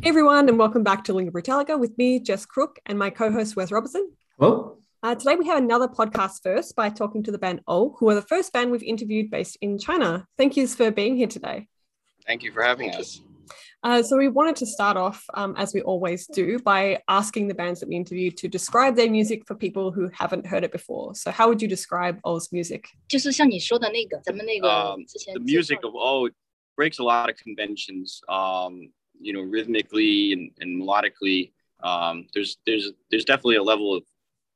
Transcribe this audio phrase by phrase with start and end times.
[0.00, 3.56] Hey everyone, and welcome back to Lingua Brutalica with me, Jess Crook, and my co-host
[3.56, 4.10] Wes Robertson.
[4.38, 4.78] Hello.
[5.02, 8.14] Uh, today we have another podcast first by talking to the band Oh, who are
[8.14, 10.24] the first band we've interviewed based in China.
[10.36, 11.66] Thank yous for being here today.
[12.26, 13.20] Thank you for having us.
[13.82, 17.54] Uh, so we wanted to start off, um, as we always do, by asking the
[17.54, 21.14] bands that we interviewed to describe their music for people who haven't heard it before.
[21.16, 22.88] So how would you describe Ou's music?
[24.64, 25.04] um,
[25.34, 26.28] The music of Oh
[26.76, 28.20] breaks a lot of conventions.
[28.28, 31.52] Um, you know, rhythmically and, and melodically.
[31.82, 34.02] Um, there's there's there's definitely a level of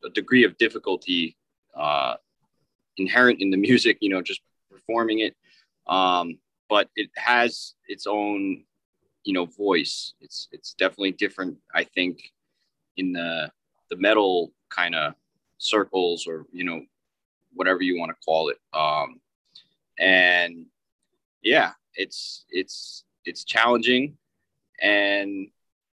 [0.05, 1.37] a degree of difficulty
[1.77, 2.15] uh,
[2.97, 3.99] inherent in the music.
[4.01, 5.37] You know, just performing it.
[5.87, 6.39] Um,
[6.69, 8.65] but it has its own,
[9.25, 10.15] you know, voice.
[10.21, 11.57] It's it's definitely different.
[11.75, 12.33] I think
[12.97, 13.51] in the
[13.91, 15.15] the metal kind of
[15.59, 16.83] circles or you know
[17.55, 18.59] whatever you want to call it.
[18.73, 19.21] Um,
[19.99, 20.67] and
[21.43, 24.17] yeah, it's it's it's challenging,
[24.82, 25.48] and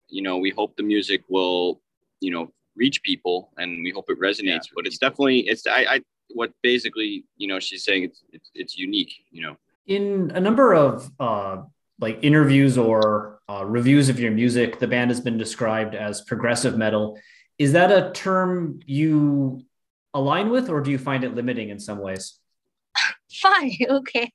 [0.08, 1.82] you know we hope the music will
[2.20, 4.68] you know reach people, and we hope it resonates.
[4.76, 6.02] but it's definitely it's I, I
[6.34, 9.14] what basically you know she's saying it's it's, it's unique.
[9.32, 9.58] You know.
[9.88, 11.64] In a number of uh,
[12.00, 16.78] like interviews or uh, reviews of your music, the band has been described as progressive
[16.78, 17.18] metal.
[17.58, 19.66] Is that a term you
[20.14, 22.40] align with, or do you find it limiting in some ways?
[23.32, 24.30] fine OK，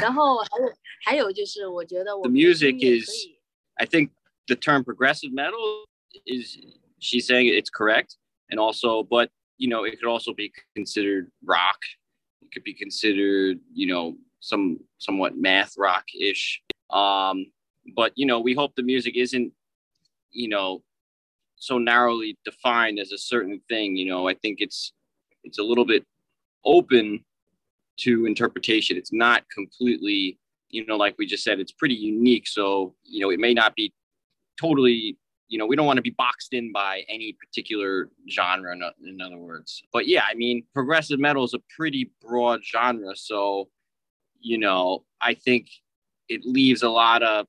[0.00, 0.72] 然后还有
[1.04, 3.35] 还有就是我觉得我 The 们的 music 音乐 is- 可以
[3.79, 4.11] I think
[4.47, 5.85] the term progressive metal
[6.25, 6.57] is
[6.99, 8.17] she's saying it's correct,
[8.49, 11.77] and also, but you know, it could also be considered rock.
[12.41, 16.61] It could be considered, you know, some somewhat math rock ish.
[16.91, 17.47] Um,
[17.95, 19.51] but you know, we hope the music isn't,
[20.31, 20.83] you know,
[21.55, 23.97] so narrowly defined as a certain thing.
[23.97, 24.93] You know, I think it's
[25.43, 26.05] it's a little bit
[26.65, 27.23] open
[27.97, 28.97] to interpretation.
[28.97, 30.37] It's not completely
[30.69, 32.47] you know, like we just said, it's pretty unique.
[32.47, 33.93] So, you know, it may not be
[34.59, 35.17] totally,
[35.47, 39.37] you know, we don't want to be boxed in by any particular genre, in, other
[39.37, 39.81] words.
[39.93, 43.15] But yeah, I mean, progressive metal is a pretty broad genre.
[43.15, 43.69] So,
[44.39, 45.67] you know, I think
[46.27, 47.47] it leaves a lot of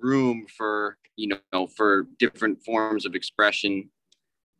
[0.00, 3.90] room for, you know, for different forms of expression.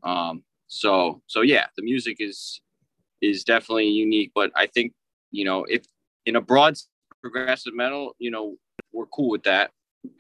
[0.03, 2.61] Um, so, so yeah, the music is,
[3.21, 4.93] is definitely unique, but I think,
[5.31, 5.85] you know, if
[6.27, 6.77] in a broad
[7.23, 8.57] progressive metal, you know,
[8.93, 9.71] we're cool with that.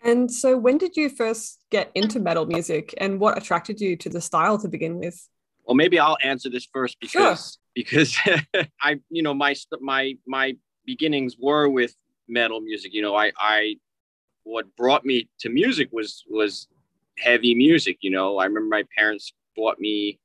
[0.02, 4.08] And so when did you first get into metal music and what attracted you to
[4.08, 5.28] the style to begin with?
[5.64, 8.16] Well, maybe I'll answer this first because because
[8.82, 11.94] I, you know, my my my beginnings were with
[12.28, 12.92] metal music.
[12.94, 13.76] You know, I I
[14.44, 16.68] what brought me to music was was
[17.18, 17.98] heavy music.
[18.00, 20.18] You know, I remember my parents bought me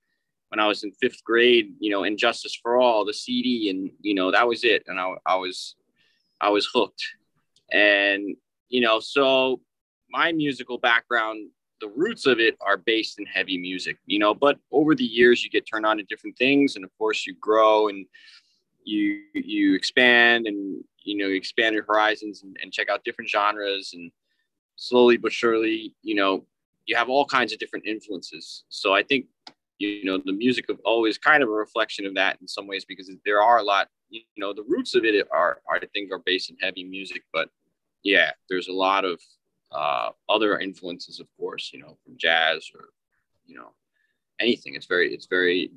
[0.50, 1.74] when I was in fifth grade.
[1.80, 4.84] You know, And Justice for All, the CD, and you know that was it.
[4.88, 5.76] And I I was
[6.42, 7.04] I was hooked.
[7.72, 8.36] And
[8.70, 9.62] you know, so
[10.10, 11.50] my musical background
[11.80, 15.44] the roots of it are based in heavy music, you know, but over the years
[15.44, 18.06] you get turned on to different things and of course you grow and
[18.84, 23.30] you you expand and you know you expand your horizons and, and check out different
[23.30, 24.12] genres and
[24.76, 26.46] slowly but surely, you know,
[26.86, 28.64] you have all kinds of different influences.
[28.70, 29.26] So I think
[29.80, 32.86] you know the music of always kind of a reflection of that in some ways
[32.86, 36.12] because there are a lot you know the roots of it are, are I think
[36.12, 37.50] are based in heavy music, but
[38.04, 39.20] yeah, there's a lot of
[39.72, 42.86] uh, other influences, of course, you know, from jazz or,
[43.46, 43.74] you know,
[44.40, 44.76] anything.
[44.76, 45.72] It's very, it's very,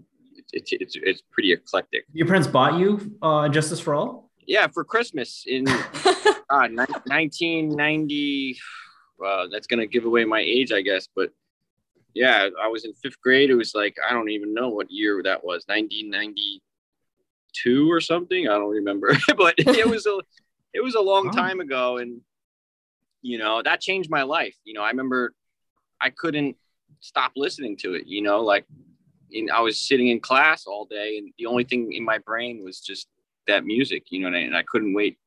[0.53, 2.05] it's, it's, it's pretty eclectic.
[2.13, 4.31] Your parents bought you uh, Justice for All?
[4.47, 5.69] Yeah, for Christmas in
[6.49, 8.59] uh, ni- 1990.
[9.25, 11.09] Uh, that's going to give away my age, I guess.
[11.15, 11.31] But
[12.15, 13.51] yeah, I was in fifth grade.
[13.51, 15.65] It was like, I don't even know what year that was,
[17.65, 18.49] 1992 or something.
[18.49, 19.17] I don't remember.
[19.37, 20.19] but it was a,
[20.73, 21.33] it was a long Oh.
[21.33, 22.21] time ago, and
[23.23, 24.57] you know that changed my life.
[24.65, 25.35] You know, I remember
[26.01, 26.57] I couldn't
[27.01, 28.07] stop listening to it.
[28.07, 28.67] You know, like
[29.31, 32.63] in, I was sitting in class all day, and the only thing in my brain
[32.65, 33.09] was just
[33.47, 34.05] that music.
[34.11, 35.19] You know, and I, and I couldn't wait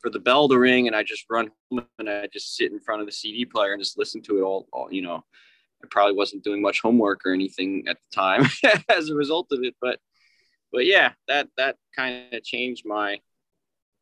[0.00, 2.80] for the bell to ring, and I just run home and I just sit in
[2.80, 4.66] front of the CD player and just listen to it all.
[4.72, 5.24] all you know,
[5.82, 8.46] I probably wasn't doing much homework or anything at the time
[8.88, 10.00] as a result of it, but
[10.72, 13.20] but yeah, that that kind of changed my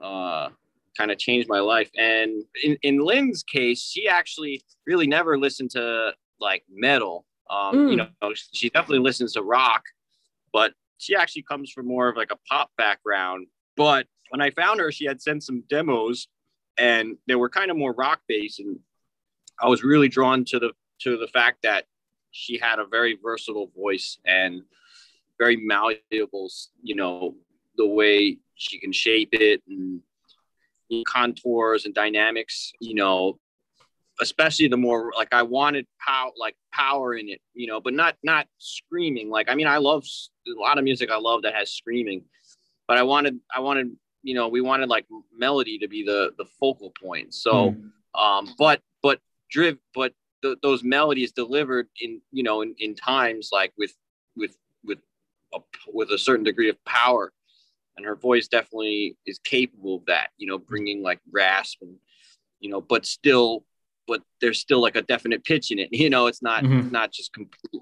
[0.01, 0.49] uh
[0.97, 1.91] kind of changed my life.
[1.97, 7.27] And in, in Lynn's case, she actually really never listened to like metal.
[7.49, 7.91] Um, Mm.
[7.91, 9.83] you know, she definitely listens to rock,
[10.53, 13.47] but she actually comes from more of like a pop background.
[13.77, 16.29] But when I found her, she had sent some demos
[16.79, 18.61] and they were kind of more rock based.
[18.61, 18.79] And
[19.61, 21.87] I was really drawn to the to the fact that
[22.31, 24.63] she had a very versatile voice and
[25.41, 26.51] very malleable,
[26.83, 27.35] you know,
[27.77, 30.01] the way she can shape it and
[31.07, 33.39] contours and dynamics, you know,
[34.21, 38.17] especially the more like I wanted power, like power in it, you know, but not
[38.23, 39.31] not screaming.
[39.31, 40.05] Like I mean, I love
[40.47, 42.23] a lot of music I love that has screaming,
[42.87, 46.45] but I wanted I wanted you know we wanted like melody to be the the
[46.45, 47.33] focal point.
[47.33, 47.75] So,
[48.15, 49.21] um, but but
[49.51, 53.95] driv but th- those melodies delivered in you know in, in times like with
[55.54, 55.60] a,
[55.94, 57.32] with a certain degree of power
[57.98, 61.96] and her voice definitely is capable of that you know bringing like rasp and
[62.60, 63.64] you know but still
[64.08, 66.92] but there's still like a definite pitch in it you know it's not Mhm.
[66.92, 67.82] not just complete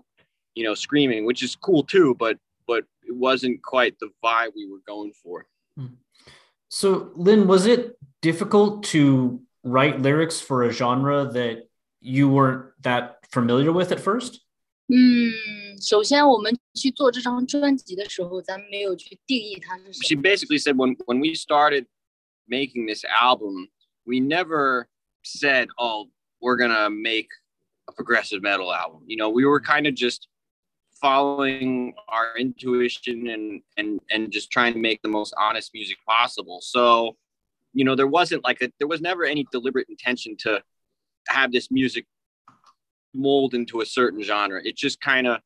[0.56, 2.38] you know screaming which is cool too but
[2.68, 5.45] but it wasn't quite the vibe we were going for
[6.69, 11.69] So, Lynn, was it difficult to write lyrics for a genre that
[12.01, 14.42] you weren't that familiar with at first?
[14.88, 15.31] 嗯，
[15.80, 20.22] 首先我们 去做这张专辑的时候，咱们没有去定义它是什 she 么。
[20.22, 21.86] basically said when when we started
[22.48, 23.69] making this album,
[24.06, 24.88] we never
[25.24, 26.10] said, "Oh,
[26.40, 27.30] we're gonna make
[27.88, 30.28] a progressive metal album." You know, we were kind of just
[31.01, 36.60] following our intuition and and and just trying to make the most honest music possible.
[36.62, 37.18] So,
[37.74, 40.62] you know, there wasn't like a there was never any deliberate intention to
[41.28, 42.06] have this music
[43.13, 44.62] mold into a certain genre.
[44.63, 45.40] It just kind of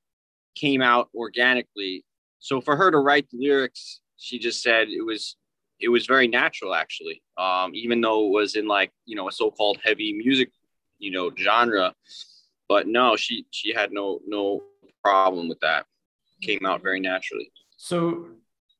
[0.54, 2.04] came out organically.
[2.38, 5.36] So for her to write the lyrics she just said it was
[5.80, 7.22] it was very natural actually.
[7.36, 10.50] Um, even though it was in like you know a so-called heavy music
[10.98, 11.94] you know genre.
[12.68, 14.62] But no she she had no no
[15.04, 15.86] problem with that.
[16.42, 17.50] Came out very naturally.
[17.76, 18.28] So,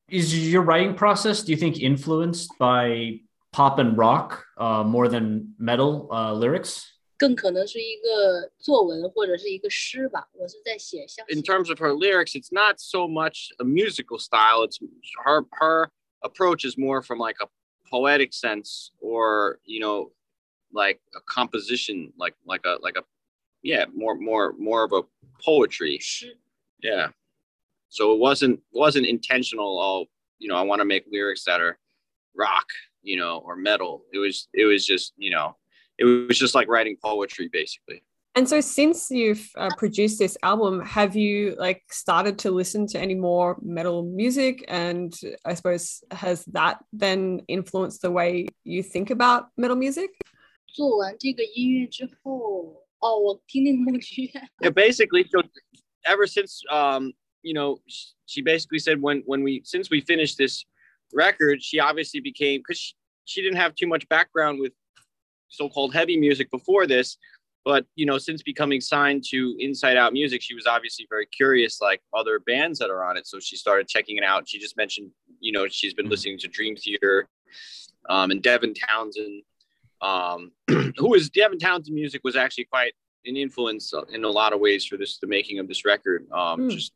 [0.09, 3.19] is your writing process, do you think, influenced by
[3.51, 6.92] pop and rock uh, more than metal uh, lyrics?
[7.22, 10.28] 更可能是一个作文或者是一个诗吧。
[10.32, 14.78] 我是在写像 in terms of her lyrics it's not so much a musical style it's
[15.24, 17.48] her her approach is more from like a
[17.90, 20.12] poetic sense or you know
[20.72, 23.04] like a composition like like a like a
[23.62, 25.02] yeah more more more of a
[25.42, 26.36] poetry 诗，
[26.82, 27.10] yeah
[27.88, 30.06] so it wasn't wasn't intentional oh
[30.38, 31.78] you know i want to make lyrics that are
[32.34, 32.66] rock
[33.02, 35.56] you know or metal it was it was just you know
[35.98, 38.02] it was just like writing poetry basically
[38.34, 42.98] And so, since you've uh, produced this album, have you like started to listen to
[43.00, 44.64] any more metal music?
[44.68, 45.12] And
[45.44, 50.10] I suppose has that then influenced the way you think about metal music?
[50.68, 55.42] 做完这个音乐之后，哦，我听那个梦剧院， yeah, basically so
[56.04, 60.36] ever since um you know sh- she basically said when when we since we finished
[60.36, 60.64] this
[61.12, 62.94] record she obviously became because she,
[63.24, 64.72] she didn't have too much background with
[65.53, 67.17] so-called heavy music before this
[67.63, 71.79] but you know since becoming signed to inside out music she was obviously very curious
[71.79, 74.75] like other bands that are on it so she started checking it out she just
[74.75, 76.09] mentioned you know she's been Mhm.
[76.09, 77.27] listening to dream theater
[78.09, 79.43] um, and devin townsend
[80.01, 80.51] um,
[80.97, 82.93] who was devin townsend music was actually quite
[83.25, 86.61] an influence in a lot of ways for this the making of this record um
[86.61, 86.69] Mm.
[86.71, 86.91] just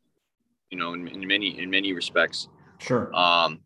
[0.70, 2.48] you know in, in many in many respects
[2.78, 3.14] Sure.
[3.14, 3.60] um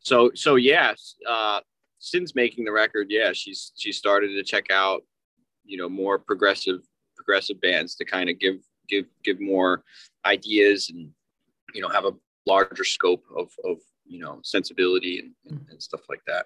[0.00, 1.60] so so yes uh
[1.99, 5.03] since making the record yeah she's she started to check out
[5.63, 6.81] you know more progressive
[7.15, 9.83] progressive bands to kind of give give give more
[10.25, 11.09] ideas and
[11.73, 12.13] you know have a
[12.47, 16.45] larger scope of of you know sensibility and, and, and stuff like that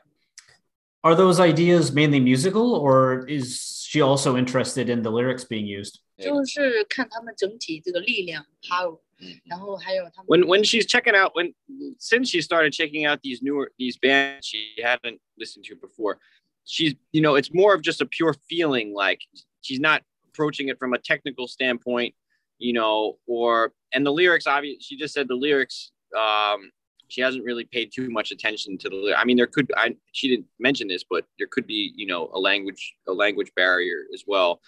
[1.06, 6.00] Are those ideas mainly musical, or is she also interested in the lyrics being used?
[6.18, 9.09] 就是看他们整体这个力量 power， Mhm.
[9.46, 11.54] 然后还有他们 when when she's checking out when
[11.98, 16.18] since she started checking out these newer these bands she hadn't listened to before
[16.66, 19.22] she's you know it's more of just a pure feeling like
[19.62, 22.14] she's not approaching it from a technical standpoint
[22.58, 26.72] you know or and the lyrics obviously she just said the lyrics um
[27.08, 30.28] she hasn't really paid too much attention to the i mean there could i she
[30.28, 34.24] didn't mention this but there could be you know a language a language barrier as
[34.28, 34.60] well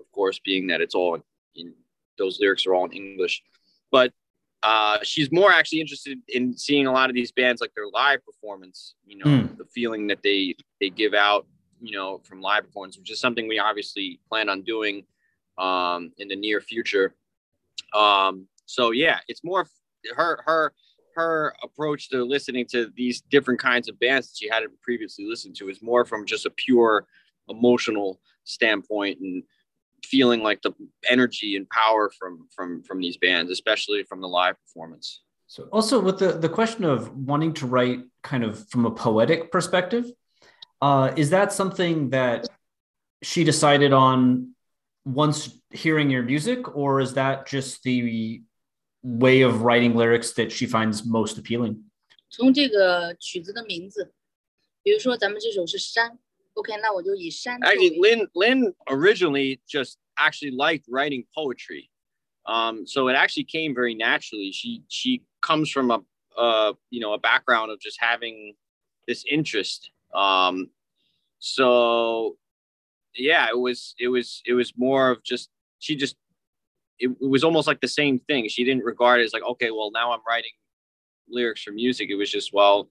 [0.00, 1.18] of course being that it's all
[1.56, 1.74] in
[2.18, 3.42] those lyrics are all in english
[3.93, 4.11] but
[4.63, 8.19] uh, she's more actually interested in seeing a lot of these bands like their live
[8.25, 9.57] performance you know mm.
[9.57, 11.45] the feeling that they they give out
[11.79, 15.05] you know from live performance which is something we obviously plan on doing
[15.57, 17.13] um, in the near future
[17.93, 19.67] um, so yeah it's more
[20.15, 20.73] her her
[21.15, 25.55] her approach to listening to these different kinds of bands that she hadn't previously listened
[25.55, 27.05] to is more from just a pure
[27.49, 29.43] emotional standpoint and
[30.04, 30.72] feeling like the
[31.08, 36.00] energy and power from from from these bands especially from the live performance so also
[36.00, 40.04] with the the question of wanting to write kind of from a poetic perspective
[40.80, 42.48] uh, is that something that
[43.22, 44.54] she decided on
[45.04, 48.42] once hearing your music or is that just the
[49.02, 51.84] way of writing lyrics that she finds most appealing?
[52.30, 54.12] 从这个曲子的名字，
[54.82, 56.18] 比如说咱们这首是山
[56.54, 57.58] ，OK，那我就以山。
[57.60, 61.90] Actually, Lynn Lynn originally just actually liked writing poetry,
[62.46, 64.52] um, so it actually came very naturally.
[64.52, 66.00] She she comes from a
[66.36, 68.54] uh, you know a background of just having
[69.06, 69.90] this interest.
[70.14, 70.70] Um,
[71.38, 72.36] so
[73.14, 76.16] yeah, it was it was it was more of just she just
[76.98, 78.48] it, it was almost like the same thing.
[78.48, 80.50] She didn't regard it as like, okay, well, now I'm writing
[81.28, 82.10] lyrics for music.
[82.10, 82.88] It was just, well,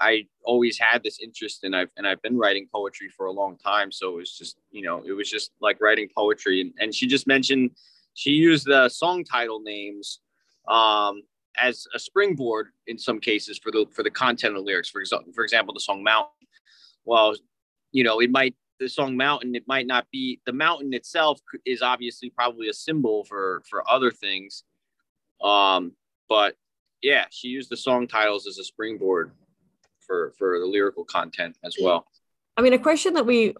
[0.00, 3.56] I always had this interest and I've and I've been writing poetry for a long
[3.58, 3.90] time.
[3.90, 6.60] So it was just, you know, it was just like writing poetry.
[6.60, 7.70] And, and she just mentioned
[8.14, 10.20] she used the song title names
[10.68, 11.22] um,
[11.60, 14.88] as a springboard in some cases for the for the content of the lyrics.
[14.88, 16.32] For example, for example, the song Mountain.
[17.04, 17.34] Well,
[17.90, 21.82] you know, it might the song mountain it might not be the mountain itself is
[21.82, 24.64] obviously probably a symbol for for other things
[25.42, 25.92] um
[26.28, 26.54] but
[27.02, 29.32] yeah she used the song titles as a springboard
[30.07, 32.05] for for the lyrical content as well
[32.57, 33.55] i mean a question that we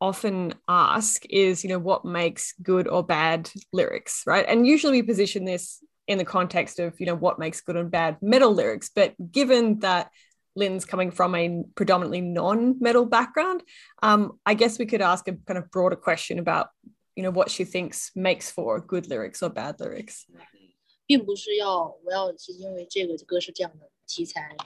[0.00, 5.06] often ask is you know what makes good or bad lyrics right and usually we
[5.06, 8.90] position this in the context of you know what makes good and bad metal lyrics
[8.94, 10.10] but given that
[10.56, 13.62] Lynn's coming from a predominantly non-metal background,
[14.02, 16.68] um, I guess we could ask a kind of broader question about,
[17.14, 20.26] you know, what she thinks makes for good lyrics or bad lyrics.
[21.06, 24.56] 并不是要我要是因为这个歌是这样的题材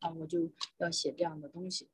[0.00, 1.88] 啊，我就要写这样的东西。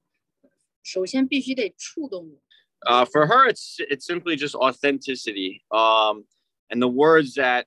[0.83, 2.43] 首先必须得触动我。
[2.87, 5.63] Uh, for her, it's it's simply just authenticity.
[5.71, 6.25] Um,
[6.69, 7.67] and the words that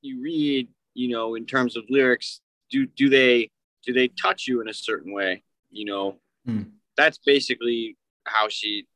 [0.00, 2.40] you read, you know, in terms of lyrics,
[2.70, 3.50] do do they
[3.84, 6.16] do they touch you in a certain way you know
[6.46, 6.66] mm.
[6.96, 8.86] that's basically how she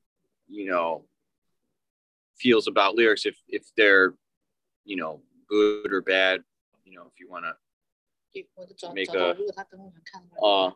[0.49, 1.05] you know
[2.39, 4.15] feels about lyrics if if they're
[4.85, 6.43] you know good or bad
[6.85, 7.55] you know if you want to
[8.95, 9.37] make a
[10.43, 10.71] uh,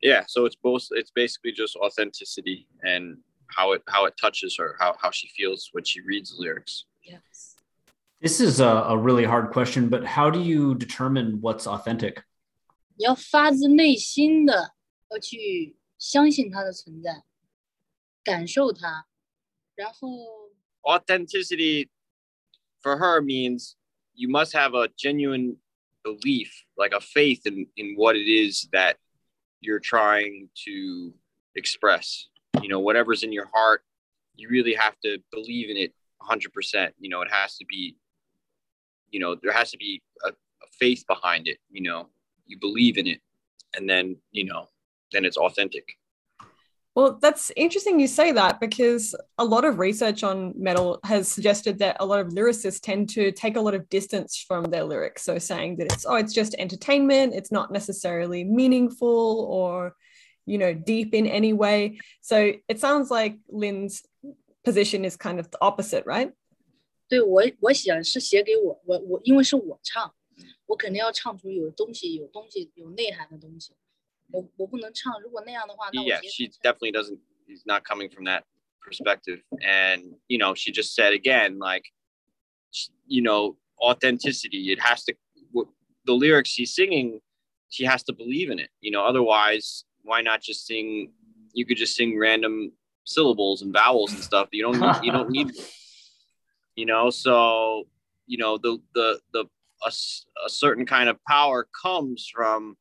[0.00, 3.18] yeah so it's both it's basically just authenticity and
[3.48, 6.84] how it how it touches her how, how she feels when she reads the lyrics
[7.02, 7.56] yes
[8.20, 12.22] this is a, a really hard question but how do you determine what's authentic
[12.96, 14.74] 你要发自内心的
[15.10, 17.24] 要去相信它的存在，
[18.22, 19.06] 感受它，
[19.74, 20.08] 然后。
[20.82, 21.88] Authenticity
[22.80, 23.74] for her means
[24.14, 25.56] you must have a genuine
[26.03, 28.97] belief, like a faith in, in what it is that
[29.59, 31.13] you're trying to
[31.55, 32.27] express.
[32.61, 33.83] You know, whatever's in your heart,
[34.35, 36.91] you really have to believe in it 100%.
[36.99, 37.95] You know, it has to be,
[39.09, 42.07] you know, there has to be a, a faith behind it, you know
[42.51, 43.19] you believe in it
[43.75, 44.67] and then you know
[45.11, 45.97] then it's authentic
[46.94, 51.78] well that's interesting you say that because a lot of research on metal has suggested
[51.78, 55.22] that a lot of lyricists tend to take a lot of distance from their lyrics
[55.22, 59.94] so saying that it's oh it's just entertainment it's not necessarily meaningful or
[60.46, 64.02] you know deep in any way so it sounds like lynn's
[64.64, 66.32] position is kind of the opposite right
[67.08, 70.12] 对我我想是写给我我我因为是我唱
[70.66, 73.72] 我肯定要唱出有东西、有东西、有内涵的东西。
[74.30, 77.20] 我我不能唱，如果那样的话，那 yeah, she definitely doesn't.
[77.46, 78.42] He's not coming from that
[78.82, 81.84] perspective, and you know, she just said again, like,
[83.06, 84.72] you know, authenticity.
[84.72, 85.14] It has to.
[86.04, 87.20] The lyrics she's singing,
[87.68, 88.70] she has to believe in it.
[88.80, 91.12] You know, otherwise, why not just sing?
[91.52, 92.72] You could just sing random
[93.04, 94.48] syllables and vowels and stuff.
[94.52, 94.80] You don't.
[94.80, 95.52] Need, you don't need.
[96.74, 97.84] You know, so
[98.26, 99.44] you know the the the
[99.84, 99.88] a,
[100.46, 102.76] a certain kind of power comes from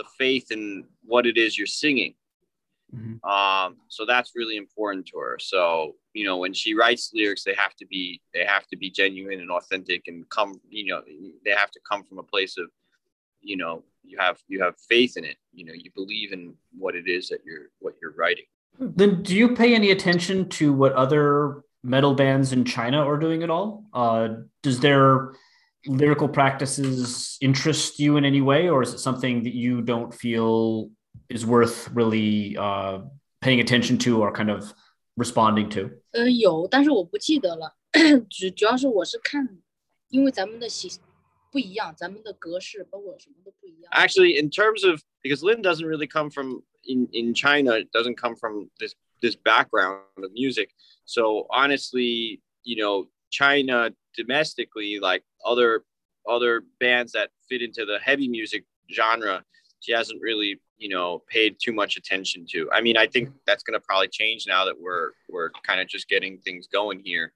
[0.00, 2.14] the faith in what it is you're singing.
[2.94, 3.28] Mm-hmm.
[3.28, 5.38] Um, so that's really important to her.
[5.40, 8.90] So you know, when she writes lyrics, they have to be they have to be
[8.90, 11.02] genuine and authentic, and come you know
[11.44, 12.66] they have to come from a place of
[13.42, 16.94] you know you have you have faith in it you know you believe in what
[16.94, 18.44] it is that you're what you're writing
[18.78, 23.42] then do you pay any attention to what other metal bands in china are doing
[23.42, 24.28] at all uh,
[24.62, 25.32] does their
[25.86, 30.90] lyrical practices interest you in any way, or is it something that you don't feel
[31.28, 33.00] is worth really uh,
[33.40, 34.72] paying attention to or kind of
[35.16, 35.90] responding to？
[36.12, 37.76] 呃，有，但是我不记得了。
[38.28, 39.58] 主主要是我是看，
[40.08, 40.90] 因为咱们的习
[41.50, 43.92] 不一样，咱们的格式包括什么都不一样。
[43.92, 48.36] Actually, in terms of because Lynn doesn't really come from in in China, it doesn't come
[48.36, 50.70] from this this background of music.
[51.04, 55.84] So honestly, you know, china domestically like other
[56.28, 59.42] other bands that fit into the heavy music genre
[59.80, 62.70] she hasn't really you know paid too much attention to.
[62.72, 65.88] I mean i think that's going to probably change now that we're we're kind of
[65.88, 67.32] just getting things going here.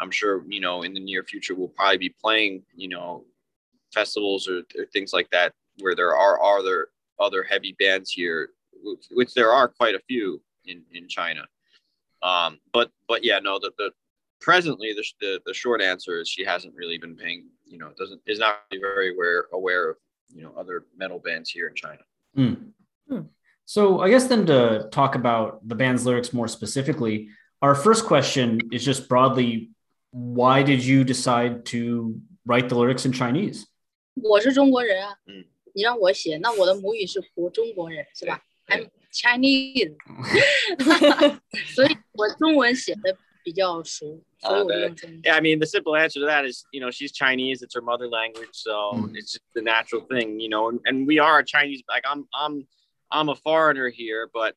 [0.00, 3.24] I'm sure you know in the near future we'll probably be playing you know
[3.92, 6.88] festivals or, or things like that where there are other
[7.20, 8.50] other heavy bands here
[8.82, 11.46] which, which there are quite a few in in china.
[12.22, 13.90] Um but but yeah no the, the
[14.41, 18.21] presently the, the the short answer is she hasn't really been paying you know doesn't
[18.25, 19.97] is not very aware aware of
[20.29, 22.03] you know other metal bands here in china
[22.35, 22.53] Hmm.
[23.09, 23.21] Hmm.
[23.65, 27.29] So I guess then to talk about the band's lyrics more specifically,
[27.63, 29.71] our first question is just broadly,
[30.11, 33.65] why did you decide to write the lyrics in Chinese?
[34.21, 38.39] 我是中国人啊，嗯你让我写，那我的母语是国中国人，是吧？
[38.67, 39.95] I'm Chinese，
[41.73, 43.17] 所以我中文写的
[45.24, 47.62] Yeah, I mean, the simple answer to that is, you know, she's Chinese.
[47.62, 49.10] It's her mother language, so mm.
[49.14, 50.68] it's just the natural thing, you know.
[50.68, 51.82] And, and we are a Chinese.
[51.88, 52.66] Like I'm, I'm,
[53.10, 54.54] I'm a foreigner here, but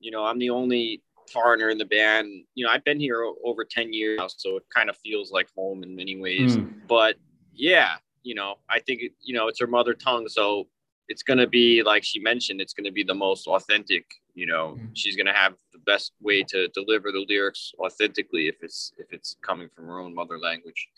[0.00, 2.28] you know, I'm the only foreigner in the band.
[2.54, 5.48] You know, I've been here over ten years now, so it kind of feels like
[5.56, 6.56] home in many ways.
[6.56, 6.72] Mm.
[6.88, 7.16] But
[7.52, 10.68] yeah, you know, I think you know it's her mother tongue, so
[11.08, 14.46] it's going to be like she mentioned it's going to be the most authentic you
[14.46, 14.88] know mm.
[14.94, 15.54] she's going to have
[15.92, 20.12] best way to deliver the lyrics authentically if it's if it's coming from her own
[20.14, 20.88] mother language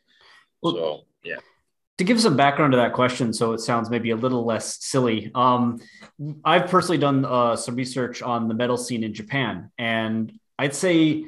[0.63, 1.41] Well- so yeah
[1.99, 5.31] To give some background to that question, so it sounds maybe a little less silly,
[5.35, 5.81] um,
[6.53, 10.21] I've personally done uh, some research on the metal scene in Japan, and
[10.61, 11.25] I'd say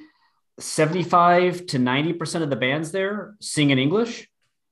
[0.59, 4.29] 75 to 90% of the bands there sing in English,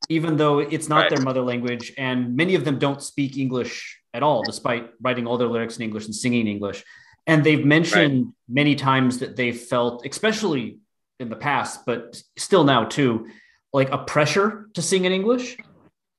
[0.08, 1.10] even though it's not Right.
[1.12, 1.92] their mother language.
[1.96, 3.74] And many of them don't speak English
[4.12, 6.84] at all, despite writing all their lyrics in English and singing in English.
[7.26, 10.78] And they've mentioned many times that they felt, especially
[11.18, 13.28] in the past, but still now too,
[13.72, 15.56] like a pressure to sing in English,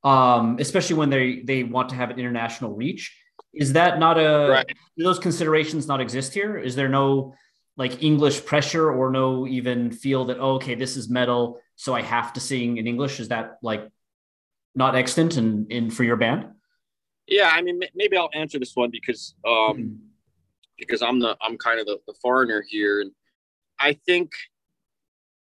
[0.03, 3.15] um, especially when they they want to have an international reach.
[3.53, 4.67] Is that not a Right.
[4.97, 6.57] do those considerations not exist here?
[6.57, 7.33] Is there no
[7.77, 12.01] like English pressure or no even feel that oh, okay, this is metal, so I
[12.01, 13.19] have to sing in English?
[13.19, 13.87] Is that like
[14.75, 16.41] not extant in in for your band?
[17.29, 19.99] yeah i mean ma- maybe i'll answer this one because um
[20.77, 23.11] because i'm the i'm kind of the, the foreigner here and
[23.79, 24.31] i think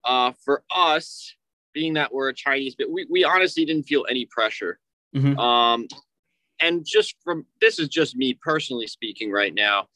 [0.05, 1.33] uh for us
[1.73, 4.79] being that we're a chinese but we, we honestly didn't feel any pressure
[5.15, 5.37] Mhm.
[5.37, 5.87] um
[6.61, 9.87] and just from this is just me personally speaking right now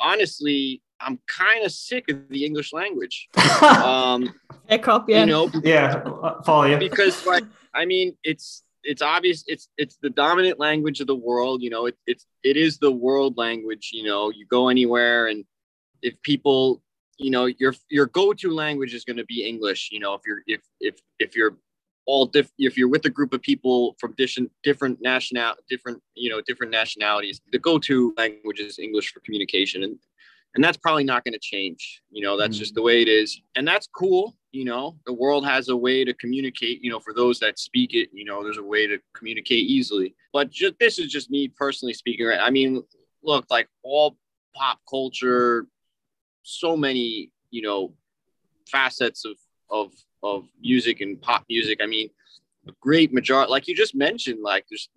[0.00, 3.28] honestly i'm kind of sick of the english language
[3.62, 4.34] um
[4.68, 5.20] Fair cop, yeah.
[5.20, 6.76] you know yeah, uh, follow you.
[6.78, 11.62] because like i mean it's it's obvious it's it's the dominant language of the world
[11.62, 15.44] you know it, it's it is the world language you know you go anywhere and
[16.02, 16.82] if people
[17.18, 20.42] you know your your go-to language is going to be english you know if you're
[20.46, 21.56] if if if you're
[22.06, 26.28] all diff if you're with a group of people from different different national different you
[26.30, 29.98] know different nationalities the go-to language is english for communication and
[30.54, 32.60] and that's probably not going to change you know that's Mm.
[32.60, 36.04] just the way it is and that's cool you know the world has a way
[36.04, 38.98] to communicate you know for those that speak it you know there's a way to
[39.14, 40.14] communicate easily.
[40.32, 42.40] But just this is just me personally speaking right?
[42.40, 42.82] I mean
[43.22, 44.16] look like all
[44.54, 45.66] pop culture
[46.42, 47.92] so many you know
[48.70, 49.36] facets of
[49.70, 51.80] of of music and pop music.
[51.82, 52.10] I mean
[52.68, 54.88] a great majority like you just mentioned like there's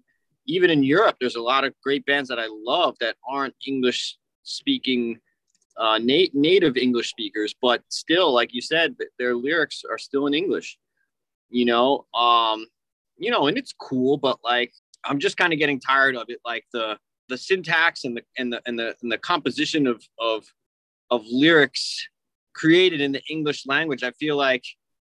[0.45, 4.17] even in europe there's a lot of great bands that i love that aren't english
[4.43, 5.19] speaking
[5.77, 10.33] uh, na- native English speakers, but still, like you said, their lyrics are still in
[10.33, 10.77] English.
[11.49, 12.65] You know, um,
[13.17, 14.73] you know, and it's cool, but like
[15.05, 16.39] I'm just kind of getting tired of it.
[16.45, 16.97] Like the
[17.29, 20.45] the syntax and the and the and the and the composition of of
[21.09, 22.07] of lyrics
[22.53, 24.03] created in the English language.
[24.03, 24.63] I feel like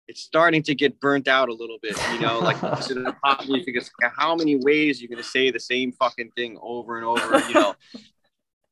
[0.08, 1.98] it's starting to get burnt out a little bit.
[2.14, 3.76] You know, like listen to pop music.
[3.76, 7.40] It's like, how many ways you're gonna say the same fucking thing over and over?
[7.48, 7.76] You know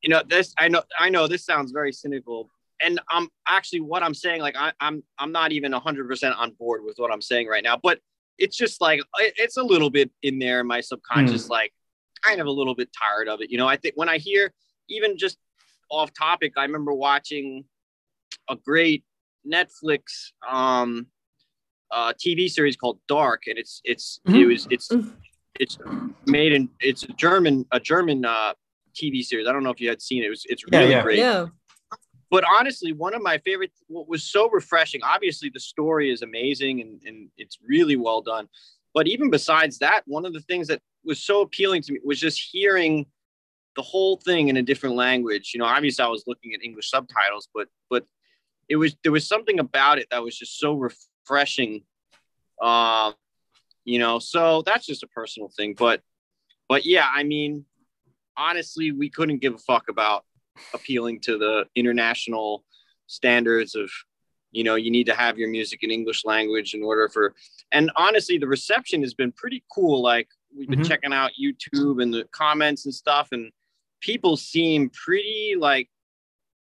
[0.02, 4.02] you know this i know i know this sounds very cynical and i'm actually what
[4.02, 7.48] i'm saying like I, i'm i'm not even 100% on board with what i'm saying
[7.48, 8.00] right now but
[8.38, 11.72] it's just like it- it's a little bit in there in my subconscious like
[12.22, 13.50] kind of a little bit tired of it.
[13.50, 14.52] You know, I think when I hear
[14.88, 15.38] even just
[15.90, 17.64] off topic, I remember watching
[18.48, 19.04] a great
[19.46, 21.06] Netflix um,
[21.90, 24.40] uh, TV series called Dark, and it's it's mm-hmm.
[24.40, 24.90] it was it's
[25.60, 25.78] it's
[26.26, 28.54] made in it's a German a German uh,
[28.94, 29.46] TV series.
[29.46, 30.26] I don't know if you had seen it.
[30.26, 31.02] it was it's really yeah, yeah.
[31.02, 31.18] great.
[31.18, 31.46] Yeah.
[32.30, 36.80] But honestly, one of my favorite, what was so refreshing, obviously the story is amazing
[36.80, 38.48] and, and it's really well done.
[38.94, 42.18] But even besides that, one of the things that was so appealing to me was
[42.18, 43.04] just hearing
[43.76, 45.52] the whole thing in a different language.
[45.52, 48.04] You know, obviously I was looking at English subtitles, but but
[48.68, 51.82] it was there was something about it that was just so refreshing.
[52.60, 53.12] Uh,
[53.84, 55.74] you know, so that's just a personal thing.
[55.76, 56.00] But
[56.68, 57.64] but yeah, I mean,
[58.36, 60.24] honestly, we couldn't give a fuck about
[60.74, 62.64] appealing to the international
[63.06, 63.90] standards of
[64.50, 67.34] you know you need to have your music in english language in order for
[67.72, 70.02] and honestly the reception has been pretty cool.
[70.02, 70.88] Like we've been mm-hmm.
[70.88, 73.50] checking out youtube and the comments and stuff and
[74.00, 75.88] people seem pretty like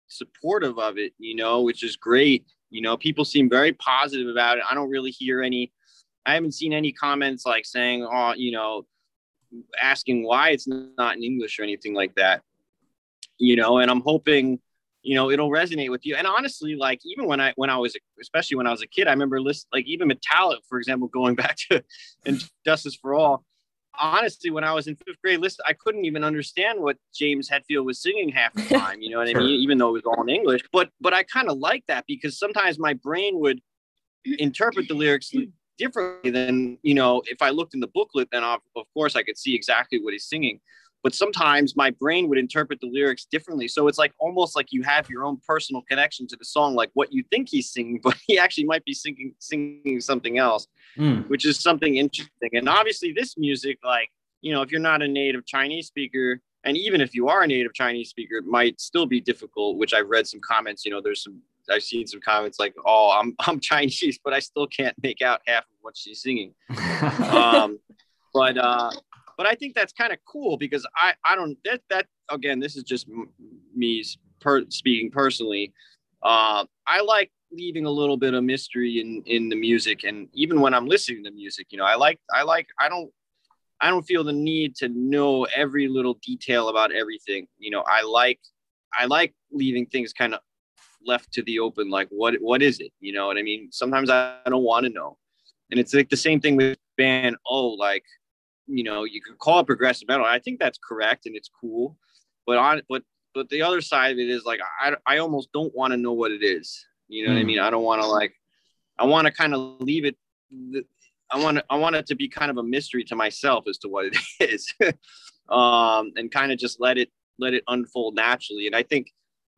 [0.07, 2.45] supportive of it you know which is great.
[2.69, 4.63] You know people seem very positive about it.
[4.69, 5.71] I don't really hear any
[6.25, 8.85] i haven't seen any comments like saying oh you know
[9.81, 12.41] asking why it's not in english or anything like that
[13.41, 14.59] you know, and I'm hoping,
[15.01, 16.15] you know, it'll resonate with you.
[16.15, 19.07] And honestly, like even when I when I was especially when I was a kid,
[19.07, 21.83] I remember list like even Metallica, for example, going back to
[22.25, 23.43] and Justice for All.
[23.99, 27.83] Honestly, when I was in fifth grade, list I couldn't even understand what James Hetfield
[27.83, 29.01] was singing half the time.
[29.01, 29.41] You know what sure.
[29.41, 29.59] I mean?
[29.59, 32.37] Even though it was all in English, but but I kind of like that because
[32.37, 33.59] sometimes my brain would
[34.23, 35.31] interpret the lyrics
[35.83, 38.29] differently than you know if I looked in the booklet.
[38.31, 40.59] Then of, of course I could see exactly what he's singing
[41.03, 43.67] but sometimes my brain would interpret the lyrics differently.
[43.67, 46.91] So it's like almost like you have your own personal connection to the song, like
[46.93, 50.67] what you think he's singing, but he actually might be singing singing something else,
[50.97, 51.27] mm.
[51.27, 52.49] which is something interesting.
[52.53, 54.09] And obviously, this music, like
[54.41, 57.47] you know, if you're not a native Chinese speaker, and even if you are a
[57.47, 59.77] native Chinese speaker, it might still be difficult.
[59.77, 60.85] Which I've read some comments.
[60.85, 64.39] You know, there's some I've seen some comments like, "Oh, I'm I'm Chinese, but I
[64.39, 66.53] still can't make out half of what she's singing."
[67.31, 67.79] um,
[68.33, 68.91] but uh,
[69.37, 72.75] but I think that's kind of cool because I I don't that that again this
[72.75, 73.07] is just
[73.75, 74.03] me
[74.39, 75.73] per, speaking personally.
[76.23, 80.61] Uh, I like leaving a little bit of mystery in in the music and even
[80.61, 83.11] when I'm listening to music, you know, I like I like I don't
[83.81, 87.47] I don't feel the need to know every little detail about everything.
[87.57, 88.39] You know, I like
[88.97, 90.41] I like leaving things kind of
[91.05, 92.91] left to the open like what what is it?
[92.99, 93.69] You know what i mean?
[93.71, 95.17] Sometimes i don't want to know.
[95.69, 98.03] And it's like the same thing with band oh like
[98.67, 100.25] you know you could call it progressive metal.
[100.25, 101.97] I think that's correct and it's cool.
[102.45, 105.73] But on but but the other side of it is like i, I almost don't
[105.75, 106.85] want to know what it is.
[107.07, 107.35] You know mm.
[107.35, 107.47] what i hmm.
[107.47, 107.59] mean?
[107.59, 108.33] I don't want to like
[108.99, 110.15] i want to kind of leave it
[111.31, 113.89] i want i want it to be kind of a mystery to myself as to
[113.89, 114.73] what it is.
[115.49, 118.67] Um and kind of just let it let it unfold naturally.
[118.67, 119.07] And i think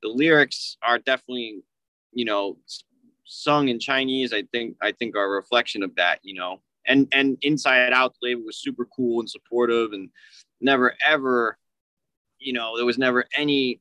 [0.03, 1.63] the lyrics are definitely
[2.11, 2.57] you know
[3.25, 4.33] sung in chinese.
[4.33, 6.61] I think i think are a reflection of that you know.
[6.85, 10.09] And and inside out the label was super cool and supportive and
[10.59, 11.57] never ever
[12.39, 13.79] you know there was never any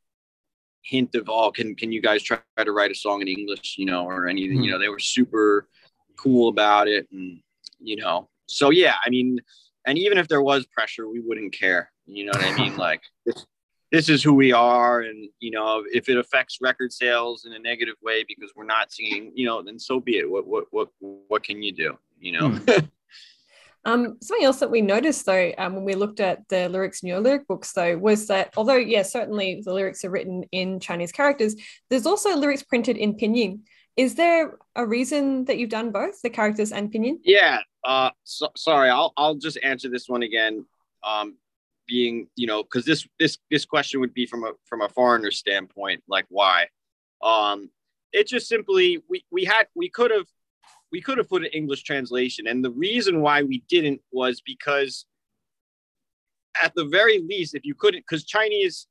[0.82, 3.74] hint of oh can can you guys try to write a song in english?
[3.76, 4.64] you know or anything mm-hmm.
[4.64, 5.68] you know they were super
[6.16, 7.40] cool about it and
[7.80, 8.28] you know.
[8.46, 9.40] So yeah i mean
[9.86, 11.90] and even if there was pressure we wouldn't care.
[12.06, 12.76] You know what i mean?
[12.82, 13.46] Like this,
[13.92, 17.58] this is who we are and you know if it affects record sales in a
[17.58, 20.88] negative way because we're not seeing you know then so be it what what what
[21.28, 22.50] what can you do you know.
[22.50, 22.88] Mm.
[23.84, 27.08] um, something else that we noticed though, um, when we looked at the lyrics in
[27.08, 31.12] your lyric books, though, was that although, yeah, certainly the lyrics are written in Chinese
[31.12, 31.56] characters,
[31.90, 33.60] there's also lyrics printed in pinyin.
[33.96, 37.18] Is there a reason that you've done both the characters and pinyin?
[37.24, 37.60] Yeah.
[37.84, 40.64] Uh, so, sorry, I'll I'll just answer this one again.
[41.04, 41.36] Um,
[41.92, 45.30] being you know, because this this this question would be from a from a foreigner
[45.30, 46.66] standpoint, like why?
[47.22, 47.68] Um,
[48.12, 50.26] it just simply we we had we could have
[50.90, 52.46] we could have put an English translation.
[52.46, 55.04] And the reason why we didn't was because,
[56.62, 58.86] at the very least, if you couldn't, because Chinese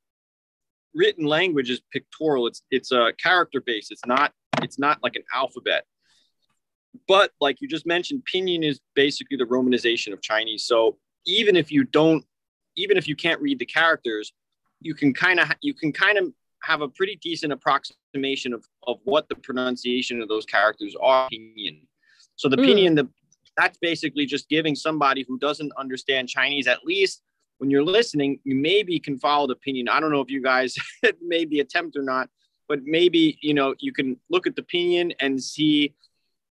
[0.94, 2.46] written language is pictorial.
[2.46, 3.90] It's it's a character base.
[3.90, 5.84] It's not it's not like an alphabet.
[7.08, 10.66] But like you just mentioned, Pinyin is basically the romanization of Chinese.
[10.66, 12.24] So even if you don't,
[12.76, 14.32] even if you can't read the characters,
[14.80, 16.32] you can kind of you can kind of
[16.62, 21.28] have a pretty decent approximation of, of what the pronunciation of those characters are.
[21.28, 21.82] Pinyin.
[22.36, 22.64] So the mm.
[22.64, 23.08] pinyin, the
[23.56, 27.22] that's basically just giving somebody who doesn't understand Chinese at least
[27.62, 29.88] when you're listening, you maybe can follow the pinyin.
[29.88, 30.74] I don't know if you guys
[31.22, 32.28] made the attempt or not,
[32.68, 35.94] but maybe you know you can look at the pinyin and see,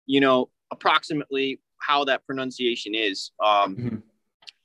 [0.06, 3.32] you know, approximately how that pronunciation is.
[3.44, 3.96] Um, mm-hmm.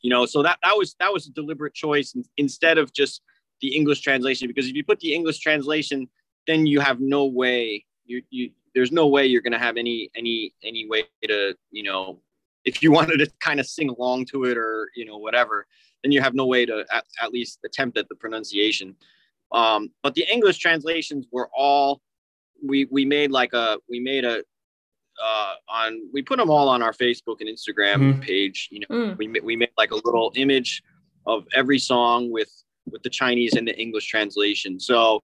[0.06, 3.22] You know so that that was that was a deliberate choice instead of just
[3.60, 6.08] the english translation because if you put the english translation
[6.46, 10.08] then you have no way you you there's no way you're going to have any
[10.16, 12.20] any any way to you know
[12.64, 15.66] if you wanted to kind of sing along to it or you know whatever
[16.04, 18.94] then you have no way to at, at least attempt at the pronunciation.
[19.50, 22.00] Um, but the english translations were all
[22.64, 24.44] we we made like a we made a
[25.22, 28.20] uh, on we put them all on our Facebook and Instagram mm-hmm.
[28.20, 28.68] page.
[28.70, 29.16] You know, mm.
[29.18, 30.82] we we made like a little image
[31.26, 32.50] of every song with
[32.90, 34.78] with the Chinese and the English translation.
[34.78, 35.20] So,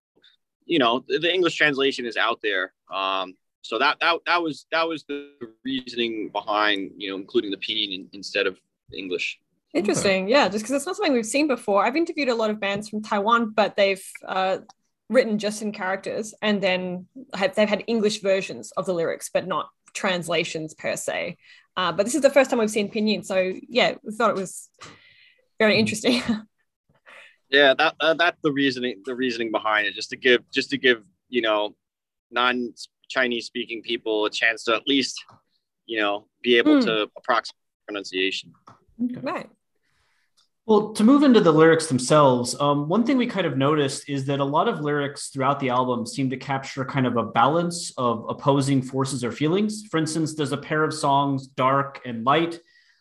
[0.65, 2.73] you know, the, the English translation is out there.
[2.93, 5.31] Um, so that that that was that was the
[5.65, 8.59] reasoning behind you know including the pinyin instead of
[8.93, 9.39] English.
[9.75, 11.83] Interesting, yeah, just because it's not something we've seen before.
[11.83, 14.59] I've interviewed a lot of bands from Taiwan, but they've uh,
[15.09, 19.47] written just in characters, and then have, they've had English versions of the lyrics, but
[19.47, 21.37] not translations per se.
[21.77, 24.37] Uh, but this is the first time we've seen pinyin, so yeah, we thought it
[24.37, 24.69] was
[25.59, 26.21] very interesting.
[27.51, 30.79] yeah, that uh, that's the reasoning the reasoning behind it, just to give just to
[30.79, 31.75] give you know
[32.31, 32.75] non
[33.09, 35.23] Chinese speaking people a chance to at least
[35.87, 36.85] you know be able mm.
[36.85, 38.53] to approximate pronunciation.
[38.99, 39.49] Right.
[40.65, 44.27] Well, to move into the lyrics themselves, um, one thing we kind of noticed is
[44.27, 47.93] that a lot of lyrics throughout the album seem to capture kind of a balance
[47.99, 49.83] of opposing forces or feelings.
[49.91, 52.61] For instance, there's a pair of songs, Dark and Light.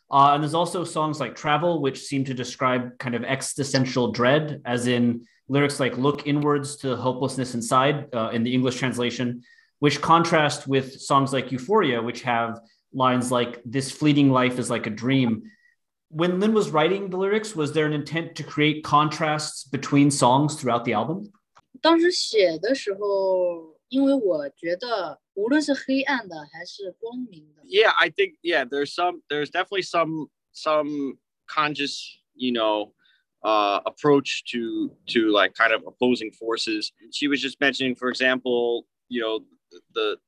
[0.09, 4.63] Uh, and there's also songs like Travel, which seem to describe kind of existential dread,
[4.65, 9.43] as in lyrics like Look Inwards to Hopelessness Inside uh, in the English translation,
[9.77, 12.59] which contrast with songs like Euphoria, which have
[12.91, 15.43] lines like This fleeting life is like a dream
[16.10, 20.54] when Lin was writing the lyrics, was there an intent to create contrasts between songs
[20.54, 21.32] throughout the album?
[21.82, 27.62] 当时写的时候，因为我觉得无论是黑暗的还是光明的。
[27.64, 32.00] Yeah, I think yeah, there's some, there's definitely some some conscious,
[32.34, 32.94] you know,
[33.42, 36.92] uh, approach to to like kind of opposing forces.
[37.12, 39.44] She was just mentioning, for example, you know,
[39.94, 40.18] the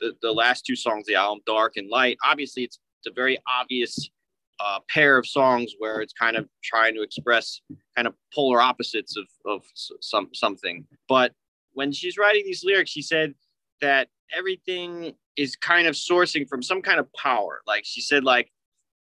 [0.00, 2.18] the the last two songs, the album, Dark and Light.
[2.22, 4.10] Obviously, it's it's a very obvious
[4.59, 7.61] uh, pair of songs where it's kind of trying to express
[7.95, 9.63] kind of polar opposites of, of
[10.01, 10.85] some something.
[11.07, 11.33] But
[11.73, 13.33] when she's writing these lyrics, she said
[13.81, 17.61] that everything is kind of sourcing from some kind of power.
[17.65, 18.51] Like she said, like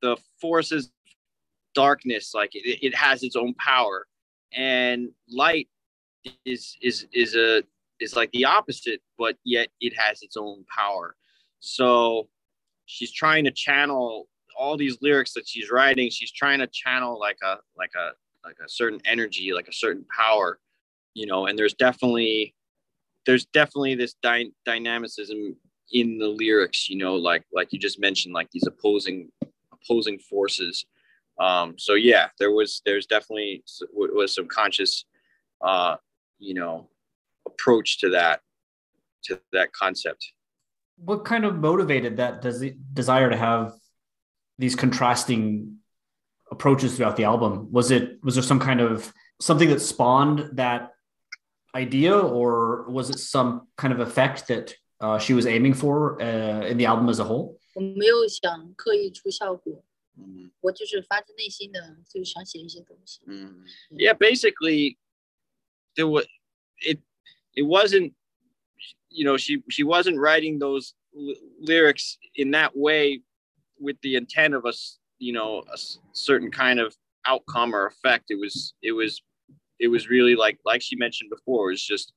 [0.02, 0.92] the forces
[1.74, 4.08] darkness, like it, it has its own power,
[4.54, 5.68] and light
[6.46, 7.64] is is is a
[8.00, 11.16] is like the opposite, but yet it has its own power.
[11.60, 12.30] So
[12.86, 14.28] she's trying to channel
[14.60, 18.12] all these lyrics that she's writing, she's trying to channel like a like a
[18.46, 20.60] like a certain energy, like a certain power,
[21.14, 21.48] you know.
[21.48, 22.54] And there's definitely
[23.26, 25.56] there's definitely this dy- dynamicism
[25.92, 29.30] in the lyrics, you know, like like you just mentioned, like these opposing
[29.74, 30.86] opposing forces.
[31.40, 35.06] Um, so yeah, there was there's definitely was some conscious,
[35.62, 35.96] uh,
[36.38, 36.90] you know,
[37.48, 38.42] approach to that
[39.24, 40.34] to that concept.
[40.98, 43.79] What kind of motivated that des- desire to have
[44.60, 45.78] these contrasting
[46.52, 47.72] approaches throughout the album?
[47.72, 50.92] Was it was there some kind of something that spawned that
[51.74, 56.66] idea or was it some kind of effect that uh, she was aiming for uh,
[56.66, 57.58] in the album as a whole?
[63.92, 64.98] Yeah, basically,
[65.96, 66.28] there was
[66.82, 67.00] it.
[67.56, 68.14] It wasn't,
[69.10, 70.94] you know, she she wasn't writing those
[71.62, 73.22] lyrics in that way
[73.80, 75.78] with the intent of us, you know, a
[76.14, 76.96] certain kind of
[77.28, 78.26] outcome or effect.
[78.30, 79.22] It was, it was,
[79.80, 82.14] it was really like, like she mentioned before, it was just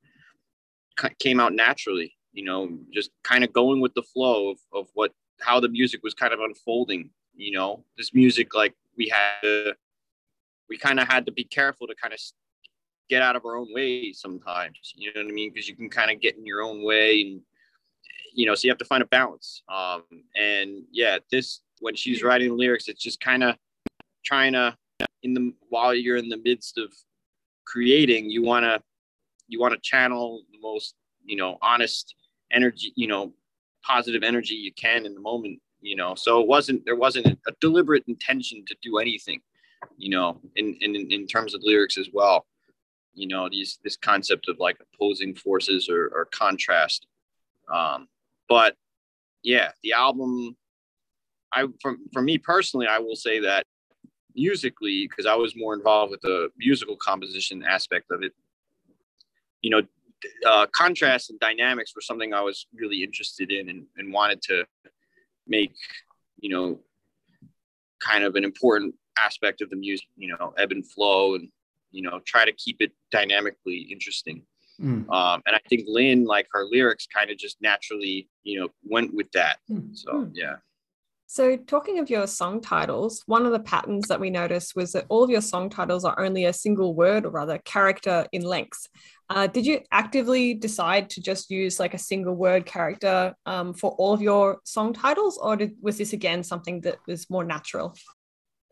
[1.19, 5.13] came out naturally, you know, just kind of going with the flow of, of what,
[5.41, 9.75] how the music was kind of unfolding, you know, this music, like we had to,
[10.69, 12.21] we kind of had to be careful to kind of
[13.09, 15.51] get out of our own way sometimes, you know what I mean?
[15.53, 17.41] Because you can kind of get in your own way and
[18.35, 19.63] you know, so you have to find a balance.
[19.69, 20.05] Um,
[20.37, 23.57] and yeah, this when she's writing the lyrics, it's just kind of
[24.25, 24.77] trying to
[25.23, 26.93] in the while you're in the midst of
[27.65, 28.83] creating, you want to
[29.49, 32.15] you want to channel the most you know honest
[32.53, 33.33] energy, you know,
[33.83, 35.61] positive energy you can in the moment.
[35.81, 39.41] You know, so it wasn't there wasn't a deliberate intention to do anything.
[39.97, 42.47] You know, in in in terms of lyrics as well.
[43.15, 47.07] You know, these this concept of like opposing forces or, or contrast.
[47.73, 48.09] Um,
[48.53, 48.77] but
[49.43, 50.55] yeah, the album,
[51.55, 53.65] I from for me personally, I will say that
[54.35, 58.33] musically, because I was more involved with the musical composition aspect of it.
[59.63, 59.83] You know,
[60.47, 64.67] uh, contrast and dynamics were something I was really interested in and, and wanted to
[65.47, 65.73] make,
[66.39, 66.79] you know,
[68.01, 71.49] kind of an important aspect of the music, you know, ebb and flow and,
[71.91, 74.43] you know, try to keep it dynamically interesting.
[74.83, 75.09] Mm.
[75.11, 79.15] Um, and I think Lynn, like her lyrics, kind of just naturally, you know, went
[79.15, 79.59] with that.
[79.71, 79.97] Mm.
[79.97, 80.31] So mm.
[80.35, 80.57] yeah.
[81.33, 85.07] So, talking of your song titles, one of the patterns that we noticed was that
[85.09, 88.87] all of your song titles are only a single word or rather character in length.
[89.31, 93.93] Uh, did you actively decide to just use like a single word character um, for
[93.93, 97.95] all of your song titles, or did, was this again something that was more natural?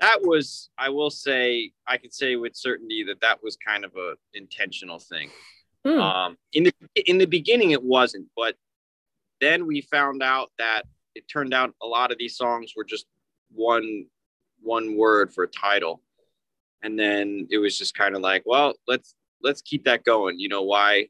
[0.00, 3.92] That was, I will say, I could say with certainty that that was kind of
[3.96, 5.30] a intentional thing.
[5.85, 6.01] Mm.
[6.01, 6.73] Um, in the
[7.09, 8.55] in the beginning, it wasn't, but
[9.39, 13.05] then we found out that it turned out a lot of these songs were just
[13.53, 14.05] one
[14.61, 16.01] one word for a title
[16.81, 20.49] and then it was just kind of like well let's let's keep that going you
[20.49, 21.07] know why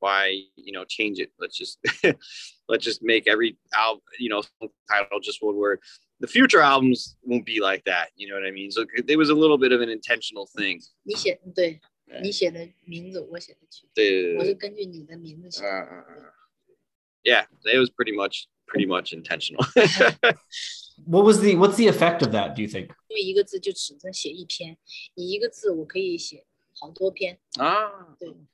[0.00, 1.78] why you know change it let's just
[2.68, 4.42] let's just make every album you know
[4.90, 5.80] title just one word
[6.20, 9.30] the future albums won't be like that you know what i mean so it was
[9.30, 11.80] a little bit of an intentional thing 你写对
[12.22, 15.62] 你写的名字我写的曲对我是根据你的名字写
[17.22, 19.64] yeah it was pretty much pretty much intentional.
[21.04, 22.54] what was the what's the effect of that?
[22.54, 22.90] Do you think?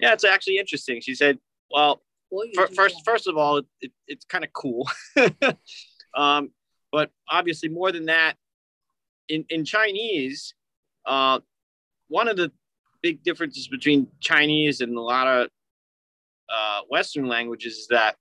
[0.00, 1.00] Yeah, it's actually interesting.
[1.00, 1.38] She said,
[1.70, 2.02] "Well,
[2.74, 4.88] first, first of all, it, it's kind of cool,
[6.14, 6.50] um,
[6.90, 8.36] but obviously more than that,
[9.28, 10.54] in in Chinese,
[11.04, 11.40] uh,
[12.08, 12.50] one of the
[13.01, 15.49] big differences between Chinese and a lot of
[16.49, 18.15] uh, Western languages is that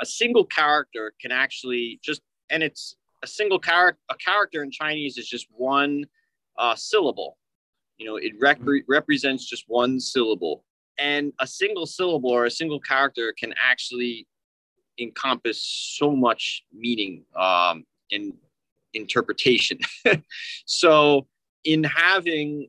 [0.00, 5.16] a single character can actually just and it's a single character a character in chinese
[5.16, 6.04] is just one
[6.58, 7.38] uh, syllable.
[7.98, 10.64] You know it rep- represents just one syllable.
[10.98, 14.26] And a single syllable or a single character can actually
[14.98, 18.34] encompass so much meaning um, and
[18.94, 19.78] interpretation.
[20.66, 21.26] So
[21.64, 22.68] in having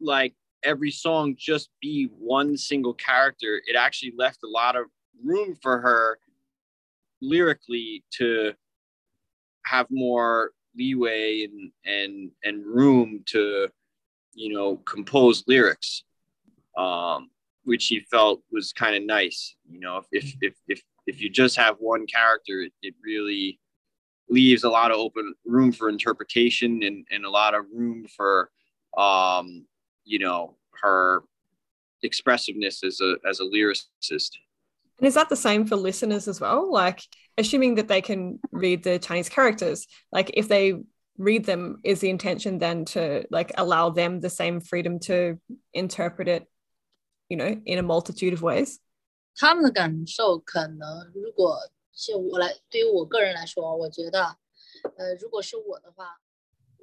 [0.00, 4.86] like every song just be one single character it actually left a lot of
[5.22, 6.18] room for her
[7.20, 8.52] lyrically to
[9.64, 13.68] have more leeway and and and room to
[14.34, 16.04] you know compose lyrics
[16.76, 17.30] um
[17.64, 21.56] which he felt was kind of nice you know if if if if you just
[21.56, 23.58] have one character it, it really
[24.28, 28.50] leaves a lot of open room for interpretation and and a lot of room for
[28.96, 29.66] um
[30.03, 31.23] you know her
[32.03, 34.31] expressiveness as a as a lyricist
[34.99, 36.69] and is that the same for listeners as well?
[36.69, 37.01] Like,
[37.37, 40.75] assuming that they can read the Chinese characters, like if they
[41.17, 45.39] read them, is the intention then to like allow them the same freedom to
[45.73, 46.47] interpret it,
[47.29, 48.79] you know, in a multitude of ways?
[49.35, 51.57] 他们的感受可能，如果
[51.93, 54.35] 是我来，对于我个人来说，我觉得，
[54.97, 56.19] 呃，如果是我的话，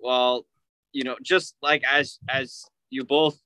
[0.01, 0.47] Well,
[0.91, 3.40] you know, just like as as you both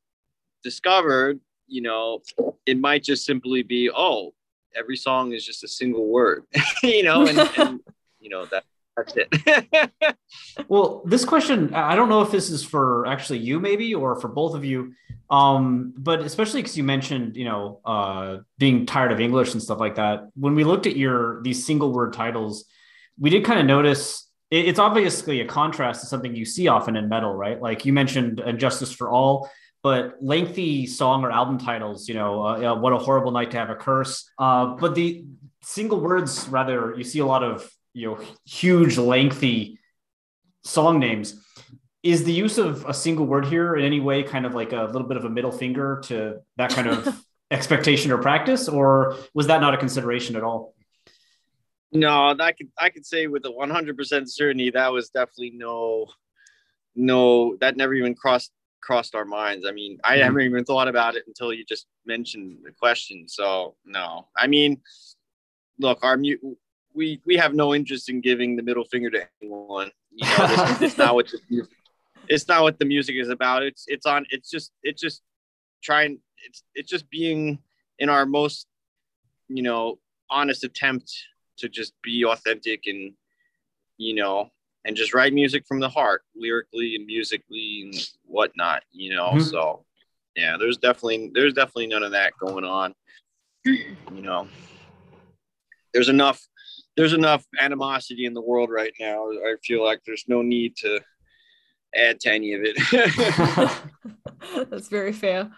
[0.63, 2.21] discovered, you know,
[2.65, 4.33] it might just simply be, oh,
[4.75, 6.43] every song is just a single word,
[6.83, 7.79] you know, and, and
[8.19, 8.63] you know that
[8.97, 10.17] that's it.
[10.67, 14.29] well, this question, I don't know if this is for actually you, maybe, or for
[14.29, 14.93] both of you.
[15.29, 19.79] Um, but especially because you mentioned, you know, uh, being tired of English and stuff
[19.79, 20.29] like that.
[20.35, 22.65] When we looked at your these single word titles,
[23.19, 24.24] we did kind of notice
[24.59, 27.61] it's obviously a contrast to something you see often in metal, right?
[27.61, 29.49] Like you mentioned, "And Justice for All."
[29.85, 33.57] but lengthy song or album titles, you know, uh, uh, what a horrible night to
[33.57, 34.27] have a curse.
[34.39, 35.23] Uh, but the
[35.61, 39.77] single words, rather, you see a lot of, you know, huge, lengthy
[40.63, 41.39] song names.
[42.01, 44.85] Is the use of a single word here in any way kind of like a
[44.85, 49.45] little bit of a middle finger to that kind of expectation or practice, or was
[49.47, 50.74] that not a consideration at all?
[51.95, 56.07] No, I could I could say with a 100% certainty that was definitely no
[56.95, 59.65] no that never even crossed crossed our minds.
[59.67, 60.23] I mean, I mm-hmm.
[60.23, 63.27] haven't even thought about it until you just mentioned the question.
[63.27, 64.81] So no, I mean,
[65.79, 66.17] look, our
[66.93, 69.91] we we have no interest in giving the middle finger to anyone.
[70.17, 71.63] You know, it's, it's not what the,
[72.29, 73.63] it's not what the music is about.
[73.63, 74.25] It's it's on.
[74.29, 75.21] It's just it's just
[75.83, 76.19] trying.
[76.45, 77.59] It's it's just being
[77.99, 78.67] in our most
[79.47, 79.99] you know
[80.29, 81.11] honest attempt
[81.57, 83.13] to just be authentic and
[83.97, 84.49] you know
[84.85, 89.29] and just write music from the heart, lyrically and musically and whatnot, you know.
[89.29, 89.39] Mm-hmm.
[89.39, 89.83] So
[90.35, 92.93] yeah, there's definitely there's definitely none of that going on.
[94.13, 94.47] You know,
[95.93, 96.39] there's enough
[96.95, 99.29] there's enough animosity in the world right now.
[99.29, 100.99] I feel like there's no need to
[101.95, 102.77] add to any of it.
[104.69, 105.51] That's very fair.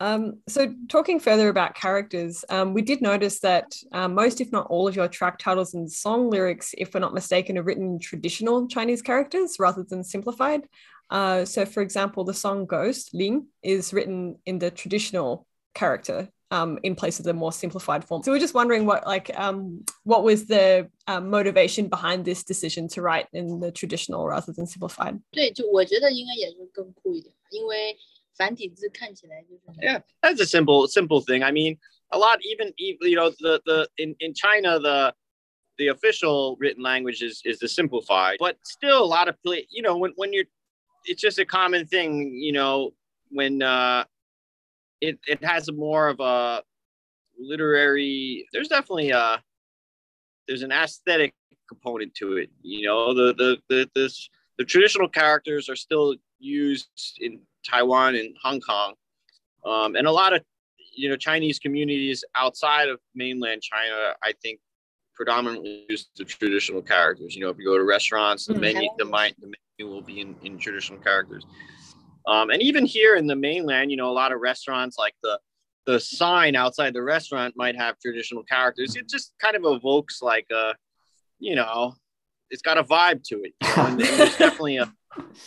[0.00, 4.66] Um, so, talking further about characters, um, we did notice that um, most, if not
[4.66, 7.98] all, of your track titles and song lyrics, if we're not mistaken, are written in
[8.00, 10.66] traditional Chinese characters rather than simplified.
[11.10, 16.78] Uh, so, for example, the song Ghost, Ling, is written in the traditional character um,
[16.82, 18.22] in place of the more simplified form.
[18.22, 22.88] So we're just wondering what like um, what was the um, motivation behind this decision
[22.88, 25.20] to write in the traditional rather than simplified?
[25.30, 27.96] 对，就我觉得应该也是更酷一点，因为
[28.38, 31.42] 繁体字看起来就是 Yeah, that's a simple simple thing.
[31.42, 31.78] I mean,
[32.10, 35.14] a lot even you know the the in in China the
[35.78, 39.96] the official written language is is the simplified, but still a lot of you know
[39.96, 40.46] when when you're
[41.06, 42.92] it's just a common thing, you know,
[43.30, 44.04] when uh
[45.00, 46.62] it it has a more of a
[47.38, 49.42] literary there's definitely a
[50.46, 51.34] there's an aesthetic
[51.68, 57.18] component to it, you know, the the the this the traditional characters are still used
[57.20, 58.93] in Taiwan and Hong Kong,
[59.65, 60.43] um, and a lot of
[60.93, 64.13] you know Chinese communities outside of mainland China.
[64.23, 64.59] I think
[65.15, 67.35] predominantly use the traditional characters.
[67.35, 68.61] You know, if you go to restaurants, the mm-hmm.
[68.61, 71.45] menu the, the menu will be in, in traditional characters.
[72.25, 75.39] Um, and even here in the mainland, you know, a lot of restaurants like the
[75.85, 78.95] the sign outside the restaurant might have traditional characters.
[78.95, 80.75] It just kind of evokes like a,
[81.39, 81.95] you know,
[82.49, 83.53] it's got a vibe to it.
[83.61, 83.85] You know?
[83.85, 84.93] and, and there's definitely a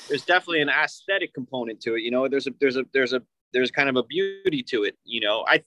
[0.08, 2.02] there's definitely an aesthetic component to it.
[2.02, 3.22] You know, there's a there's a there's a
[3.52, 4.96] there's kind of a beauty to it.
[5.04, 5.62] You know, I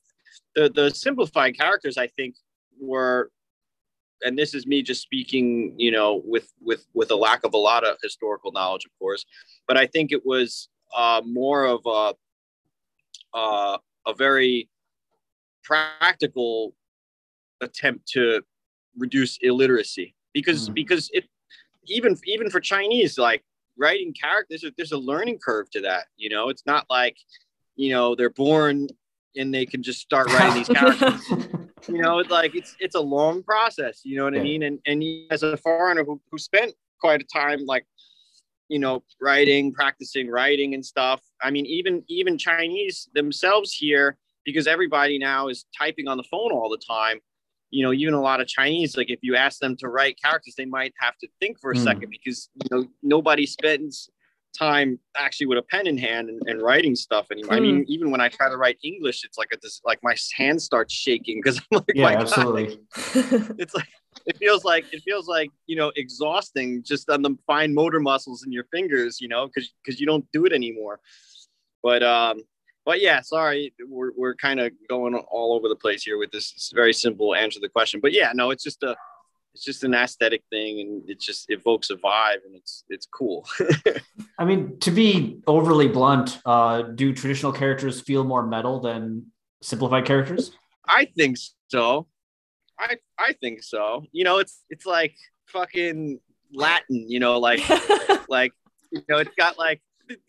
[0.55, 2.35] the the simplified characters I think
[2.79, 3.31] were,
[4.23, 7.57] and this is me just speaking, you know, with with with a lack of a
[7.57, 9.25] lot of historical knowledge, of course,
[9.67, 12.13] but I think it was uh, more of a
[13.33, 13.77] uh,
[14.07, 14.69] a very
[15.63, 16.75] practical
[17.61, 18.41] attempt to
[18.97, 20.75] reduce illiteracy because mm.
[20.75, 21.25] because it
[21.87, 23.43] even even for Chinese like
[23.77, 26.05] writing characters, there's a, there's a learning curve to that.
[26.17, 27.17] You know, it's not like,
[27.75, 28.87] you know, they're born
[29.35, 31.27] and they can just start writing these characters.
[31.87, 34.01] you know, it's like it's it's a long process.
[34.03, 34.41] You know what yeah.
[34.41, 34.63] I mean?
[34.63, 37.85] And and as a foreigner who, who spent quite a time like,
[38.69, 41.21] you know, writing, practicing writing and stuff.
[41.41, 46.51] I mean, even even Chinese themselves here, because everybody now is typing on the phone
[46.51, 47.19] all the time
[47.71, 50.55] you know, even a lot of Chinese, like if you ask them to write characters,
[50.57, 51.83] they might have to think for a mm.
[51.83, 54.09] second because you know nobody spends
[54.57, 57.53] time actually with a pen in hand and, and writing stuff anymore.
[57.53, 57.57] Mm.
[57.57, 57.83] I mean, hmm.
[57.87, 60.93] even when I try to write English, it's like a, this like my hand starts
[60.93, 62.79] shaking because I'm like, yeah, absolutely.
[63.57, 63.87] it's like
[64.25, 68.43] it feels like it feels like you know exhausting just on the fine motor muscles
[68.45, 70.99] in your fingers, you know, because because you don't do it anymore.
[71.83, 72.39] But um,
[72.85, 76.71] but yeah, sorry, we're, we're kind of going all over the place here with this
[76.73, 77.99] very simple answer to the question.
[77.99, 78.95] But yeah, no, it's just a
[79.55, 83.47] it's just an aesthetic thing and it just evokes a vibe and it's it's cool.
[84.37, 89.31] I mean, to be overly blunt, uh, do traditional characters feel more metal than
[89.61, 90.51] simplified characters?
[90.85, 91.37] I think
[91.69, 92.07] so.
[92.77, 94.03] I I think so.
[94.11, 95.15] You know, it's it's like
[95.47, 96.19] fucking
[96.53, 97.61] Latin, you know, like
[98.29, 98.51] like
[98.91, 99.81] you know, it's got like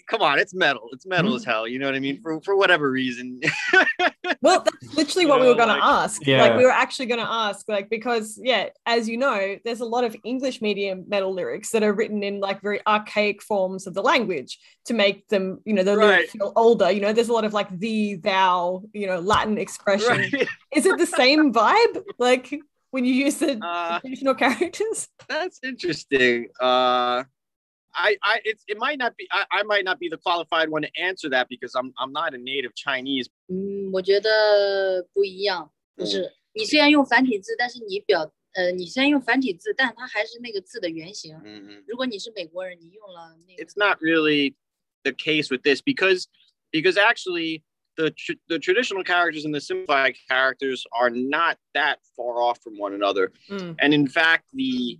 [0.06, 0.88] come on, it's metal.
[0.92, 1.36] It's metal mm-hmm.
[1.36, 1.66] as hell.
[1.66, 2.20] You know what I mean?
[2.22, 3.40] For for whatever reason.
[4.42, 6.26] well, that's literally what you we were going like, to ask.
[6.26, 6.42] Yeah.
[6.42, 9.84] Like we were actually going to ask, like because yeah, as you know, there's a
[9.84, 13.94] lot of English medium metal lyrics that are written in like very archaic forms of
[13.94, 16.06] the language to make them, you know, the right.
[16.06, 16.90] lyrics feel older.
[16.90, 20.08] You know, there's a lot of like the, thou, you know, Latin expression.
[20.08, 20.48] Right.
[20.74, 22.02] Is it the same vibe?
[22.18, 22.54] Like
[22.90, 25.08] when you use the uh, traditional characters?
[25.28, 26.48] That's interesting.
[26.60, 27.24] Uh
[27.95, 30.84] I, I it's, it might not be I, I might not be the qualified one
[30.84, 33.27] to answer that because I'm I'm not a native Chinese.
[33.49, 41.36] 嗯，我觉得不一样，就是你虽然用繁体字，但是你表呃，你虽然用繁体字，但它还是那个字的原型。
[41.43, 41.84] 嗯嗯。
[41.88, 43.63] 如果你是美国人，你用了那个。
[43.63, 44.55] It's not really
[45.03, 46.27] the case with this because
[46.71, 47.63] because actually
[47.97, 52.77] the tr- the traditional characters and the simplified characters are not that far off from
[52.77, 53.75] one another, mm.
[53.79, 54.97] and in fact the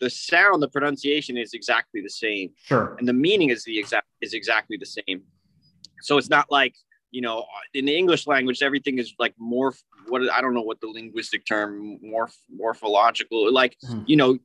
[0.00, 2.50] the sound, the pronunciation is exactly the same.
[2.64, 2.96] Sure.
[2.98, 5.22] And the meaning is the exact is exactly the same.
[6.02, 6.74] So it's not like
[7.10, 7.44] you know
[7.74, 9.74] in the English language everything is like more
[10.08, 14.02] what I don't know what the linguistic term morph morphological like mm-hmm.
[14.06, 14.38] you know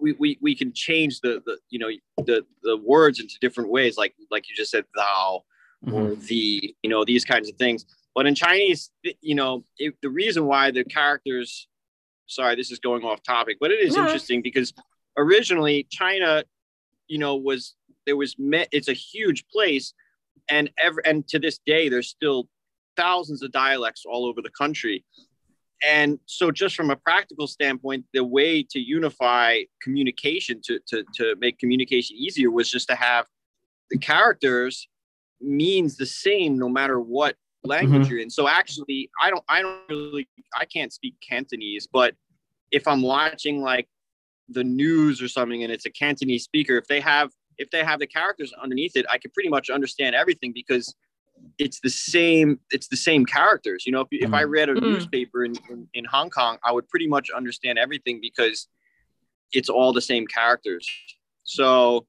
[0.00, 1.90] we, we we can change the the you know
[2.24, 5.42] the the words into different ways like like you just said thou
[5.84, 5.94] mm-hmm.
[5.94, 7.84] or the you know these kinds of things
[8.14, 8.90] but in Chinese
[9.20, 11.68] you know it, the reason why the characters
[12.26, 14.02] sorry this is going off topic but it is yeah.
[14.02, 14.72] interesting because
[15.16, 16.44] originally China,
[17.08, 17.74] you know, was
[18.06, 19.94] there was met, it's a huge place,
[20.48, 22.48] and ever and to this day there's still
[22.96, 25.04] thousands of dialects all over the country.
[25.86, 31.36] And so, just from a practical standpoint, the way to unify communication to, to, to
[31.38, 33.26] make communication easier was just to have
[33.90, 34.88] the characters
[35.40, 38.10] means the same no matter what language mm-hmm.
[38.10, 38.30] you're in.
[38.30, 42.14] So actually, I don't, I don't really, I can't speak Cantonese, but
[42.70, 43.88] if I'm watching like
[44.48, 48.00] the news or something and it's a Cantonese speaker, if they have, if they have
[48.00, 50.94] the characters underneath it, I can pretty much understand everything because
[51.58, 53.84] it's the same, it's the same characters.
[53.86, 54.50] You know, if, if I mm-hmm.
[54.50, 54.84] read a mm-hmm.
[54.84, 58.68] newspaper in, in, in Hong Kong, I would pretty much understand everything because
[59.52, 60.88] it's all the same characters.
[61.44, 62.06] So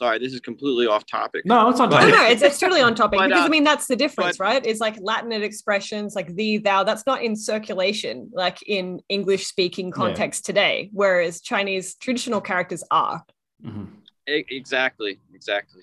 [0.00, 1.44] sorry, this is completely off topic.
[1.44, 2.08] No, it's on topic.
[2.08, 4.38] no, no, it's, it's totally on topic but, because uh, I mean that's the difference,
[4.38, 4.66] but, right?
[4.66, 9.90] It's like Latinate expressions like the, thou, that's not in circulation like in English speaking
[9.90, 10.46] context yeah.
[10.46, 13.24] today, whereas Chinese traditional characters are.
[13.64, 13.84] Mm-hmm.
[14.26, 15.82] Exactly, exactly.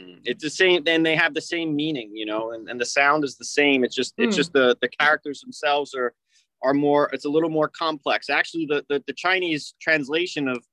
[0.00, 0.20] Mm.
[0.24, 0.82] It's the same.
[0.86, 3.84] and they have the same meaning, you know, and, and the sound is the same.
[3.84, 4.38] It's just it's mm.
[4.38, 6.14] just the the characters themselves are
[6.62, 7.10] are more.
[7.12, 8.30] It's a little more complex.
[8.30, 10.64] Actually, the the, the Chinese translation of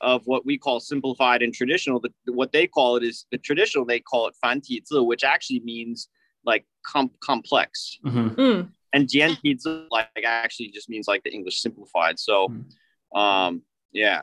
[0.00, 2.00] of what we call simplified and traditional.
[2.00, 3.84] The, what they call it is the traditional.
[3.84, 6.08] They call it fan ti zi, which actually means
[6.44, 7.98] like com- complex.
[8.04, 8.40] Mm-hmm.
[8.40, 8.68] Mm.
[8.92, 12.18] And jian ti zi like actually just means like the English simplified.
[12.18, 13.18] So, mm.
[13.18, 14.22] um, yeah.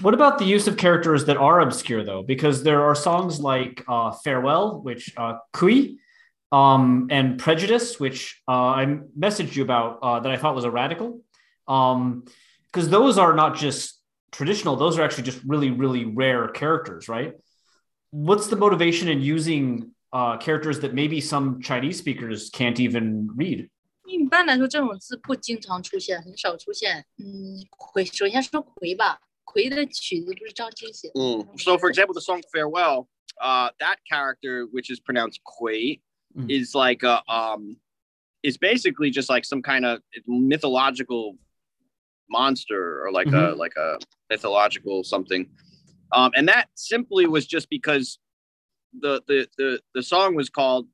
[0.00, 2.22] What about the use of characters that are obscure though?
[2.22, 5.98] Because there are songs like uh, "Farewell," which uh, Kui,
[6.52, 10.70] um, and "Prejudice," which uh, I messaged you about uh, that I thought was a
[10.70, 11.20] radical.
[11.68, 12.24] Um,
[12.72, 13.99] because those are not just
[14.31, 17.33] traditional, those are actually just really, really rare characters, right?
[18.11, 23.69] What's the motivation in using uh, characters that maybe some Chinese speakers can't even read?
[24.07, 27.05] 一般来说，这种字不经常出现，很少出现。
[27.17, 31.13] 嗯，魁，首先说魁吧，魁的曲子不是张晶写的。
[31.19, 33.07] 嗯，So for example, the song "Farewell,"
[33.41, 36.01] uh, that character, which is pronounced Kui,
[36.35, 36.49] mm.
[36.49, 37.77] is like a um,
[38.43, 41.37] is basically just like some kind of mythological
[42.30, 43.54] monster or like mm-hmm.
[43.54, 43.98] a like a
[44.30, 45.48] mythological something.
[46.12, 48.18] Um, and that simply was just because
[48.98, 50.86] the, the the the song was called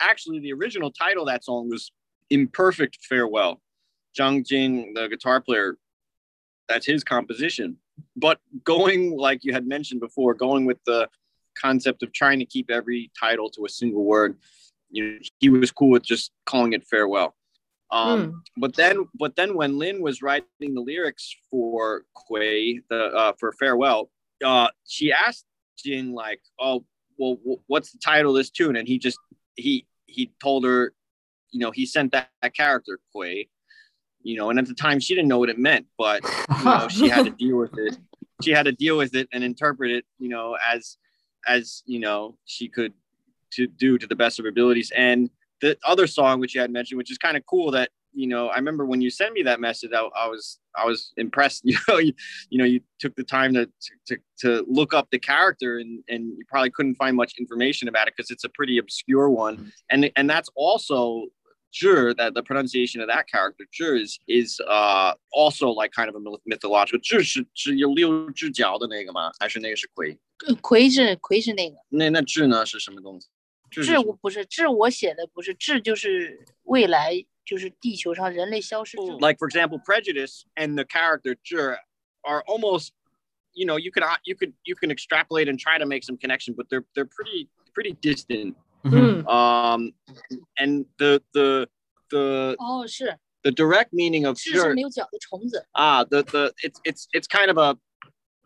[0.00, 1.92] actually the original title of that song was
[2.30, 3.60] Imperfect Farewell.
[4.18, 5.76] Zhang Jing, the guitar player,
[6.68, 7.76] that's his composition.
[8.16, 11.08] But going like you had mentioned before, going with the
[11.60, 14.36] concept of trying to keep every title to a single word,
[14.90, 17.34] you know, he was cool with just calling it farewell.
[17.94, 18.34] Um, mm.
[18.56, 23.52] But then, but then when Lynn was writing the lyrics for Kui, the uh, for
[23.52, 24.10] farewell,
[24.44, 25.46] uh, she asked
[25.78, 26.84] Jing like, "Oh,
[27.16, 29.18] well, w- what's the title of this tune?" And he just
[29.54, 30.92] he he told her,
[31.52, 33.48] you know, he sent that, that character Kui,
[34.22, 36.22] you know, and at the time she didn't know what it meant, but
[36.58, 37.96] you know, she had to deal with it.
[38.42, 40.96] She had to deal with it and interpret it, you know, as
[41.46, 42.92] as you know she could
[43.52, 45.30] to do to the best of her abilities and
[45.63, 48.47] the other song which you had mentioned, which is kind of cool that you know
[48.47, 51.61] I remember when you sent me that message, I, I was I was impressed.
[51.65, 52.13] You know, you,
[52.49, 53.69] you know you took the time to,
[54.07, 58.07] to to look up the character and and you probably couldn't find much information about
[58.07, 61.25] it because it's a pretty obscure one, and and that's also
[61.71, 66.15] sure that the pronunciation of that character 智 is is uh also like kind of
[66.15, 69.31] a mythological 智是是有六只脚的那个吗？
[69.39, 70.17] 还是那个是魁？
[70.61, 71.75] 魁是魁是那个。
[71.89, 73.27] 那那智呢是什么东西？
[73.73, 78.97] 智我不是智，我写的不是智，就是未来，就是地球上人类消失。
[78.97, 81.77] Like for example, prejudice and the character 智
[82.21, 82.91] are almost,
[83.53, 86.55] you know, you could you could you can extrapolate and try to make some connection,
[86.55, 88.55] but they're they're pretty pretty distant.
[88.83, 89.27] Mm-hmm.
[89.27, 89.93] Um,
[90.57, 91.67] and the the
[92.09, 97.57] the 哦是 the direct meaning of 智是没有脚的虫子 ah the the it's it's it's kind of
[97.57, 97.77] a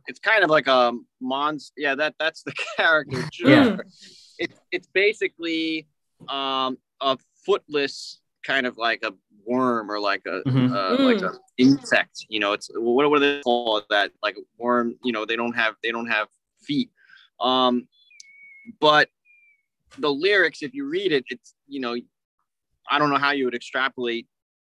[0.08, 1.74] it's kind of like a monster.
[1.78, 3.26] Yeah, that that's the character.
[3.45, 3.78] yeah
[4.39, 5.86] it's it's basically
[6.28, 9.12] um, a footless kind of like a
[9.47, 10.72] worm or like a mm-hmm.
[10.72, 11.01] uh, mm.
[11.01, 12.26] like an insect.
[12.28, 14.12] You know, it's what what do they call that?
[14.22, 14.97] Like a worm.
[15.03, 16.28] You know, they don't have they don't have
[16.62, 16.91] feet.
[17.41, 17.89] Um,
[18.80, 19.09] but
[19.99, 21.97] the lyrics, if you read it, it's you know,
[22.91, 24.26] I don't know how you would extrapolate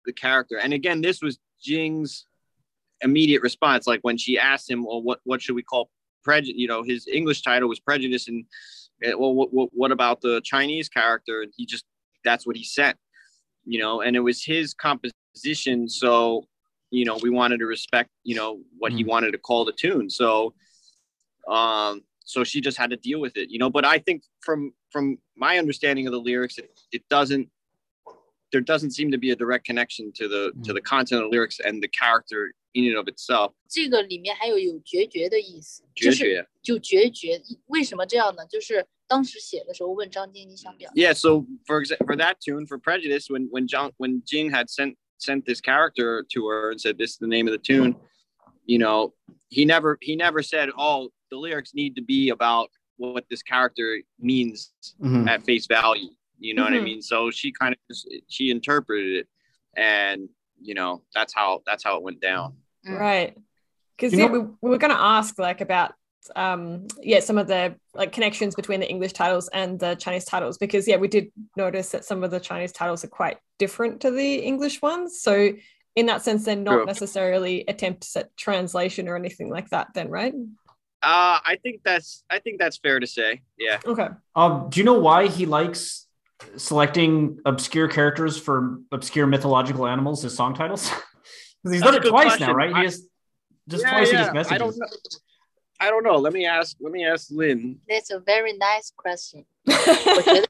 [0.04, 0.58] the character.
[0.58, 2.26] And again, this was Jing's
[3.00, 3.86] immediate response.
[3.86, 5.90] Like when she asked him, "Well, what what should we call
[6.22, 8.44] prejudice?" You know, his English title was prejudice, and
[9.02, 11.42] well, what, what, what about the Chinese character?
[11.42, 11.84] And he just,
[12.24, 12.96] that's what he sent,
[13.64, 15.88] you know, and it was his composition.
[15.88, 16.44] So,
[16.90, 19.72] you know, we wanted to respect, you know, what mm he wanted to call the
[19.72, 20.08] tune.
[20.08, 20.54] So,
[21.48, 24.72] um, so she just had to deal with it, you know, but I think from,
[24.90, 27.48] from my understanding of the lyrics, it, it doesn't,
[28.52, 31.30] there doesn't seem to be a direct connection to the, mm to the content of
[31.30, 33.53] the lyrics and the character in and of itself。
[33.69, 37.41] 这个里面还有有决绝的意思，就是就决绝。
[37.67, 38.45] 为什么这样呢？
[38.47, 40.91] 就是当时写的时候问张晶，你想表？
[40.95, 44.95] Yeah, so for example, for that tune for Prejudice, when when John when Jing had sent
[45.17, 47.95] sent this character to her and said this is the name of the tune,
[48.65, 49.13] you know,
[49.49, 54.01] he never he never said, oh, the lyrics need to be about what this character
[54.19, 54.71] means
[55.01, 55.27] mm-hmm.
[55.27, 56.09] at face value.
[56.39, 56.73] You know mm-hmm.
[56.73, 56.85] what I mm-hmm.
[56.85, 57.01] mean?
[57.01, 59.27] So she kind of just, she interpreted it,
[59.75, 60.29] and
[60.59, 62.55] you know that's how that's how it went down.
[62.94, 63.36] Right.
[63.96, 65.92] Because yeah, we, we were going to ask like about
[66.34, 70.58] um yeah some of the like connections between the english titles and the chinese titles
[70.58, 74.10] because yeah we did notice that some of the chinese titles are quite different to
[74.10, 75.20] the english ones.
[75.20, 75.52] So
[75.94, 80.34] in that sense they're not necessarily attempts at translation or anything like that then right?
[81.02, 83.42] Uh i think that's i think that's fair to say.
[83.58, 83.78] Yeah.
[83.84, 84.08] Okay.
[84.34, 86.06] Um do you know why he likes
[86.56, 90.90] selecting obscure characters for obscure mythological animals as song titles
[91.66, 92.46] Because he's That's done it twice question.
[92.46, 92.72] now, right?
[92.72, 93.08] I, he has
[93.68, 94.18] just yeah, twice yeah.
[94.18, 94.52] he gets messages.
[94.52, 94.86] I don't know.
[95.78, 96.16] I don't know.
[96.16, 96.76] Let me ask.
[96.80, 97.80] Let me ask Lynn.
[97.88, 99.44] That's a very nice question.
[99.66, 100.48] 我觉得，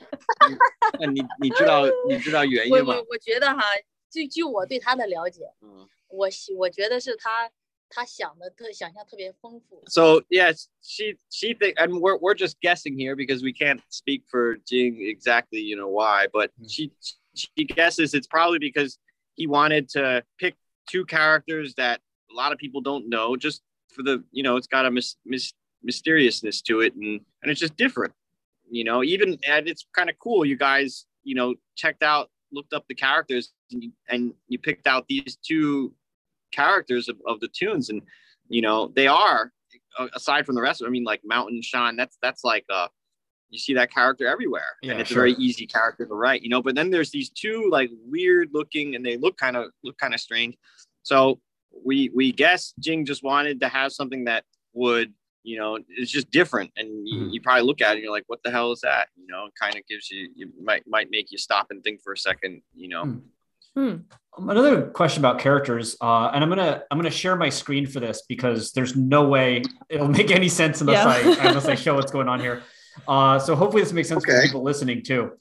[1.00, 2.94] 那你你知道你知道原因吗？
[2.94, 3.62] 我我觉得哈，
[4.10, 7.50] 就就我对他的了解，嗯，我我觉得是他
[7.88, 9.82] 他想的特想象特别丰富。
[9.88, 14.58] So yes, she she think, and we're we're just guessing here because we can't speak for
[14.66, 16.66] Jing exactly, you know why, but hmm.
[16.68, 16.92] she
[17.34, 18.98] she guesses it's probably because
[19.34, 20.54] he wanted to pick
[20.86, 23.62] two characters that a lot of people don't know, just
[23.92, 27.60] for the you know it's got a mis, mis, mysteriousness to it and and it's
[27.60, 28.12] just different
[28.70, 29.02] you know?
[29.02, 32.94] Even and it's kind of cool you guys you know checked out looked up the
[32.94, 35.92] characters and you, and you picked out these two
[36.52, 38.02] characters of, of the tunes and
[38.48, 39.52] you know they are
[40.14, 42.86] aside from the rest i mean like mountain shine that's that's like uh
[43.50, 45.26] you see that character everywhere yeah, and it's sure.
[45.26, 48.48] a very easy character to write you know but then there's these two like weird
[48.52, 50.56] looking and they look kind of look kind of strange
[51.02, 51.40] so
[51.84, 56.30] we we guess Jing just wanted to have something that would you know it's just
[56.30, 57.28] different and you, hmm.
[57.30, 59.48] you probably look at it and you're like what the hell is that you know
[59.58, 62.62] kind of gives you you might might make you stop and think for a second
[62.74, 63.18] you know hmm.
[63.76, 63.96] Hmm.
[64.38, 68.22] Another question about characters, uh, and I'm gonna I'm gonna share my screen for this
[68.26, 71.44] because there's no way it'll make any sense unless yeah.
[71.44, 72.62] I unless I show what's going on here.
[73.06, 74.36] Uh, so hopefully this makes sense okay.
[74.36, 75.32] for people listening too.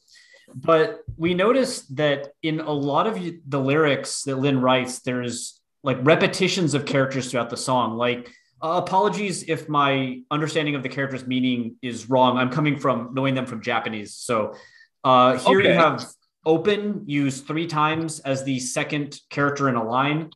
[0.54, 5.98] But we noticed that in a lot of the lyrics that Lynn writes, there's like
[6.02, 7.98] repetitions of characters throughout the song.
[7.98, 8.32] Like
[8.62, 12.38] uh, apologies if my understanding of the character's meaning is wrong.
[12.38, 14.16] I'm coming from knowing them from Japanese.
[14.16, 14.56] So
[15.04, 15.70] uh, here okay.
[15.70, 16.06] you have
[16.46, 20.30] open used three times as the second character in a line.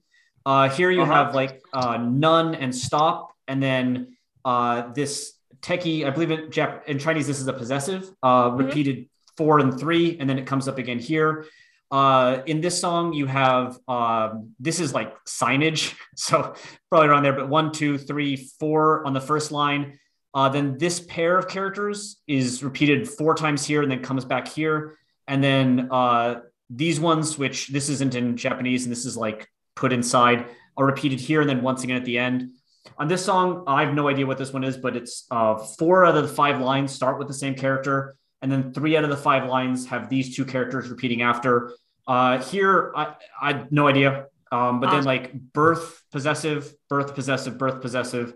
[0.45, 1.25] Uh, here you uh-huh.
[1.25, 6.05] have like uh, none and stop, and then uh, this techie.
[6.05, 8.57] I believe in Jap- in Chinese this is a possessive, uh, mm-hmm.
[8.57, 11.45] repeated four and three, and then it comes up again here.
[11.91, 16.53] Uh, in this song, you have um, this is like signage, so
[16.89, 19.99] probably around there, but one, two, three, four on the first line.
[20.33, 24.47] Uh, then this pair of characters is repeated four times here and then comes back
[24.47, 24.95] here.
[25.27, 29.91] And then uh, these ones, which this isn't in Japanese and this is like put
[29.91, 30.45] inside,
[30.77, 32.51] are repeated here and then once again at the end.
[32.97, 36.05] On this song, I have no idea what this one is, but it's uh, four
[36.05, 39.09] out of the five lines start with the same character and then three out of
[39.09, 41.73] the five lines have these two characters repeating after.
[42.07, 44.27] Uh, here, I, I had no idea.
[44.51, 48.33] Um, but then like birth, possessive, birth, possessive, birth, possessive.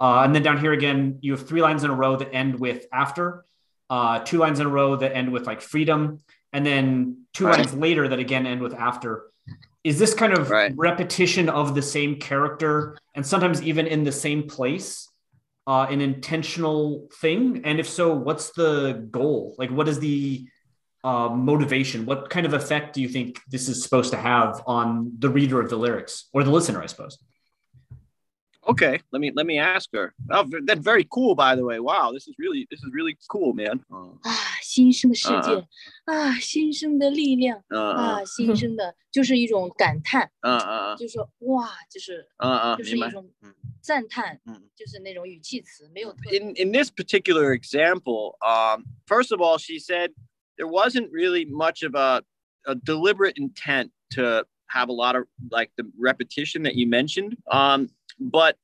[0.00, 2.58] Uh, and then down here again, you have three lines in a row that end
[2.58, 3.44] with after,
[3.90, 6.20] uh, two lines in a row that end with like freedom,
[6.52, 7.58] and then two right.
[7.58, 9.26] lines later that again end with after.
[9.82, 10.72] Is this kind of right.
[10.76, 15.10] repetition of the same character and sometimes even in the same place?
[15.70, 17.62] uh, an intentional thing?
[17.64, 19.54] And if so, what's the goal?
[19.56, 20.48] Like, what is the
[21.04, 22.06] uh, motivation?
[22.06, 25.60] What kind of effect do you think this is supposed to have on the reader
[25.60, 27.18] of the lyrics or the listener, I suppose?
[28.69, 30.15] Okay, let me let me ask her.
[30.31, 31.79] Oh, that's very cool, by the way.
[31.79, 33.79] Wow, this is really this is really cool, man.
[34.23, 35.67] 啊，新生的世界，
[36.05, 43.31] 啊，新生的力量，啊，新生的，就是一种感叹，嗯嗯嗯，就是说哇，就是，嗯嗯，就是一种
[43.81, 46.11] 赞叹，嗯，就是那种语气词，没有。
[46.31, 50.09] In in this particular example, um, first of all, she said
[50.57, 52.23] there wasn't really much of a
[52.65, 57.37] a deliberate intent to have a lot of like the repetition that you mentioned.
[57.51, 57.89] Um,
[58.20, 58.56] but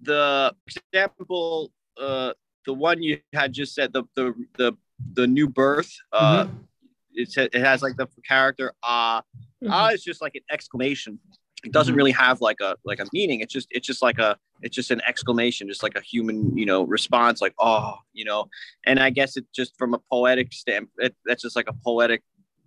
[0.00, 2.32] the example, uh,
[2.66, 4.72] the one you had just said, the the the
[5.14, 6.56] the new birth, uh, mm-hmm.
[7.14, 9.72] it it has like the character ah, uh, mm-hmm.
[9.72, 11.18] ah is just like an exclamation.
[11.64, 11.98] It doesn't mm-hmm.
[11.98, 13.40] really have like a like a meaning.
[13.40, 16.66] It's just it's just like a it's just an exclamation, just like a human you
[16.66, 18.48] know response, like oh you know.
[18.86, 22.22] And I guess it just from a poetic stamp, it, that's just like a poetic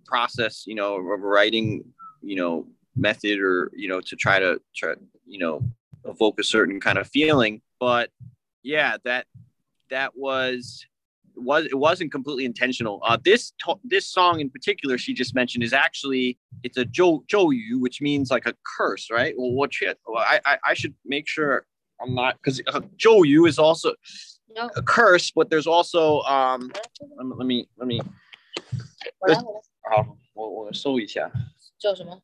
[0.06, 1.84] process, you know, of writing,
[2.22, 2.66] you know,
[2.96, 4.94] method or you know to try to try
[5.26, 5.62] you know
[6.05, 7.61] evoke a certain kind of feeling.
[7.79, 8.09] But
[8.63, 9.25] yeah, that
[9.89, 10.85] that was
[11.35, 12.99] was it wasn't completely intentional.
[13.03, 17.23] Uh, this to- this song in particular she just mentioned is actually it's a jo
[17.29, 19.33] Yu, which means like a curse, right?
[19.37, 19.97] Well, what shit?
[20.05, 21.65] Well, I, I, I should make sure
[22.01, 23.93] I'm not because uh, Yu is also
[24.55, 24.69] no.
[24.75, 26.71] a curse, but there's also um
[27.39, 28.01] let me let me
[29.19, 29.61] 我来我来。
[29.95, 31.31] 好，我我搜一下。
[31.79, 32.21] 叫什么？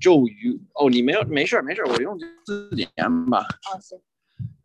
[0.00, 2.90] 咒语哦，你没有没事没事，我用字典
[3.30, 3.46] 吧。
[3.72, 3.98] 哦，行。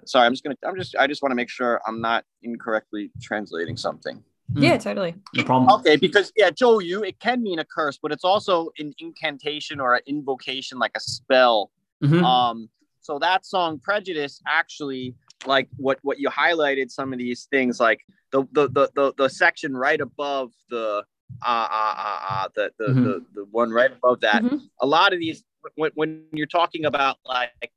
[0.05, 0.55] Sorry, I'm just gonna.
[0.61, 0.97] I'm just.
[0.97, 4.23] I just want to make sure I'm not incorrectly translating something.
[4.55, 5.13] Yeah, totally.
[5.35, 5.69] No problem.
[5.79, 9.93] Okay, because yeah, Yu it can mean a curse, but it's also an incantation or
[9.93, 11.69] an invocation, like a spell.
[12.01, 12.23] Mhm.
[12.23, 12.69] Um,
[13.01, 15.13] so that song Prejudice actually
[15.45, 17.99] like what what you highlighted some of these things like
[18.31, 21.03] the the the the, the section right above the
[21.42, 23.02] uh, uh, uh, uh the the, Mhm.
[23.02, 24.68] the the one right above that Mhm.
[24.80, 25.44] a lot of these
[25.76, 27.72] when, when you're talking about like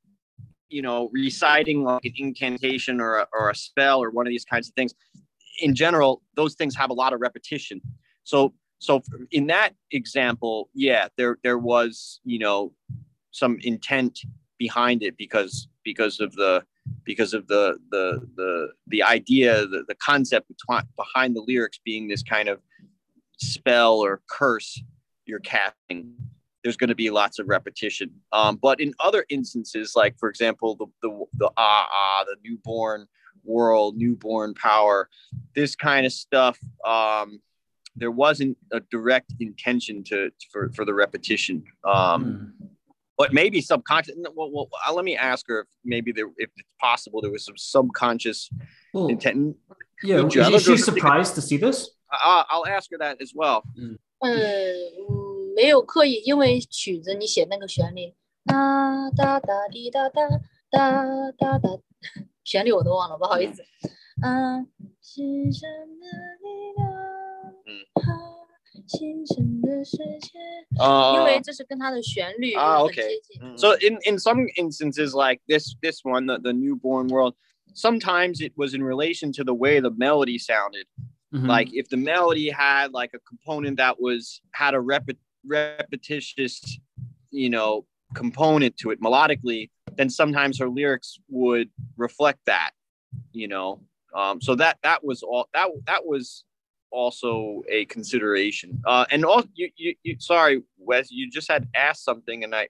[0.68, 4.44] you know reciting like an incantation or a, or a spell or one of these
[4.44, 4.94] kinds of things
[5.60, 7.80] in general those things have a lot of repetition
[8.24, 12.72] so so in that example yeah there there was you know
[13.30, 14.20] some intent
[14.58, 16.64] behind it because because of the
[17.04, 20.50] because of the the the the idea the, the concept
[20.96, 22.60] behind the lyrics being this kind of
[23.38, 24.80] spell or curse
[25.26, 26.14] you're casting
[26.64, 30.76] there's going to be lots of repetition um, but in other instances like for example
[30.76, 33.06] the the, the ah ah the newborn
[33.44, 35.08] world newborn power
[35.54, 37.40] this kind of stuff um,
[37.96, 42.68] there wasn't a direct intention to for, for the repetition um, Mm.
[43.16, 44.14] but maybe subconscious.
[44.36, 47.44] Well, well, uh, let me ask her if maybe there, if it's possible, there was
[47.44, 48.48] some subconscious
[48.94, 49.56] Well, intent.
[50.04, 51.90] yeah, is she surprised to see this?
[52.07, 53.63] Uh, I'll ask her that as well.
[53.77, 54.35] 嗯嗯，
[55.55, 58.13] 没有刻意，因为曲子你写那个旋律，
[58.45, 60.21] 哒哒哒滴哒哒
[60.69, 61.69] 哒哒哒，
[62.43, 63.63] 旋律我都忘了，不好意思。
[64.21, 64.67] 嗯，
[65.01, 65.21] 是
[65.51, 66.05] 什么
[66.41, 66.89] 力量？
[67.65, 68.33] 嗯
[68.85, 70.37] 新生的世界，
[70.71, 73.21] 因 Uh, 为这是跟它的旋律 Ah, 很接 okay.
[73.21, 73.57] 近。
[73.57, 77.35] so in in some instances, like this this one, the, the newborn world,
[77.73, 80.85] sometimes it was in relation to the way the melody sounded.
[81.34, 81.46] Mhm.
[81.46, 86.78] Like if the melody had like a component that was had a repet- repetitious,
[87.30, 92.70] you know, component to it melodically, then sometimes her lyrics would reflect that,
[93.32, 93.82] you know.
[94.14, 96.44] Um, so that that was all that that was
[96.90, 98.80] also a consideration.
[98.86, 102.68] Uh, and also, you, you, you sorry, Wes, you just had asked something, and I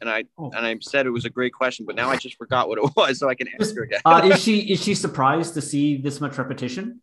[0.00, 0.50] and I Oh.
[0.56, 2.90] and I said it was a great question, but now I just forgot what it
[2.96, 4.00] was, so I can ask her again.
[4.04, 7.00] uh, is she is she surprised to see this much repetition?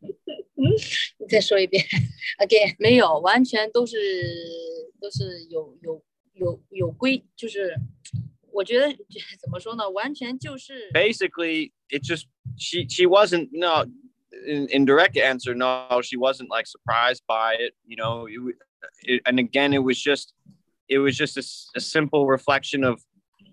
[1.18, 1.84] 你再说一遍，
[2.38, 3.96] again，没有，完全都是
[5.00, 6.03] 都是有有
[6.34, 7.74] 有有规，就是
[8.50, 8.88] 我觉得
[9.40, 10.90] 怎么说呢，完全就是。
[10.92, 12.24] basically it just
[12.57, 13.84] she she wasn't no
[14.46, 18.57] in, in direct answer no she wasn't like surprised by it you know it, w-
[19.05, 20.32] it, and again it was just
[20.88, 23.03] it was just a, s- a simple reflection of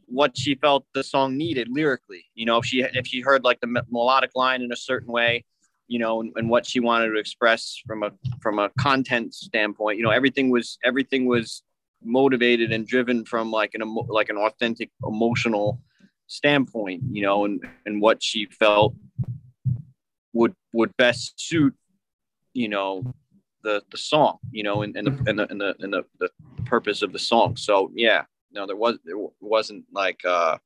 [0.07, 3.59] what she felt the song needed lyrically you know if she if she heard like
[3.59, 5.43] the me- melodic line in a certain way
[5.86, 8.10] you know and, and what she wanted to express from a
[8.40, 11.62] from a content standpoint you know everything was everything was
[12.02, 15.80] motivated and driven from like an like an authentic emotional
[16.26, 18.94] standpoint, you know, and, and what she felt
[20.32, 21.74] would would best suit,
[22.52, 23.14] you know,
[23.62, 26.28] the the song, you know, and, and the and the and the and the, the
[26.64, 27.56] purpose of the song.
[27.56, 30.58] So yeah, no, there was there wasn't like uh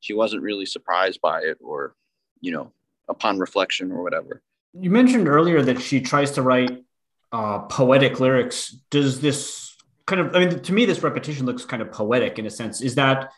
[0.00, 1.94] she wasn't really surprised by it or,
[2.40, 2.72] you know,
[3.08, 4.42] upon reflection or whatever
[4.73, 6.83] You mentioned earlier that she tries to write
[7.31, 8.75] uh, poetic lyrics.
[8.91, 9.75] Does this
[10.05, 10.35] kind of?
[10.35, 12.81] I mean, to me, this repetition looks kind of poetic in a sense.
[12.81, 13.31] Is that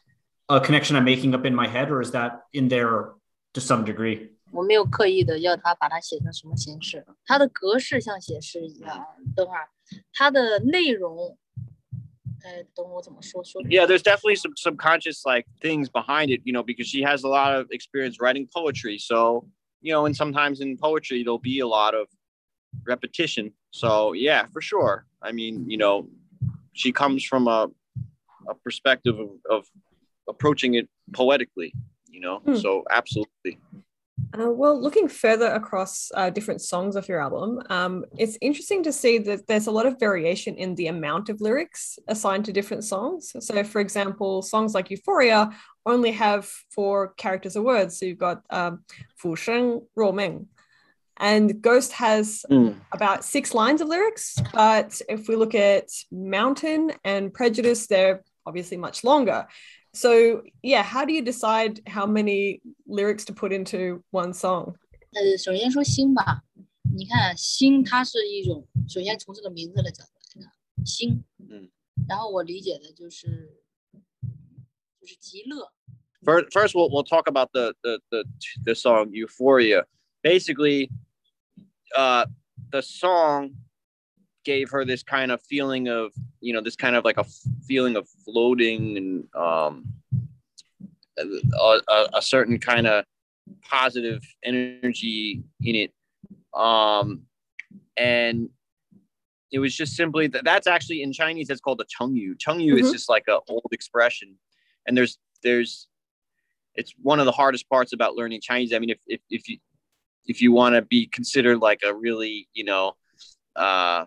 [0.50, 3.14] a connection I'm making up in my head, or is that in there
[3.54, 4.30] to some degree?
[4.52, 9.06] 我没有刻意的要他把它写成什么形式，它的格式像写诗一样。
[9.34, 9.70] 等会儿，
[10.12, 11.38] 它的内容，
[12.44, 13.64] 呃，等我怎么说说？
[13.64, 17.30] yeah there's definitely some subconscious like things behind it you know because she has a
[17.30, 19.48] lot of experience writing poetry so
[19.81, 22.09] you know and sometimes in poetry there'll be a lot of
[22.87, 23.53] repetition.
[23.71, 25.07] So yeah for sure.
[25.23, 26.09] I mean you know
[26.73, 27.69] she comes from a,
[28.49, 29.65] a perspective of, of
[30.29, 31.73] approaching it poetically
[32.17, 32.39] you know?
[32.39, 32.57] Hmm.
[32.57, 33.59] so absolutely
[34.35, 38.93] uh, well, looking further across uh, different songs of your album, um, it's interesting to
[38.93, 42.85] see that there's a lot of variation in the amount of lyrics assigned to different
[42.85, 43.33] songs.
[43.41, 45.51] So, for example, songs like Euphoria
[45.85, 47.99] only have four characters or words.
[47.99, 48.85] So you've got um,
[49.17, 50.49] Fu Sheng Ruo Meng.
[51.19, 52.77] And Ghost has mm.
[52.93, 54.37] about six lines of lyrics.
[54.53, 59.47] But if we look at Mountain and Prejudice, they're obviously much longer.
[59.96, 64.76] So, yeah, how do you decide how many lyrics to put into one song?
[65.14, 66.44] 呃，首先说星吧，
[66.96, 71.70] 你看星它是一种，首先从这个名字的角度来看，星，嗯，
[72.08, 73.62] 然后我理解的就是
[75.00, 75.72] 就是极乐，
[76.24, 78.24] First, first we'll, we'll talk about the, the the
[78.64, 79.86] the song Euphoria.
[80.22, 80.92] Basically,
[81.98, 82.26] uh,
[82.72, 83.56] the song
[84.47, 87.25] gave her this kind of feeling of you know this kind of like a
[87.67, 89.85] feeling of floating and um,
[91.19, 93.05] a, a, a certain kind of
[93.61, 95.93] positive energy in it
[96.55, 97.23] um,
[97.97, 98.49] and
[99.53, 102.37] it was just simply that that's actually in Chinese it's called a chengyu.
[102.37, 102.85] Chengyu mm-hmm.
[102.85, 104.37] is just like an old expression,
[104.87, 105.89] and there's there's
[106.75, 108.73] it's one of the hardest parts about learning Chinese.
[108.73, 109.59] I mean, if if, if you
[110.27, 112.97] if you want to be considered like a really you know
[113.55, 114.05] uh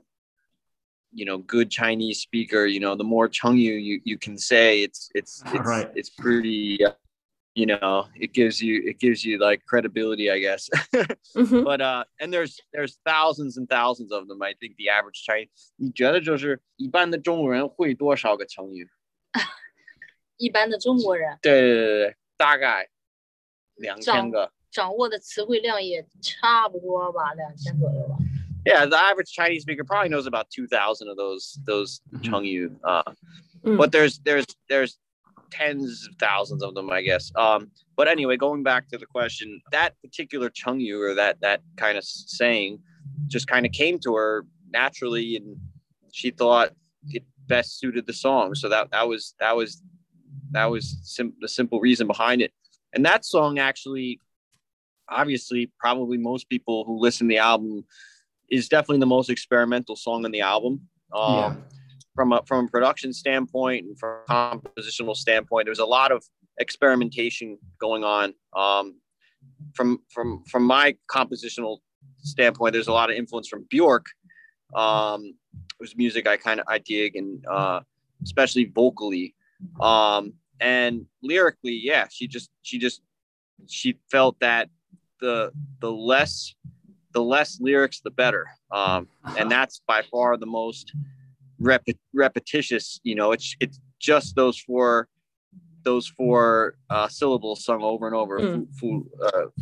[1.12, 5.10] you know good Chinese speaker, you know the more chengyu you you can say, it's
[5.14, 5.90] it's it's right.
[5.94, 6.84] it's pretty.
[6.84, 6.92] Uh,
[7.54, 11.62] you know it gives you it gives you like credibility i guess mm-hmm.
[11.62, 15.70] but uh and there's there's thousands and thousands of them i think the average chinese
[15.76, 18.88] 你觉得就是一般的中国人会多少个成语
[20.36, 22.88] 一般的中国人对对对对大概
[23.76, 28.16] 两千个掌握的词汇量也差不多吧两千左右吧
[28.69, 32.75] yeah the average chinese speaker probably knows about 2000 of those those mm-hmm.
[32.83, 33.03] uh
[33.65, 33.77] mm.
[33.77, 34.97] but there's there's there's
[35.49, 37.31] tens of thousands of them, I guess.
[37.35, 41.97] Um, but anyway, going back to the question, that particular Chengyu or that that kind
[41.97, 42.79] of saying
[43.27, 45.57] just kind of came to her naturally, and
[46.11, 46.71] she thought
[47.07, 48.55] it best suited the song.
[48.55, 49.81] So that that was that was
[50.51, 52.51] that was sim- the simple reason behind it.
[52.93, 54.19] And that song actually,
[55.07, 57.85] obviously, probably most people who listen to the album
[58.51, 60.81] is definitely the most experimental song on the album.
[61.13, 61.55] Um, yeah
[62.19, 66.11] from a from a production standpoint and from a compositional standpoint, there was a lot
[66.11, 66.21] of
[66.59, 68.33] experimentation going on.
[68.53, 68.99] Um,
[69.73, 71.77] from from from my compositional
[72.17, 74.07] standpoint, there's a lot of influence from Bjork,
[74.75, 75.33] um,
[75.79, 77.79] whose music I kind of I dig, and uh,
[78.21, 79.33] especially vocally,
[79.79, 83.01] um, and lyrically, yeah, she just she just
[83.69, 84.69] she felt that
[85.21, 86.53] the the less
[87.18, 89.08] the less lyrics, the better, um,
[89.38, 90.92] and that's by far the most
[91.60, 93.00] rep- repetitious.
[93.02, 95.08] You know, it's it's just those four
[95.84, 98.38] those four uh, syllables sung over and over.
[98.38, 98.66] Mm.
[98.78, 99.52] 复复呃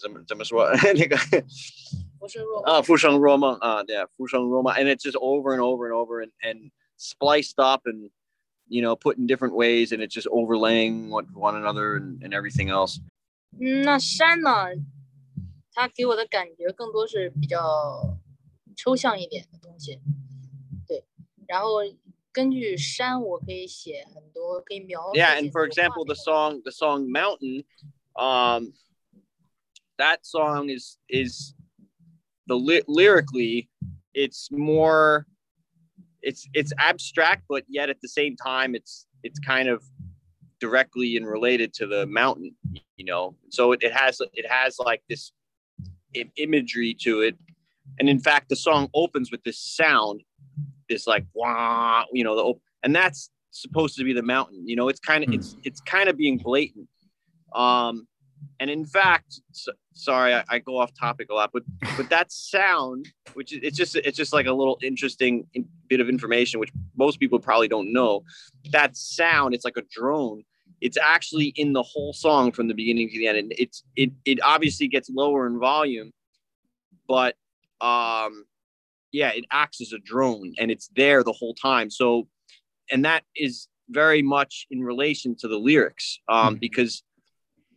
[0.00, 1.16] 怎么怎么说那个
[2.64, 8.10] 啊复生若梦啊 yeah 复生若梦 and it's just over and over and over and and spliced up and
[8.68, 12.34] you know put in different ways and it's just overlaying one one another and, and
[12.34, 13.00] everything else.
[13.56, 14.50] 那山呢？
[15.72, 18.18] 它给我的感觉更多是比较
[18.76, 20.00] 抽象一点的东西。
[21.46, 21.78] 然后
[22.32, 25.12] 根据山，我可以写很多，可以描。
[25.12, 27.64] Yeah, and for example, the song, the song Mountain,
[28.16, 28.72] um,
[29.98, 31.54] that song is is
[32.46, 33.68] the ly- lyrically,
[34.14, 35.26] it's more,
[36.22, 39.84] it's it's abstract, but yet at the same time, it's it's kind of
[40.60, 42.56] directly and related to the mountain,
[42.96, 43.36] you know.
[43.50, 45.30] So it, it has it has like this
[46.37, 47.37] imagery to it,
[47.99, 50.23] and in fact, the song opens with this sound
[50.89, 54.67] this like wah, you know, the and that's supposed to be the mountain.
[54.67, 55.35] You know, it's kind of mm.
[55.35, 56.89] it's it's kind of being blatant.
[57.53, 58.07] Um,
[58.59, 61.63] and in fact, so, sorry, I, I, go off topic a lot, but
[61.97, 65.45] but that sound, which it's just it's just like a little interesting
[65.87, 68.23] bit of information, which most people probably don't know.
[68.71, 70.43] That sound, it's like a drone.
[70.81, 74.11] It's actually in the whole song from the beginning to the end, and it's it
[74.25, 76.11] it obviously gets lower in volume,
[77.07, 77.35] but
[77.81, 78.45] um,
[79.11, 81.89] yeah, it acts as a drone and it's there the whole time.
[81.89, 82.27] So,
[82.91, 86.59] and that is very much in relation to the lyrics, um, mm-hmm.
[86.59, 87.03] because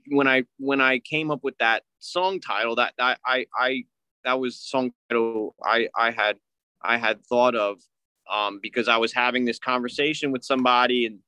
[0.08, 3.84] when I when I came up with that song title, that, that I I
[4.24, 6.36] that was song title I I had
[6.82, 7.78] I had thought of
[8.30, 11.18] um, because I was having this conversation with somebody and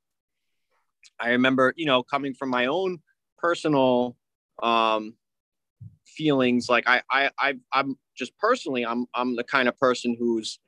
[1.19, 2.99] I remember you know coming from my own
[3.37, 4.15] personal
[4.61, 5.15] um,
[6.05, 10.59] feelings like I I, I I'm just personally I'm I'm the kind of person who's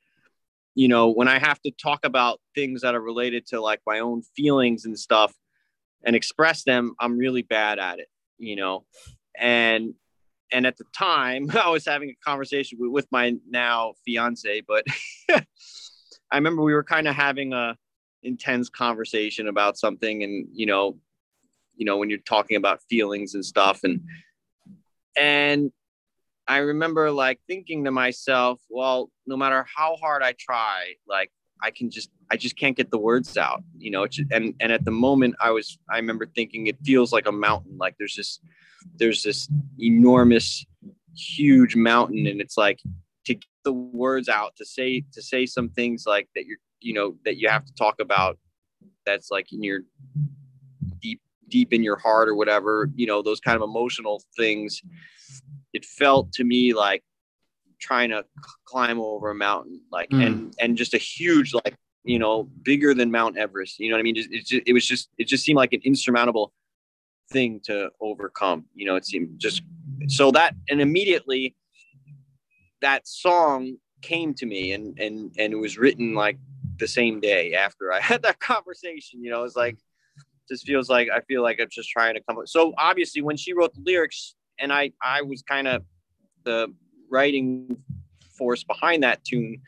[0.75, 3.99] you know when I have to talk about things that are related to like my
[3.99, 5.33] own feelings and stuff
[6.05, 8.07] and express them I'm really bad at it
[8.37, 8.85] you know?
[9.37, 9.93] And
[10.51, 14.85] and at the time I was having a conversation with, with my now fiance but
[15.29, 17.77] I remember we were kind of having a
[18.23, 20.97] intense conversation about something and you know
[21.75, 24.01] you know when you're talking about feelings and stuff and
[25.17, 25.71] and
[26.47, 31.29] I remember like thinking to myself, well, no matter how hard I try, like
[31.61, 34.07] I can just I just can't get the words out, you know.
[34.31, 37.77] And and at the moment, I was I remember thinking it feels like a mountain.
[37.77, 38.39] Like there's this
[38.95, 39.49] there's this
[39.79, 40.65] enormous,
[41.15, 42.79] huge mountain, and it's like
[43.25, 46.93] to get the words out to say to say some things like that you're you
[46.93, 48.37] know that you have to talk about.
[49.05, 49.81] That's like in your
[51.01, 54.81] deep deep in your heart or whatever, you know, those kind of emotional things.
[55.73, 57.03] It felt to me like
[57.79, 58.25] trying to
[58.65, 60.25] climb over a mountain like Mm.
[60.25, 63.99] and and just a huge like you know bigger than mount everest you know what
[63.99, 66.51] i mean just, it, just, it was just it just seemed like an insurmountable
[67.31, 69.61] thing to overcome you know it seemed just
[70.07, 71.55] so that and immediately
[72.81, 76.37] that song came to me and and and it was written like
[76.79, 79.77] the same day after i had that conversation you know it's like
[80.49, 83.35] just feels like i feel like i'm just trying to come up so obviously when
[83.37, 85.83] she wrote the lyrics and i i was kind of
[86.43, 86.73] the
[87.09, 87.77] writing
[88.37, 89.59] force behind that tune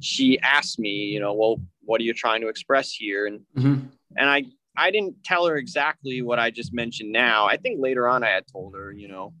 [0.00, 3.90] she asked me you know well what are you trying to express here and Mhm.
[4.16, 4.44] and i
[4.76, 8.28] i didn't tell her exactly what i just mentioned now i think later on i
[8.28, 9.32] had told her you know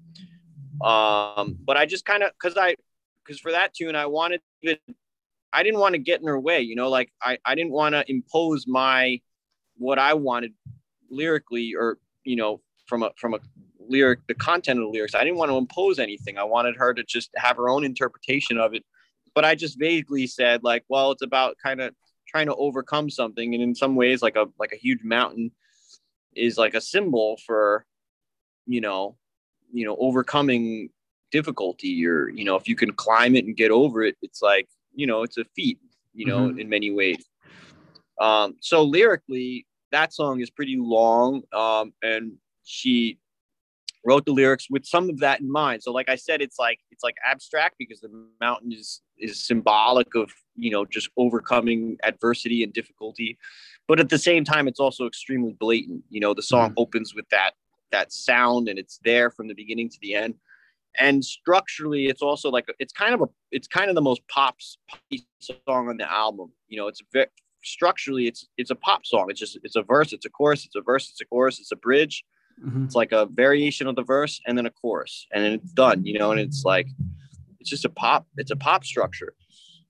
[0.86, 2.74] um but i just kind of because i
[3.24, 4.76] because for that tune i wanted to
[5.52, 7.94] i didn't want to get in her way you know like i i didn't want
[7.94, 9.20] to impose my
[9.76, 10.52] what i wanted
[11.10, 13.38] lyrically or you know from a from a
[13.90, 15.14] lyric the content of the lyrics.
[15.14, 16.38] I didn't want to impose anything.
[16.38, 18.84] I wanted her to just have her own interpretation of it.
[19.32, 21.94] But i just vaguely said like well it's about kind of
[22.26, 25.52] trying to overcome something and in some ways like a like a huge mountain
[26.34, 27.86] is like a symbol for
[28.66, 29.16] you know
[29.72, 30.90] you know overcoming
[31.30, 34.68] difficulty or you know if you can climb it and get over it it's like
[34.94, 35.78] you know it's a feat
[36.14, 37.24] you know in many ways.
[38.20, 42.32] Um so lyrically that song is pretty long um and
[42.64, 43.18] she
[44.04, 45.82] wrote the lyrics with some of that in mind.
[45.82, 48.10] So like i said it's like it's like abstract because the
[48.40, 53.38] mountain is is symbolic of you know just overcoming adversity and difficulty.
[53.88, 56.04] But at the same time it's also extremely blatant.
[56.10, 57.52] You know the song opens with that
[57.90, 60.34] that sound and it's there from the beginning to the end
[60.98, 64.56] and structurally it's also like it's kind of a it's kind of the most pop
[65.40, 66.52] song on the album.
[66.68, 67.26] You know it's very
[67.62, 69.26] structurally it's it's a pop song.
[69.30, 71.72] It's just it's a verse it's a chorus it's a verse it's a chorus it's
[71.72, 72.24] a bridge.
[72.64, 72.84] Mhm.
[72.84, 76.04] it's like a variation of the verse and then a chorus and then it's done
[76.04, 76.86] you know and it's like
[77.58, 79.32] it's just a pop it's a pop structure.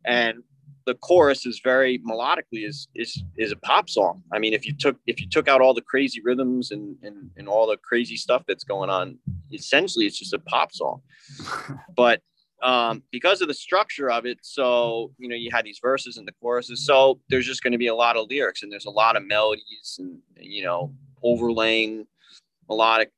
[0.05, 0.43] And
[0.87, 4.23] the chorus is very melodically is is is a pop song.
[4.33, 7.31] I mean if you took if you took out all the crazy rhythms and and,
[7.37, 9.19] and all the crazy stuff that's going on
[9.53, 11.03] essentially it's just a pop song.
[11.97, 12.23] But
[12.63, 16.29] um, because of the structure of it so you know you had these verses and
[16.29, 18.91] the choruses so there's just going to be a lot of lyrics and there's a
[18.91, 22.07] lot of melodies and you know overlaying
[22.69, 23.11] melodic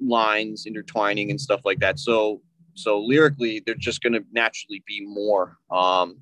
[0.00, 1.98] lines intertwining and stuff like that.
[1.98, 2.40] So
[2.74, 6.16] so lyrically they're just going to naturally be more um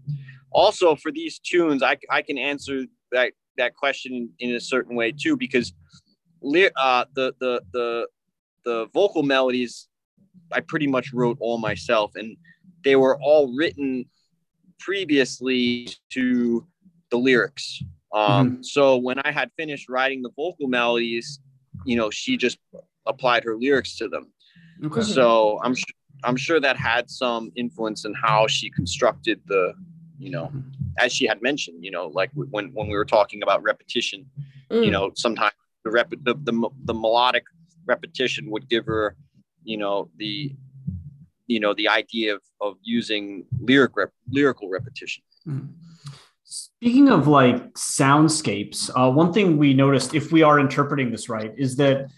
[0.56, 5.12] also for these tunes i, I can answer that that question in, a certain way
[5.12, 5.72] too because
[6.76, 8.08] uh the the the
[8.64, 9.88] the vocal melodies
[10.52, 12.36] i pretty much wrote all myself and
[12.84, 14.04] they were all written
[14.78, 16.66] previously to
[17.10, 17.82] the lyrics.
[18.14, 21.40] Um so when i had finished writing the vocal melodies
[21.84, 22.58] you know she just
[23.06, 24.32] applied her lyrics to them.
[24.84, 25.02] Okay.
[25.02, 25.74] so i'm
[26.24, 29.74] i'm sure that had some influence in how she constructed the
[30.18, 30.52] you know
[30.98, 34.26] as she had mentioned you know like when when we were talking about repetition
[34.70, 34.92] you Mm.
[34.92, 35.52] know sometimes
[35.84, 36.54] the rep the, the,
[36.84, 37.44] the melodic
[37.86, 39.16] repetition would give her
[39.62, 40.54] you know the
[41.46, 45.68] you know the idea of, of using lyric rep, lyrical repetition Mhm.
[46.48, 51.52] Speaking of like soundscapes, uh, one thing we noticed, if we are interpreting this right,
[51.56, 52.08] is that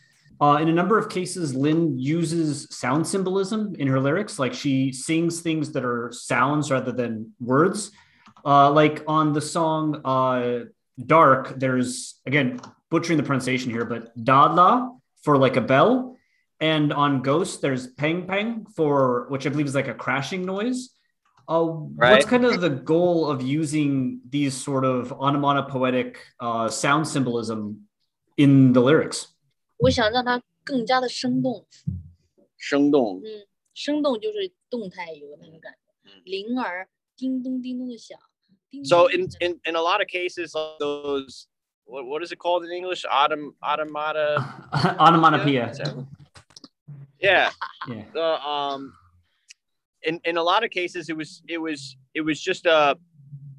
[0.40, 4.38] uh, in a number of cases, Lynn uses sound symbolism in her lyrics.
[4.38, 7.90] Like she sings things that are sounds rather than words.
[8.44, 10.60] Uh, like on the song uh,
[11.04, 12.60] Dark, there's, again,
[12.90, 16.16] butchering the pronunciation here, but Dadla for like a bell.
[16.60, 20.90] And on Ghost, there's Peng Peng for, which I believe is like a crashing noise.
[21.48, 27.88] Uh, What's kind of the goal of using these sort of onomatopoetic uh, sound symbolism
[28.36, 29.28] in the lyrics?
[29.77, 31.65] 我想让它更加的生动，
[32.57, 38.17] 生动嗯，生动就是动态有那种感觉嗯，铃儿叮咚叮咚的响。
[38.69, 41.47] 叮 so 咚 in, in in a lot of cases like those
[41.85, 44.37] what, what is it called in english autom automata
[44.99, 45.69] Onomatopoeia.
[45.71, 46.05] Is that-
[47.19, 47.51] yeah
[47.87, 48.05] Yeah.
[48.13, 48.93] the um
[50.01, 52.97] in in a lot of cases it was it was it was just a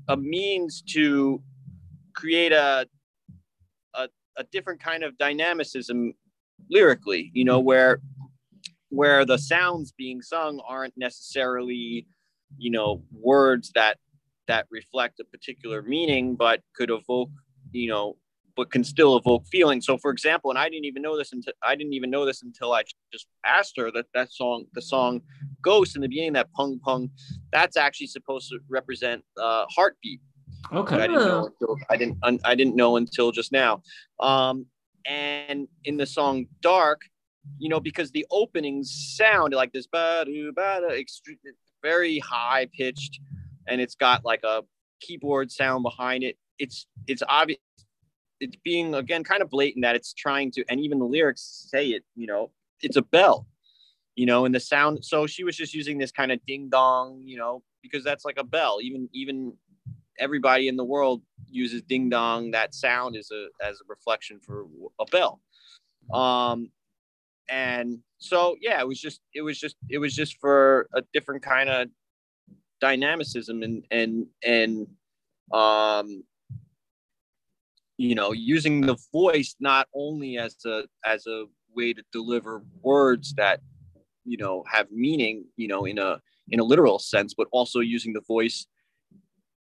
[0.09, 1.41] a means to
[2.13, 2.87] create a
[4.40, 6.14] a, different kind of dynamicism
[6.70, 8.00] lyrically you know where
[8.90, 12.08] where the sounds being sung aren't necessarily
[12.58, 13.98] you know words that
[14.48, 17.30] that reflect a particular meaning but could evoke
[17.72, 18.16] you know
[18.56, 21.54] but can still evoke feeling so for example and i didn't even know this until
[21.64, 22.84] i didn't even know this until i
[23.14, 25.22] just asked her that that song the song
[25.62, 27.10] ghost in the beginning that pung pung
[27.54, 30.20] that's actually supposed to represent uh heartbeat
[30.72, 30.98] I Okay.
[30.98, 33.82] didn't know until, I didn't I didn't know until just now.
[34.20, 34.66] Um,
[35.06, 37.02] and in the song Dark,
[37.58, 39.88] you know, because the openings sound like this
[41.82, 43.20] very high pitched
[43.68, 44.64] and it's got like a
[45.00, 46.38] keyboard sound behind it.
[46.58, 47.60] It's it's obvious
[48.40, 51.90] it's being again kind of blatant that it's trying to and even the lyrics say
[51.90, 52.52] it, you know,
[52.82, 53.48] it's a bell.
[54.16, 57.22] You know, and the sound so she was just using this kind of ding dong,
[57.24, 58.80] you know, because that's like a bell.
[58.82, 59.54] Even even
[60.20, 62.52] everybody in the world uses ding dong.
[62.52, 64.66] That sound is a as a reflection for
[65.00, 65.42] a bell.
[66.14, 66.72] Um
[67.50, 71.42] and so yeah, it was just it was just it was just for a different
[71.42, 71.88] kind of
[72.80, 74.88] dynamicism and and and
[75.52, 76.24] um
[77.98, 81.46] you know using the voice not only as a as a
[81.76, 83.60] way to deliver words that
[84.24, 88.14] you know have meaning you know in a in a literal sense but also using
[88.14, 88.68] the voice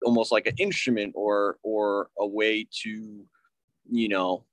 [0.06, 3.26] almost like an instrument or or a way to
[3.92, 4.46] you know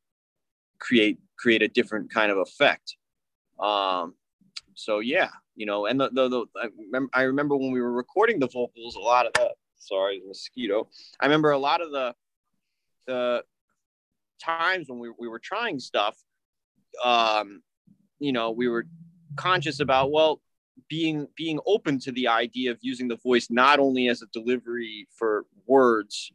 [0.78, 2.96] create create a different kind of effect.
[3.61, 4.14] Um
[4.74, 7.92] so yeah you know and the, the, the I, remember, I remember when we were
[7.92, 10.88] recording the vocals a lot of that sorry mosquito.
[11.20, 12.14] I remember a lot of the
[13.07, 13.44] the
[14.42, 16.16] times when we, we were trying stuff
[17.05, 17.62] um
[18.18, 18.86] you know we were
[19.36, 20.40] conscious about well
[20.89, 25.07] being being open to the idea of using the voice not only as a delivery
[25.11, 26.33] for words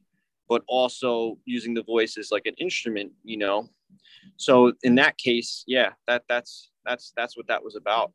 [0.50, 3.68] but also using the voice as like an instrument you know
[4.38, 8.12] so in that case yeah that that's that's that's what that was about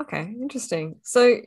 [0.00, 0.96] Okay, interesting.
[1.02, 1.40] So,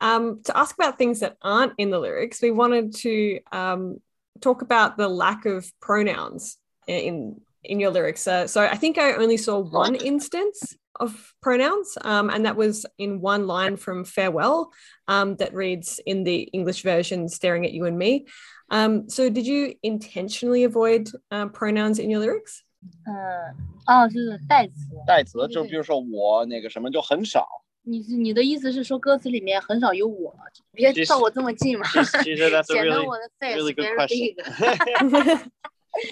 [0.00, 4.00] um, to ask about things that aren't in the lyrics, we wanted to um,
[4.40, 8.26] talk about the lack of pronouns in in your lyrics.
[8.26, 12.85] Uh, so, I think I only saw one instance of pronouns, um, and that was
[12.97, 14.71] in one line from "Farewell"
[15.07, 18.25] um, that reads in the English version, "Staring at you and me."
[18.69, 22.63] Um, so, did you intentionally avoid uh, pronouns in your lyrics?
[23.05, 23.55] 嗯，
[23.87, 24.73] 哦，是代词。
[25.07, 27.47] 代词就比如说我那个什么就很少。
[27.87, 30.35] 你是你的意思是说歌词里面很少有我，
[30.71, 31.85] 别靠我这么近嘛，
[32.23, 34.17] 其实 that's a 显得 really 我的 face really good very question.
[34.17, 35.51] big。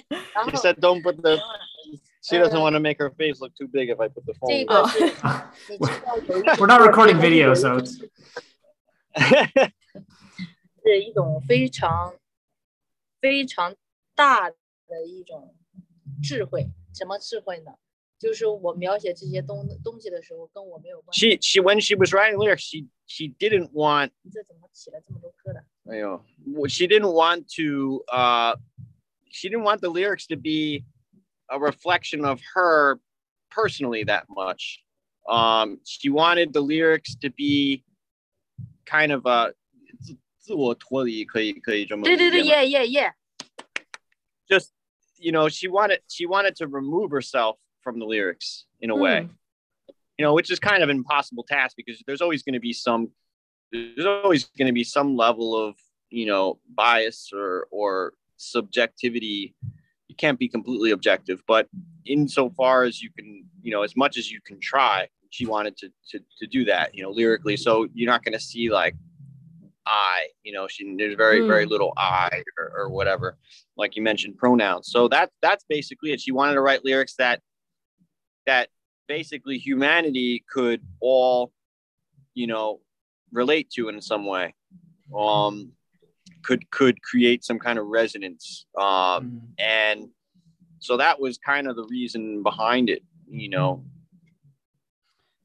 [0.08, 1.36] 然 She 后 said don't put the
[2.28, 4.38] she doesn't want to make her face look too big if I put the 这
[4.38, 4.66] phone.
[4.66, 5.00] 个是
[5.72, 7.98] 你知道有一 We're not recording video, so it's
[10.82, 12.14] 是一种非常
[13.20, 13.74] 非常
[14.14, 15.54] 大的一种
[16.22, 16.68] 智慧。
[16.92, 17.72] 什么智慧呢？
[18.16, 21.36] 就是我描写这些东东西的时候，跟我没有关系。
[21.36, 25.62] she she when she was writing lyrics, she she didn't want 你这怎么起了这么多疙瘩？
[25.98, 28.56] you know she didn't want to uh
[29.30, 30.84] she didn't want the lyrics to be
[31.50, 32.98] a reflection of her
[33.50, 34.80] personally that much.
[35.28, 37.82] Um, she wanted the lyrics to be
[38.86, 39.54] kind of a
[40.00, 43.14] 自自我脱离可以可以这么对对对，理解吗耶耶耶！
[44.46, 44.72] just
[45.18, 49.22] you know she wanted she wanted to remove herself from the lyrics in a way
[49.22, 49.30] Mm.
[50.18, 52.72] you know which is kind of an impossible task because there's always going to be
[52.74, 53.08] some
[53.72, 55.76] there's always going to be some level of
[56.10, 59.70] you know bias or or subjectivity you
[60.19, 61.67] can't be completely objective but
[62.05, 65.87] insofar as you can you know as much as you can try she wanted to
[66.09, 68.95] to, to do that you know lyrically so you're not going to see like
[69.89, 71.69] I, you know, she there's very, very Mm.
[71.71, 73.37] little I or, or whatever,
[73.75, 74.91] like you mentioned pronouns.
[74.91, 76.21] So that that's basically it.
[76.21, 77.41] She wanted to write lyrics that
[78.45, 78.69] that
[79.07, 81.51] basically humanity could all,
[82.35, 82.81] you know,
[83.31, 84.53] relate to in some way.
[85.17, 85.71] Um
[86.42, 88.66] could could create some kind of resonance.
[88.78, 90.10] Um and
[90.80, 93.84] so that was kind of the reason behind it, you know.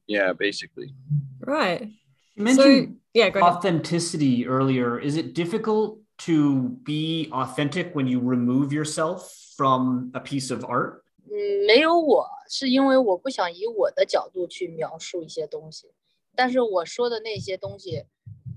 [0.08, 0.94] Yeah, basically.
[1.40, 1.90] Right.
[2.36, 3.54] you So, mentioned yeah, go ahead.
[3.54, 5.00] authenticity earlier.
[5.00, 11.04] Is it difficult to be authentic when you remove yourself from a piece of art?
[11.32, 15.88] 嗯，没有我，是因为我不想以我的角度去描述一些东西，
[16.36, 18.04] 但是我说的那些东西，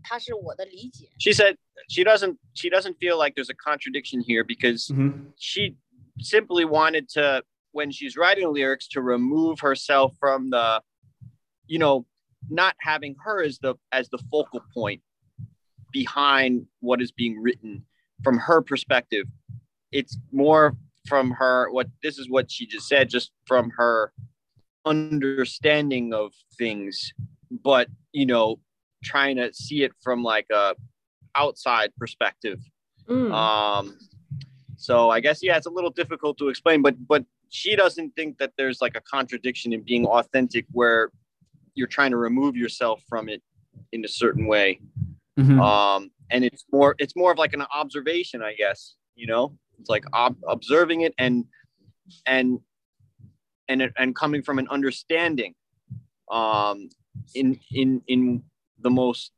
[0.07, 1.09] 它是我的理解。
[1.19, 1.57] She said
[1.89, 5.33] she doesn't she doesn't feel like there's a contradiction here because Mhm.
[5.37, 5.77] she
[6.21, 10.83] simply wanted to when she's writing lyrics to remove herself from the
[11.67, 12.05] you know
[12.51, 15.01] not having her as the as the focal point
[15.93, 17.85] behind what is being written
[18.23, 19.27] from her perspective
[19.91, 20.77] it's more
[21.07, 24.13] from her what this is what she just said just from her
[24.85, 27.13] understanding of things
[27.51, 28.59] but you know
[29.04, 30.76] trying to see it from like a
[31.36, 32.60] outside perspective
[33.10, 33.32] Mm.
[33.32, 33.98] um,
[34.76, 38.38] so I guess yeah, it's a little difficult to explain, but but she doesn't think
[38.40, 41.10] that there's like a contradiction in being authentic where
[41.74, 43.42] you're trying to remove yourself from it
[43.94, 44.82] in a certain way.
[45.40, 45.58] Mhm.
[45.62, 48.96] Um, and it's more it's more of like an observation, I guess.
[49.16, 51.46] You know, it's like ob- observing it and
[52.26, 52.60] and
[53.70, 55.56] and and coming from an understanding
[56.30, 56.90] um
[57.36, 58.44] in in in
[58.82, 59.32] the most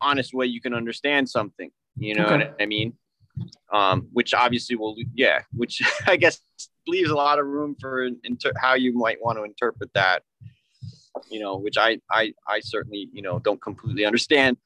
[0.00, 1.70] honest way you can understand something.
[1.96, 2.36] You know okay.
[2.36, 2.94] what I mean?
[3.72, 6.40] Um, which obviously will, yeah, which I guess
[6.86, 10.22] leaves a lot of room for inter- how you might want to interpret that.
[11.30, 14.58] You know, which I, I, I certainly, you know, don't completely understand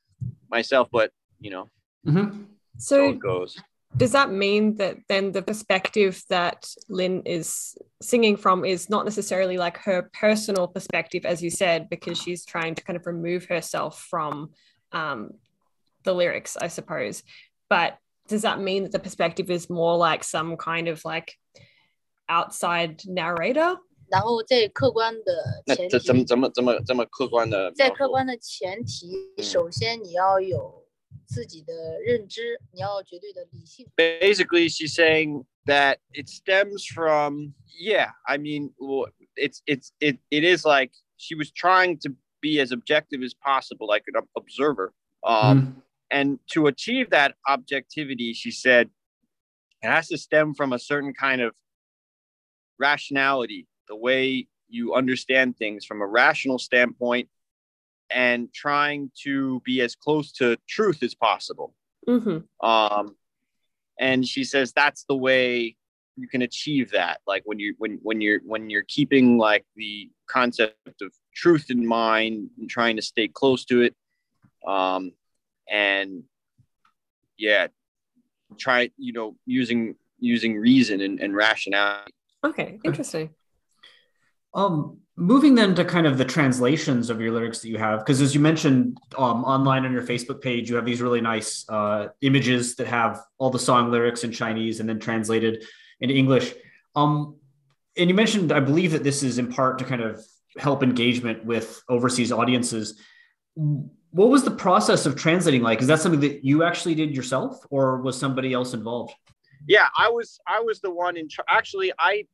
[0.50, 1.68] myself, but you know,
[2.06, 2.42] mm-hmm.
[2.76, 3.56] so, so goes
[3.97, 9.57] does that mean that then the perspective that Lin is singing from is not necessarily
[9.57, 14.05] like her personal perspective, as you said, because she's trying to kind of remove herself
[14.09, 14.49] from
[14.91, 15.31] um,
[16.03, 17.23] the lyrics, I suppose.
[17.69, 17.97] But
[18.27, 21.34] does that mean that the perspective is more like some kind of like
[22.27, 23.77] outside narrator?
[24.07, 27.72] 然后在客观的前提，那这怎么怎么怎么这么客观的？
[27.72, 30.78] 在客观的前提，首先你要有
[33.97, 38.11] Basically, she's saying that it stems from yeah.
[38.27, 38.73] I mean,
[39.36, 43.86] it's it's it it is like she was trying to be as objective as possible,
[43.86, 44.93] like an observer.
[45.24, 45.82] Um, mm.
[46.11, 48.90] And to achieve that objectivity, she said,
[49.82, 51.55] it has to stem from a certain kind of
[52.78, 57.28] rationality, the way you understand things from a rational standpoint
[58.10, 61.74] and trying to be as close to truth as possible.
[62.08, 62.66] Mm-hmm.
[62.66, 63.16] Um,
[63.98, 65.76] and she says that's the way
[66.16, 67.20] you can achieve that.
[67.26, 71.86] Like when you when when you're when you're keeping like the concept of truth in
[71.86, 73.94] mind and trying to stay close to it.
[74.66, 75.12] Um,
[75.68, 76.24] and
[77.38, 77.68] yeah,
[78.58, 82.12] try you know using using reason and, and rationality.
[82.44, 83.30] Okay, interesting.
[84.52, 88.20] Um, moving then to kind of the translations of your lyrics that you have, because
[88.20, 92.09] as you mentioned um, online on your Facebook page, you have these really nice uh,
[92.22, 95.64] images that have all the song lyrics in Chinese and then translated
[96.01, 96.55] into English.
[96.97, 97.36] Um,
[97.97, 100.24] and you mentioned, I believe that this is in part to kind of
[100.56, 102.98] help engagement with overseas audiences.
[103.55, 105.81] What was the process of translating like?
[105.81, 109.12] Is that something that you actually did yourself, or was somebody else involved?
[109.68, 110.40] Yeah, I was.
[110.47, 111.28] I was the one in.
[111.47, 112.24] Actually, I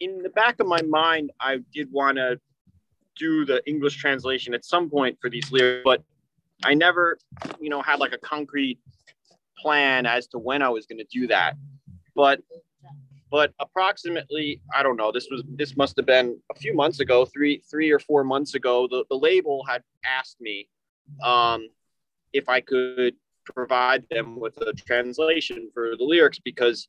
[0.00, 2.40] in the back of my mind, I did want to
[3.16, 6.02] do the English translation at some point for these lyrics, but
[6.64, 7.18] I never,
[7.60, 8.78] you know, had like a concrete
[9.58, 11.54] plan as to when I was going to do that.
[12.14, 12.40] But
[13.30, 17.24] but approximately, I don't know, this was this must have been a few months ago,
[17.24, 20.68] three three or four months ago, the, the label had asked me
[21.22, 21.68] um,
[22.32, 23.14] if I could
[23.44, 26.88] provide them with a translation for the lyrics because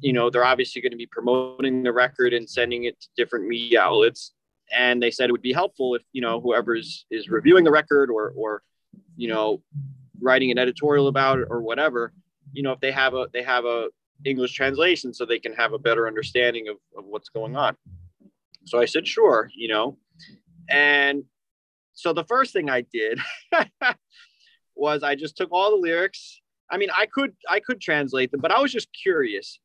[0.00, 3.46] you know, they're obviously going to be promoting the record and sending it to different
[3.46, 4.32] media outlets.
[4.72, 7.70] And they said it would be helpful if, you know, whoever's is is reviewing the
[7.70, 8.62] record or, or,
[9.16, 9.62] you know,
[10.20, 12.12] writing an editorial about it or whatever,
[12.52, 13.88] you know, if they have a, they have a
[14.24, 17.76] English translation so they can have a better understanding of, of what's going on.
[18.64, 19.98] So I said, sure, you know,
[20.68, 21.24] and
[21.92, 23.20] so the first thing I did
[24.74, 26.40] was I just took all the lyrics.
[26.70, 29.60] I mean, I could I could translate them, but I was just curious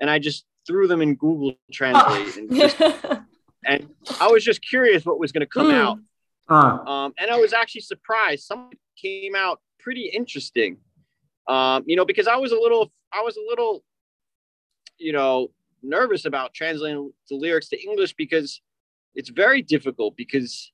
[0.00, 2.80] and I just threw them in Google Translate, and, just,
[3.66, 3.88] and,
[4.20, 5.74] I was just curious what was going to come mm.
[5.74, 5.98] out.
[6.48, 6.90] Uh.
[6.90, 8.44] Um, and I was actually surprised.
[8.44, 8.70] Some
[9.00, 10.78] came out pretty interesting.
[11.46, 13.84] Um, you know, because I was a little, I was a little,
[14.98, 15.50] you know,
[15.82, 18.60] nervous about translating the lyrics to English because
[19.14, 20.72] it's very difficult because,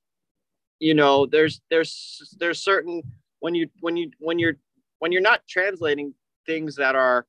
[0.79, 3.01] you know, there's there's there's certain
[3.39, 4.57] when you when you when you're
[4.99, 6.13] when you're not translating
[6.45, 7.25] things that are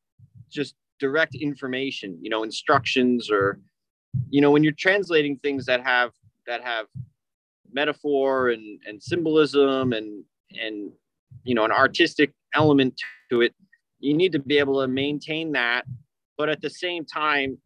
[0.50, 3.60] just direct information, you know, instructions or,
[4.30, 6.12] you know, when you're translating things that have
[6.46, 6.86] that have
[7.72, 10.24] metaphor and, and symbolism and
[10.58, 10.90] and
[11.44, 12.98] you know an artistic element
[13.30, 13.54] to it,
[14.00, 15.84] you need to be able to maintain that,
[16.36, 17.58] but at the same time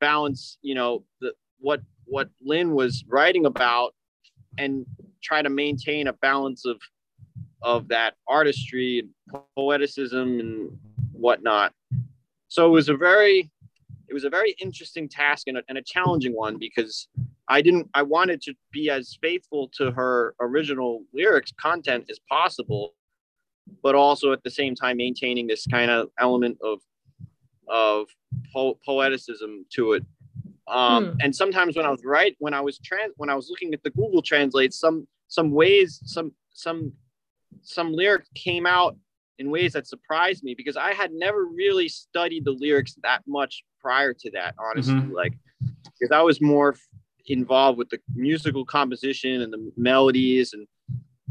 [0.00, 3.94] balance, you know, the what what lynn was writing about
[4.58, 4.84] and
[5.22, 6.80] try to maintain a balance of
[7.62, 10.78] of that artistry and poeticism and
[11.12, 11.72] whatnot
[12.50, 13.50] so it was a very
[14.08, 17.08] it was a very interesting task and a, and a challenging one because
[17.48, 22.94] I didn't I wanted to be as faithful to her original lyrics content as possible,
[23.84, 26.80] but also at the same time maintaining this kind of element of
[27.68, 28.08] of
[28.52, 30.04] po- poeticism to it.
[30.66, 31.16] Um, hmm.
[31.20, 33.82] And sometimes when I was right when I was trans when I was looking at
[33.84, 36.92] the Google Translate, some some ways some some
[37.62, 38.96] some lyrics came out
[39.40, 43.64] in ways that surprised me because I had never really studied the lyrics that much
[43.80, 44.94] prior to that, honestly.
[44.94, 45.14] Mm-hmm.
[45.14, 45.32] Like,
[45.84, 46.76] because I was more
[47.26, 50.66] involved with the musical composition and the melodies and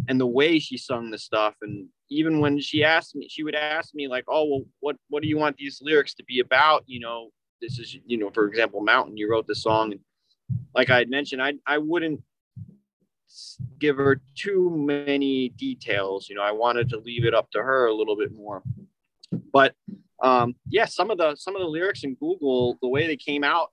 [0.08, 1.54] and the way she sung the stuff.
[1.62, 5.22] And even when she asked me, she would ask me like, "Oh, well, what what
[5.22, 7.30] do you want these lyrics to be about?" You know,
[7.62, 9.18] this is you know, for example, Mountain.
[9.18, 10.02] You wrote the song, and
[10.74, 12.22] like I had mentioned, I I wouldn't
[13.80, 16.30] give her too many details.
[16.30, 18.64] You know, I wanted to leave it up to her a little bit more.
[19.54, 19.76] But
[20.22, 23.44] um, yeah, some of the some of the lyrics in Google, the way they came
[23.44, 23.72] out,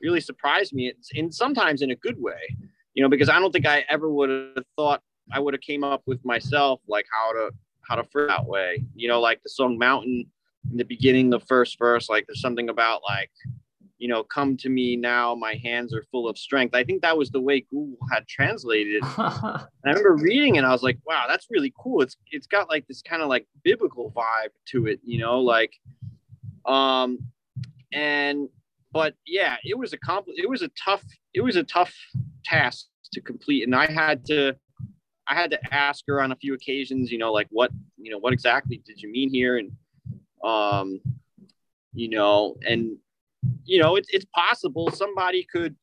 [0.00, 0.88] really surprised me.
[0.88, 2.56] It's and sometimes in a good way,
[2.94, 5.02] you know, because I don't think I ever would have thought
[5.32, 7.50] I would have came up with myself like how to
[7.82, 8.84] how to phrase that way.
[8.94, 10.26] You know, like the song Mountain
[10.70, 13.30] in the beginning, the first verse, like there's something about like
[13.98, 16.74] you know, come to me now, my hands are full of strength.
[16.74, 19.04] I think that was the way Google had translated it.
[19.18, 22.02] I remember reading it, I was like, wow, that's really cool.
[22.02, 25.72] It's it's got like this kind of like biblical vibe to it, you know, like
[26.66, 27.18] um
[27.92, 28.48] and
[28.92, 31.94] but yeah, it was a compl- it was a tough it was a tough
[32.44, 34.56] task to complete and I had to
[35.26, 38.18] I had to ask her on a few occasions, you know, like what, you know,
[38.18, 39.72] what exactly did you mean here and
[40.44, 41.00] um
[41.96, 42.96] you know, and
[43.64, 45.76] you know, it's it's possible somebody could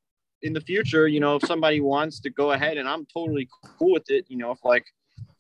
[0.44, 3.48] in the future, you know, if somebody wants to go ahead and I'm totally
[3.78, 4.86] cool with it, you know, if like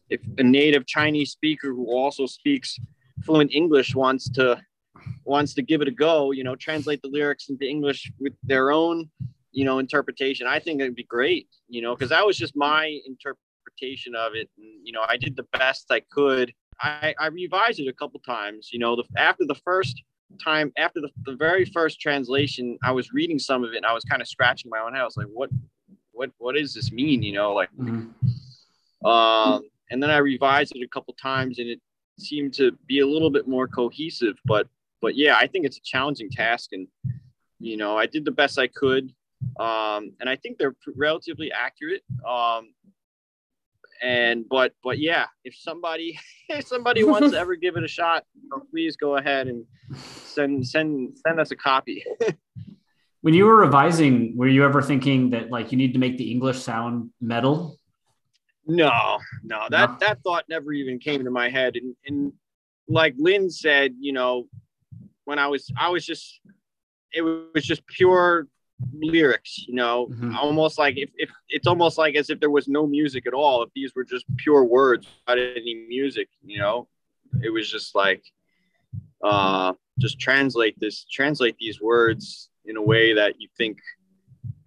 [0.09, 2.77] if a native Chinese speaker who also speaks
[3.23, 4.61] fluent English wants to
[5.23, 8.71] wants to give it a go, you know, translate the lyrics into English with their
[8.71, 9.09] own,
[9.51, 10.45] you know, interpretation.
[10.47, 14.49] I think it'd be great, you know, because that was just my interpretation of it.
[14.57, 16.53] And, you know, I did the best I could.
[16.79, 20.01] I, I revised it a couple times, you know, the, after the first
[20.37, 23.93] time after the, the very first translation, I was reading some of it and I
[23.93, 25.01] was kind of scratching my own head.
[25.01, 25.49] I was like, what,
[26.11, 27.23] what, what does this mean?
[27.23, 29.07] You know, like, mm-hmm.
[29.07, 31.79] um, and then I revised it a couple times and it
[32.19, 34.67] seemed to be a little bit more cohesive, but,
[35.01, 36.87] but yeah, I think it's a challenging task and,
[37.59, 39.13] you know, I did the best I could.
[39.59, 42.03] Um, and I think they're relatively accurate.
[42.27, 42.73] Um,
[44.01, 46.19] and but but yeah if somebody
[46.49, 48.25] if somebody wants to ever give it a shot
[48.71, 49.65] please go ahead and
[49.95, 52.03] send send send us a copy.
[53.23, 56.31] When you were revising were you ever thinking that like you need to make the
[56.31, 57.77] english sound metal?
[58.65, 59.97] No no that no.
[59.99, 61.75] that thought never even came to my head.
[61.75, 62.33] And and
[62.87, 64.47] like lynn said you know
[65.25, 66.41] when i was i was just
[67.13, 68.47] it was just pure
[68.93, 70.35] lyrics you know mm-hmm.
[70.35, 73.63] almost like if, if it's almost like as if there was no music at all
[73.63, 76.87] if these were just pure words without any music you know
[77.43, 78.23] it was just like
[79.23, 83.77] uh just translate this translate these words in a way that you think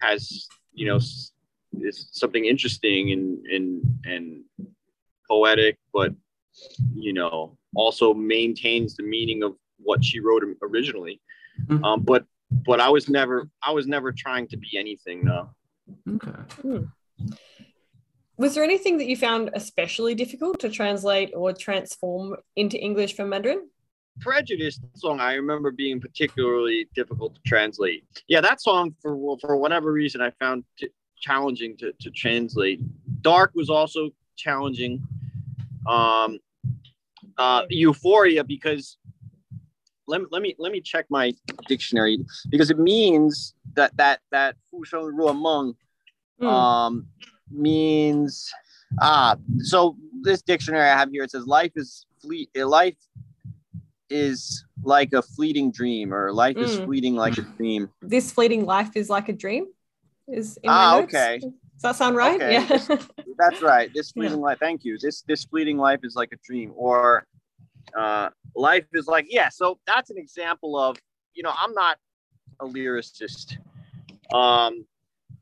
[0.00, 0.98] has you know
[1.80, 4.44] is something interesting and and and
[5.28, 6.12] poetic but
[6.94, 11.20] you know also maintains the meaning of what she wrote originally
[11.66, 11.82] mm-hmm.
[11.84, 15.24] um, but but I was never I was never trying to be anything.
[15.24, 15.50] No.
[16.08, 16.30] Okay.
[16.62, 16.84] Hmm.
[18.36, 23.28] Was there anything that you found especially difficult to translate or transform into English from
[23.28, 23.68] Mandarin?
[24.20, 28.04] Prejudice song I remember being particularly difficult to translate.
[28.28, 30.88] Yeah, that song for for whatever reason I found t-
[31.18, 32.80] challenging to, to translate.
[33.22, 35.02] Dark was also challenging.
[35.86, 36.38] Um,
[37.36, 38.98] uh, Euphoria because
[40.06, 41.32] let me let me let me check my
[41.68, 42.18] dictionary
[42.50, 45.74] because it means that that that fu sheng ru meng
[46.40, 46.46] mm.
[46.46, 47.06] um
[47.50, 48.52] means
[49.00, 52.96] ah so this dictionary I have here it says life is fleet eh, life
[54.10, 56.62] is like a fleeting dream or life mm.
[56.62, 56.84] is hmm.
[56.84, 57.90] fleeting like a dream.
[58.02, 59.66] This fleeting life is like a dream
[60.28, 61.40] is in ah okay.
[61.40, 62.40] Does that sound right?
[62.40, 62.52] Okay.
[62.52, 62.96] Yeah.
[63.38, 63.90] That's right.
[63.92, 64.44] This fleeting yeah.
[64.44, 64.58] life.
[64.60, 64.96] Thank you.
[64.98, 67.26] This this fleeting life is like a dream, or
[67.96, 70.96] uh, life is like yeah so that's an example of
[71.34, 71.96] you know i'm not
[72.60, 73.56] a lyricist
[74.32, 74.84] um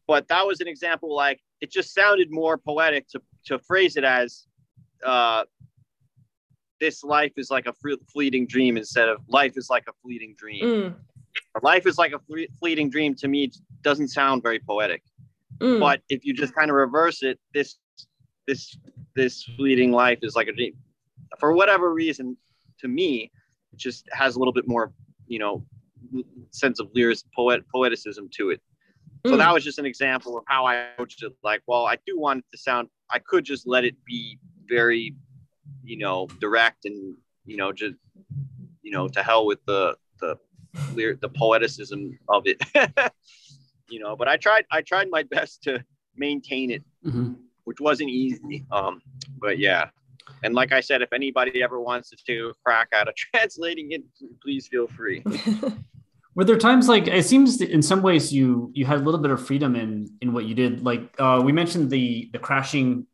[0.07, 4.05] but that was an example like it just sounded more poetic to to phrase it
[4.05, 4.47] as
[5.05, 5.45] uh
[6.81, 7.73] this life is like a
[8.13, 10.95] fleeting dream instead of life is like a fleeting dream mm.
[11.63, 12.21] life is like a
[12.59, 13.51] fleeting dream to me
[13.83, 15.03] doesn't sound very poetic
[15.59, 15.79] mm.
[15.79, 17.77] but if you just kind of reverse it this
[18.47, 18.77] this
[19.15, 20.75] this fleeting life is like a dream
[21.39, 22.37] for whatever reason,
[22.81, 23.31] to me,
[23.73, 24.93] it just has a little bit more,
[25.27, 25.65] you know,
[26.51, 28.61] sense of lyric poet poeticism to it.
[29.25, 29.39] So mm.
[29.39, 31.33] that was just an example of how I approached it.
[31.45, 32.89] Like, well, I do want it to sound.
[33.11, 34.39] I could just let it be
[34.69, 35.15] very,
[35.85, 37.95] you know, direct and you know, just
[38.83, 40.37] you know, to hell with the the
[40.95, 42.61] the poeticism of it.
[43.89, 44.65] you know, but I tried.
[44.71, 45.85] I tried my best to
[46.17, 47.35] maintain it, mm-hmm.
[47.65, 48.65] which wasn't easy.
[48.71, 49.03] Um,
[49.39, 49.91] but yeah,
[50.43, 54.03] and like I said, if anybody ever wants to crack out of translating it,
[54.43, 55.23] please feel free.
[56.35, 59.31] Were there times like it seems in some ways you you had a little bit
[59.31, 60.83] of freedom in in what you did?
[60.83, 63.07] Like uh, we mentioned the the crashing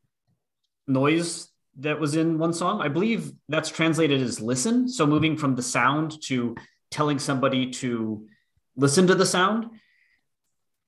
[0.87, 1.49] noise
[1.79, 2.81] that was in one song.
[2.81, 4.89] I believe that's translated as listen.
[4.89, 6.57] So moving from the sound to
[6.91, 8.27] telling somebody to
[8.77, 9.67] listen to the sound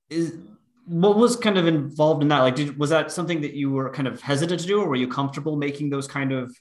[0.09, 0.37] is
[0.85, 2.39] what was kind of involved in that?
[2.39, 4.95] Like, did, was that something that you were kind of hesitant to do, or were
[4.95, 6.55] you comfortable making those kind of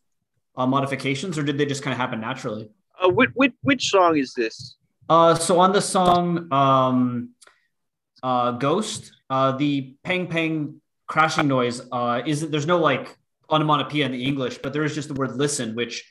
[0.57, 2.69] uh, modifications, or did they just kind of happen naturally?
[3.03, 4.77] Uh, which, which, which song is this?
[5.09, 7.31] Uh, so on the song um,
[8.23, 13.17] uh, Ghost, uh, the pang pang crashing noise uh, is there's no like
[13.51, 16.05] onomatopoeia in the English, but there is just the word listen, which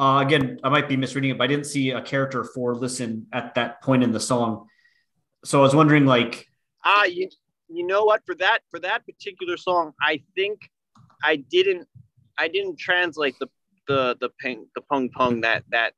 [0.00, 3.26] uh, again, I might be misreading it, but I didn't see a character for listen
[3.32, 4.66] at that point in the song.
[5.44, 6.48] So I was wondering, like,
[6.84, 7.28] ah, you,
[7.72, 8.22] you know what?
[8.26, 10.60] For that for that particular song, I think
[11.22, 11.86] I didn't
[12.38, 13.48] I didn't translate the
[13.86, 15.94] the the ping the pung pung that that.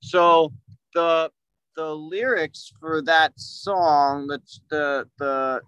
[0.00, 0.52] So
[0.94, 1.30] the
[1.76, 4.40] the lyrics for that song, the
[4.70, 5.60] the the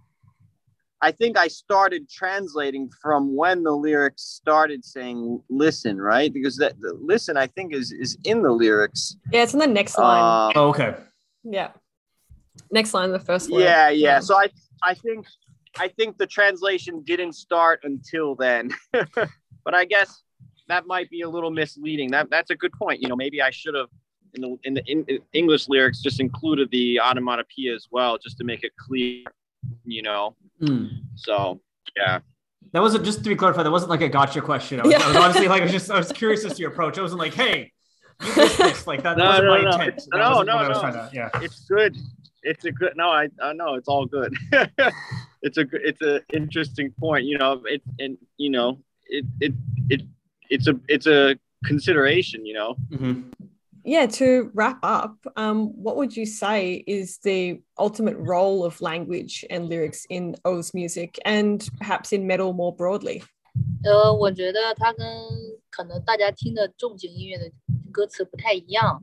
[1.02, 6.32] I think I started translating from when the lyrics started saying "listen," right?
[6.32, 9.16] Because that the "listen" I think is is in the lyrics.
[9.32, 10.22] Yeah, it's in the next line.
[10.22, 10.97] Uh, oh, okay,
[11.44, 11.70] yeah,
[12.70, 13.62] next line, the first word.
[13.62, 14.20] yeah, yeah.
[14.20, 14.48] So I
[14.82, 15.27] I think
[15.78, 20.23] I think the translation didn't start until then, but I guess
[20.69, 22.11] that might be a little misleading.
[22.11, 23.01] That that's a good point.
[23.02, 23.89] You know, maybe I should have
[24.35, 28.39] in the in the in, in English lyrics just included the onomatopoeia as well, just
[28.39, 29.24] to make it clear.
[29.85, 30.86] You know, Hmm.
[31.16, 31.61] so
[31.97, 32.20] yeah.
[32.73, 33.66] that wasn't just to be clarified.
[33.66, 34.81] That wasn't like a gotcha question.
[34.81, 36.70] I was, I was honestly like, I was just, I was curious as to your
[36.70, 36.97] approach.
[36.98, 37.73] I wasn't like, hey,
[38.23, 38.86] you missed this.
[38.86, 39.70] Like that, that No, wasn't no, my no.
[39.85, 40.02] intent.
[40.12, 40.90] That No, no, what I was no.
[40.93, 41.28] to, yeah.
[41.35, 41.97] it's good
[42.43, 44.35] it's a good no i i know it's all good.
[45.43, 49.55] It's a it's an interesting point you know it and you know it it
[49.89, 50.03] it
[50.51, 52.77] it's a it's a consideration you know?
[52.93, 53.23] Mm-hmm.
[53.83, 59.43] yeah to wrap up um what would you say is the ultimate role of language
[59.49, 63.23] and lyrics in Ou's music and perhaps in metal more broadly?
[63.83, 65.07] 呃，我觉得它跟
[65.71, 67.51] 可能大家听的重型音乐的
[67.91, 69.03] 歌词不太一样，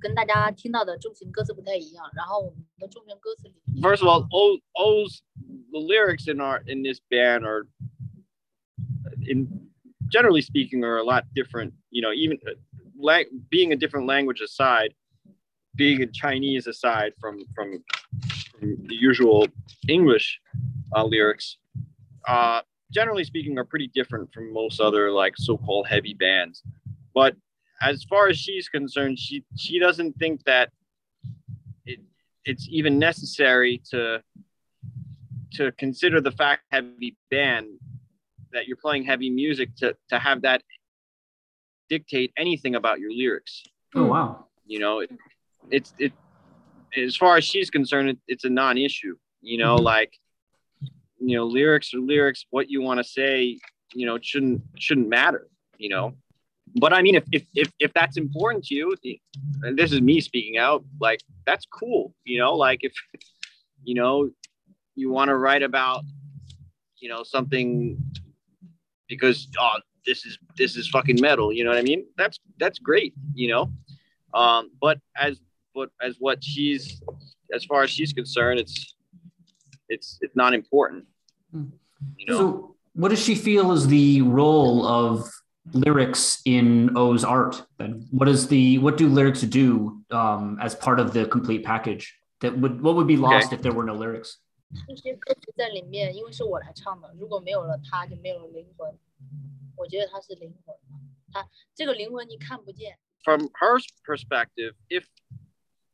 [0.00, 2.04] 跟大家听到的重型歌词不太一样。
[2.14, 5.22] 然后我们的重型歌词里面 first of all, O O's
[5.70, 7.66] the lyrics in our in this band are
[9.28, 9.66] in
[10.08, 11.72] generally speaking are a lot different.
[11.90, 12.52] You know, even uh,
[12.98, 14.94] la- being a different language aside,
[15.74, 17.82] being in Chinese aside from from,
[18.50, 19.46] from the usual
[19.88, 20.40] English
[20.94, 21.58] uh, lyrics,
[22.26, 26.62] uh, generally speaking, are pretty different from most other like so-called heavy bands.
[27.14, 27.36] But
[27.81, 30.69] as far as she's concerned, she she doesn't think that
[31.85, 31.99] it
[32.45, 34.21] it's even necessary to
[35.53, 37.67] to consider the fact heavy band
[38.53, 40.61] that you're playing heavy music to to have that
[41.89, 43.63] dictate anything about your lyrics.
[43.95, 44.09] Oh, hmm.
[44.09, 44.45] wow.
[44.65, 45.11] you know it,
[45.69, 46.13] it's it
[46.95, 49.85] as far as she's concerned it, it's a non-issue you know mm-hmm.
[49.85, 50.13] like
[51.19, 52.45] you know lyrics or lyrics.
[52.51, 53.59] What you want to say
[53.93, 55.47] you know it shouldn't shouldn't matter
[55.77, 56.13] you know
[56.75, 58.95] but i mean if, if if if that's important to you
[59.63, 62.93] and this is me speaking out like that's cool you know like if
[63.83, 64.29] you know
[64.95, 66.03] you want to write about
[66.99, 67.97] you know something
[69.07, 72.05] because oh this is this is fucking metal you know what i mean?
[72.17, 73.71] That's that's great you know?
[74.33, 75.39] Um but as
[75.75, 77.01] but as what she's
[77.53, 78.95] as far as she's concerned it's
[79.89, 81.05] it's it's not important.
[81.51, 81.65] Hmm.
[82.17, 82.37] you know?
[82.37, 85.29] So, what does she feel is the role of
[85.73, 87.63] lyrics in Ou's art?
[87.77, 92.17] Then what is the what do lyrics do um, as part of the complete package?
[92.41, 93.55] That would what would be lost okay.
[93.55, 94.39] if there were no lyrics?
[94.87, 98.97] 这些歌词在里面，因为是我来唱的，如果没有了它，就没有了灵魂。
[99.75, 100.75] 我觉得它是灵魂，
[101.31, 102.97] 它这个灵魂你看不见。
[103.23, 105.05] From her perspective, if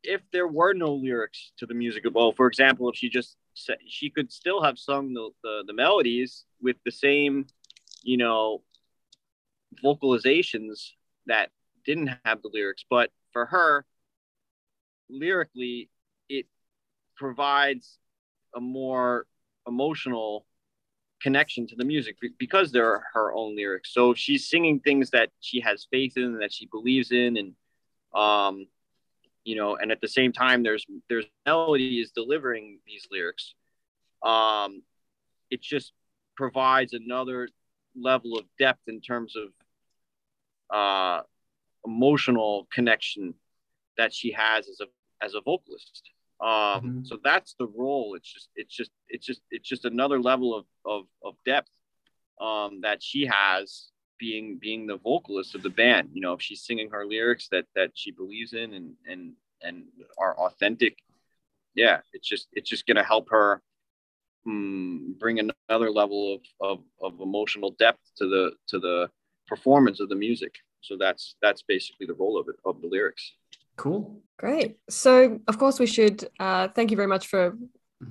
[0.03, 3.35] if there were no lyrics to the music of all, for example, if she just
[3.53, 7.48] said she could still have sung the, the, the melodies with the same,
[8.03, 8.61] you know,
[9.84, 10.91] vocalizations
[11.26, 11.49] that
[11.86, 13.86] didn't have the lyrics, but for her,
[15.10, 15.90] lyrically,
[16.30, 16.45] it
[17.16, 17.99] provides
[18.56, 19.26] a more
[19.68, 20.45] emotional
[21.22, 23.94] connection to the music because they're her own lyrics.
[23.94, 27.54] So she's singing things that she has faith in that she believes in, and
[28.14, 28.68] um,
[29.44, 33.54] you know, and at the same time, there's there's melody is delivering these lyrics.
[34.24, 34.84] Um,
[35.49, 35.94] it just
[36.36, 37.49] provides another
[37.99, 39.49] level of depth in terms of
[40.69, 41.22] uh,
[41.85, 43.34] emotional connection
[43.98, 44.85] that she has as a
[45.26, 46.03] as a vocalist.
[46.39, 46.48] Um,
[47.02, 47.07] Mhm.
[47.07, 48.15] So that's the role.
[48.15, 51.72] It's just it's just it's just it's just another level of of, of depth
[52.39, 53.89] um, that she has
[54.19, 56.10] being being the vocalist of the band.
[56.14, 59.34] You know, if she's singing her lyrics that that she believes in and and
[59.64, 59.85] and
[60.19, 60.98] are authentic,
[61.73, 63.61] yeah, it's just it's just gonna help her
[64.48, 69.10] mm, bring another level of, of of emotional depth to the to the
[69.48, 70.53] performance of the music.
[70.82, 73.34] So that's that's basically the role of it of the lyrics.
[73.76, 74.22] Cool.
[74.38, 74.78] Great.
[74.90, 77.56] So, of course, we should uh, thank you very much for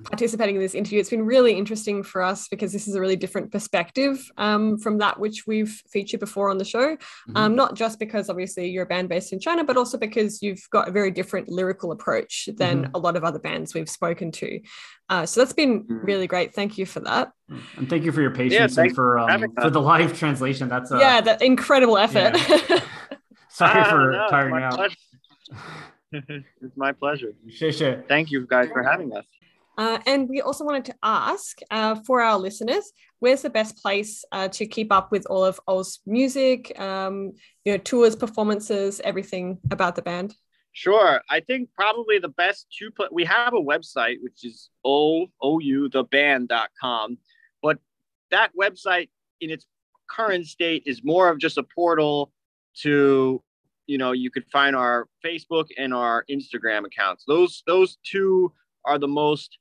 [0.05, 0.99] participating in this interview.
[0.99, 4.99] It's been really interesting for us because this is a really different perspective um, from
[4.99, 6.97] that which we've featured before on the show.
[6.97, 7.37] Mm-hmm.
[7.37, 10.69] Um, not just because obviously you're a band based in China, but also because you've
[10.71, 12.95] got a very different lyrical approach than mm-hmm.
[12.95, 14.61] a lot of other bands we've spoken to.
[15.09, 16.05] Uh, so that's been mm-hmm.
[16.05, 16.53] really great.
[16.53, 17.31] Thank you for that.
[17.77, 20.69] And thank you for your patience yeah, and for um, for the live translation.
[20.69, 22.37] That's uh, yeah, that incredible effort.
[22.49, 22.81] Yeah.
[23.49, 24.91] Sorry ah, for no, tiring out.
[26.13, 27.33] it's my pleasure.
[28.09, 29.25] Thank you guys for having us.
[29.79, 34.25] Uh, and we also wanted to ask uh, for our listeners, where's the best place
[34.33, 37.33] uh, to keep up with all of Ou's music, um,
[37.65, 40.35] you know, tours, performances, everything about the band?
[40.73, 41.21] Sure.
[41.31, 45.89] I think probably the best two, put, we have a website, which is o, O-U,
[45.91, 47.19] theband.com,
[47.63, 47.79] but
[48.31, 49.09] that website
[49.41, 49.67] in its
[50.09, 52.33] current state is more of just a portal
[52.83, 53.43] to
[53.87, 58.53] you know you could find our facebook and our instagram accounts those those two
[58.85, 59.59] are the most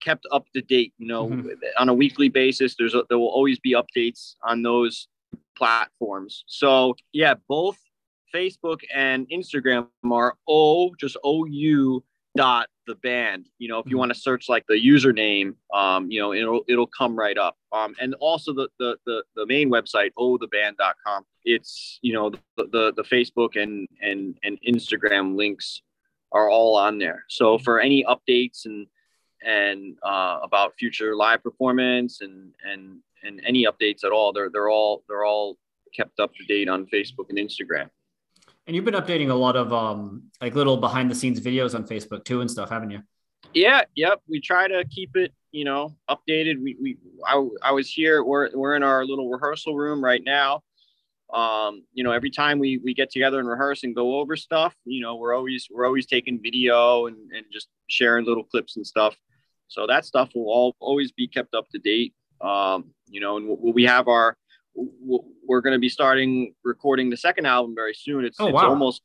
[0.00, 0.92] kept up to date.
[0.98, 1.48] You know, mm-hmm.
[1.78, 5.08] on a weekly basis, there's a, there will always be updates on those
[5.56, 6.44] platforms.
[6.46, 7.78] So yeah, both
[8.34, 12.04] Facebook and Instagram are O just O U
[12.36, 13.46] dot the band.
[13.58, 13.98] You know, if you mm-hmm.
[13.98, 17.56] want to search like the username, um, you know, it'll it'll come right up.
[17.72, 21.24] Um, and also the the the, the main website, ohtheband.com.
[21.44, 25.82] It's you know the, the the Facebook and and and Instagram links
[26.32, 27.24] are all on there.
[27.28, 28.86] So for any updates and
[29.44, 34.32] and uh, about future live performance and and and any updates at all.
[34.32, 35.56] They're they're all they're all
[35.94, 37.90] kept up to date on Facebook and Instagram.
[38.66, 41.86] And you've been updating a lot of um like little behind the scenes videos on
[41.86, 43.02] Facebook too and stuff, haven't you?
[43.54, 44.20] Yeah, yep.
[44.28, 46.62] We try to keep it, you know, updated.
[46.62, 48.22] We we I, I was here.
[48.22, 50.62] We're we're in our little rehearsal room right now.
[51.32, 54.74] Um, you know, every time we we get together and rehearse and go over stuff,
[54.84, 58.86] you know, we're always we're always taking video and and just sharing little clips and
[58.86, 59.16] stuff.
[59.68, 62.14] So that stuff will all always be kept up to date.
[62.40, 64.36] Um, you know, and we have our,
[64.74, 68.24] we're going to be starting recording the second album very soon.
[68.24, 68.68] It's, oh, it's wow.
[68.68, 69.02] almost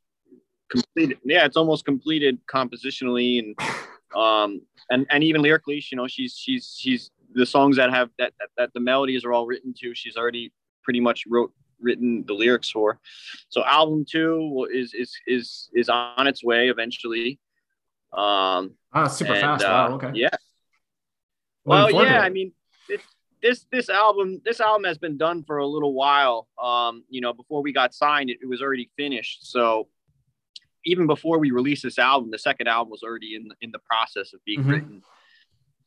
[0.69, 1.17] completed.
[1.23, 3.59] Yeah, it's almost completed compositionally and,
[4.15, 8.33] um, and, and even lyrically, you know, she's, she's, she's the songs that have that,
[8.39, 9.93] that, that the melodies are all written to.
[9.95, 10.53] She's already
[10.83, 12.99] pretty much wrote, written the lyrics for.
[13.49, 17.39] So album two is, is, is, is on its way eventually.
[18.13, 19.63] Um, ah, super and, fast.
[19.63, 19.95] Uh, wow.
[19.95, 20.11] Okay.
[20.13, 20.29] Yeah
[21.65, 22.51] well, yeah, I mean,
[22.87, 23.01] this,
[23.41, 26.47] this this album this album has been done for a little while.
[26.61, 29.51] Um, you know, before we got signed, it, it was already finished.
[29.51, 29.87] So
[30.85, 34.33] even before we released this album, the second album was already in in the process
[34.33, 34.69] of being mm-hmm.
[34.69, 35.01] written.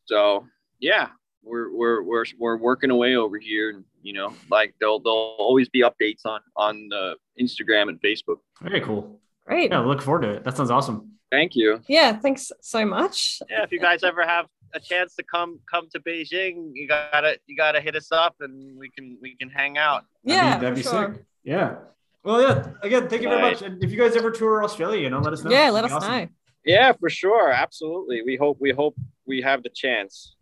[0.04, 0.46] So
[0.80, 1.08] yeah,
[1.42, 5.68] we're we're we're we're working away over here, and you know, like there'll there'll always
[5.68, 8.38] be updates on on the Instagram and Facebook.
[8.62, 9.20] Very cool.
[9.46, 9.70] Great.
[9.70, 10.44] Yeah, look forward to it.
[10.44, 11.12] That sounds awesome.
[11.30, 11.80] Thank you.
[11.88, 13.40] Yeah, thanks so much.
[13.50, 17.38] Yeah, if you guys ever have a chance to come come to Beijing, you gotta
[17.46, 20.04] you gotta hit us up and we can we can hang out.
[20.22, 21.14] Yeah, that'd be, that'd be sure.
[21.14, 21.24] sick.
[21.44, 21.76] Yeah.
[22.24, 22.66] Well, yeah.
[22.82, 23.62] Again, thank you very much.
[23.62, 25.50] And if you guys ever tour Australia, you know, let us know.
[25.50, 26.10] Yeah, let us awesome.
[26.10, 26.28] know.
[26.64, 27.52] Yeah, for sure.
[27.52, 28.22] Absolutely.
[28.22, 30.34] We hope we hope we have the chance.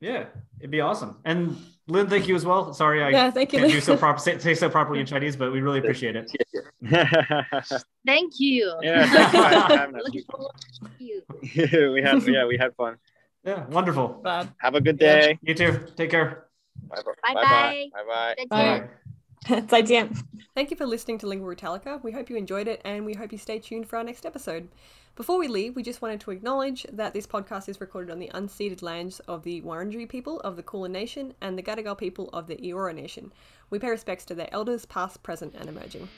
[0.00, 0.26] Yeah,
[0.58, 1.18] it'd be awesome.
[1.24, 1.56] And
[1.88, 2.72] Lynn, thank you as well.
[2.74, 5.36] Sorry, I yeah, thank you, can't do so proper say, say, so properly in Chinese,
[5.36, 6.30] but we really appreciate it.
[8.06, 8.78] thank you.
[8.82, 10.14] Yeah, thank
[10.98, 11.22] you.
[11.92, 12.96] we had yeah, we had fun.
[13.48, 14.08] Yeah, wonderful.
[14.22, 14.52] Bad.
[14.58, 15.38] Have a good day.
[15.40, 15.86] You too.
[15.96, 16.48] Take care.
[16.90, 17.00] Bye
[17.32, 17.86] bye.
[17.94, 18.34] Bye bye.
[18.36, 18.46] Bye
[19.48, 19.62] bye.
[19.68, 20.10] 再见.
[20.54, 22.02] Thank you for listening to Lingua Brutalica.
[22.02, 24.68] We hope you enjoyed it and we hope you stay tuned for our next episode.
[25.16, 28.30] Before we leave, we just wanted to acknowledge that this podcast is recorded on the
[28.34, 32.48] unceded lands of the Wurundjeri people of the Kulin Nation and the Gadigal people of
[32.48, 33.32] the Eora Nation.
[33.70, 36.08] We pay respects to their elders, past, present, and emerging.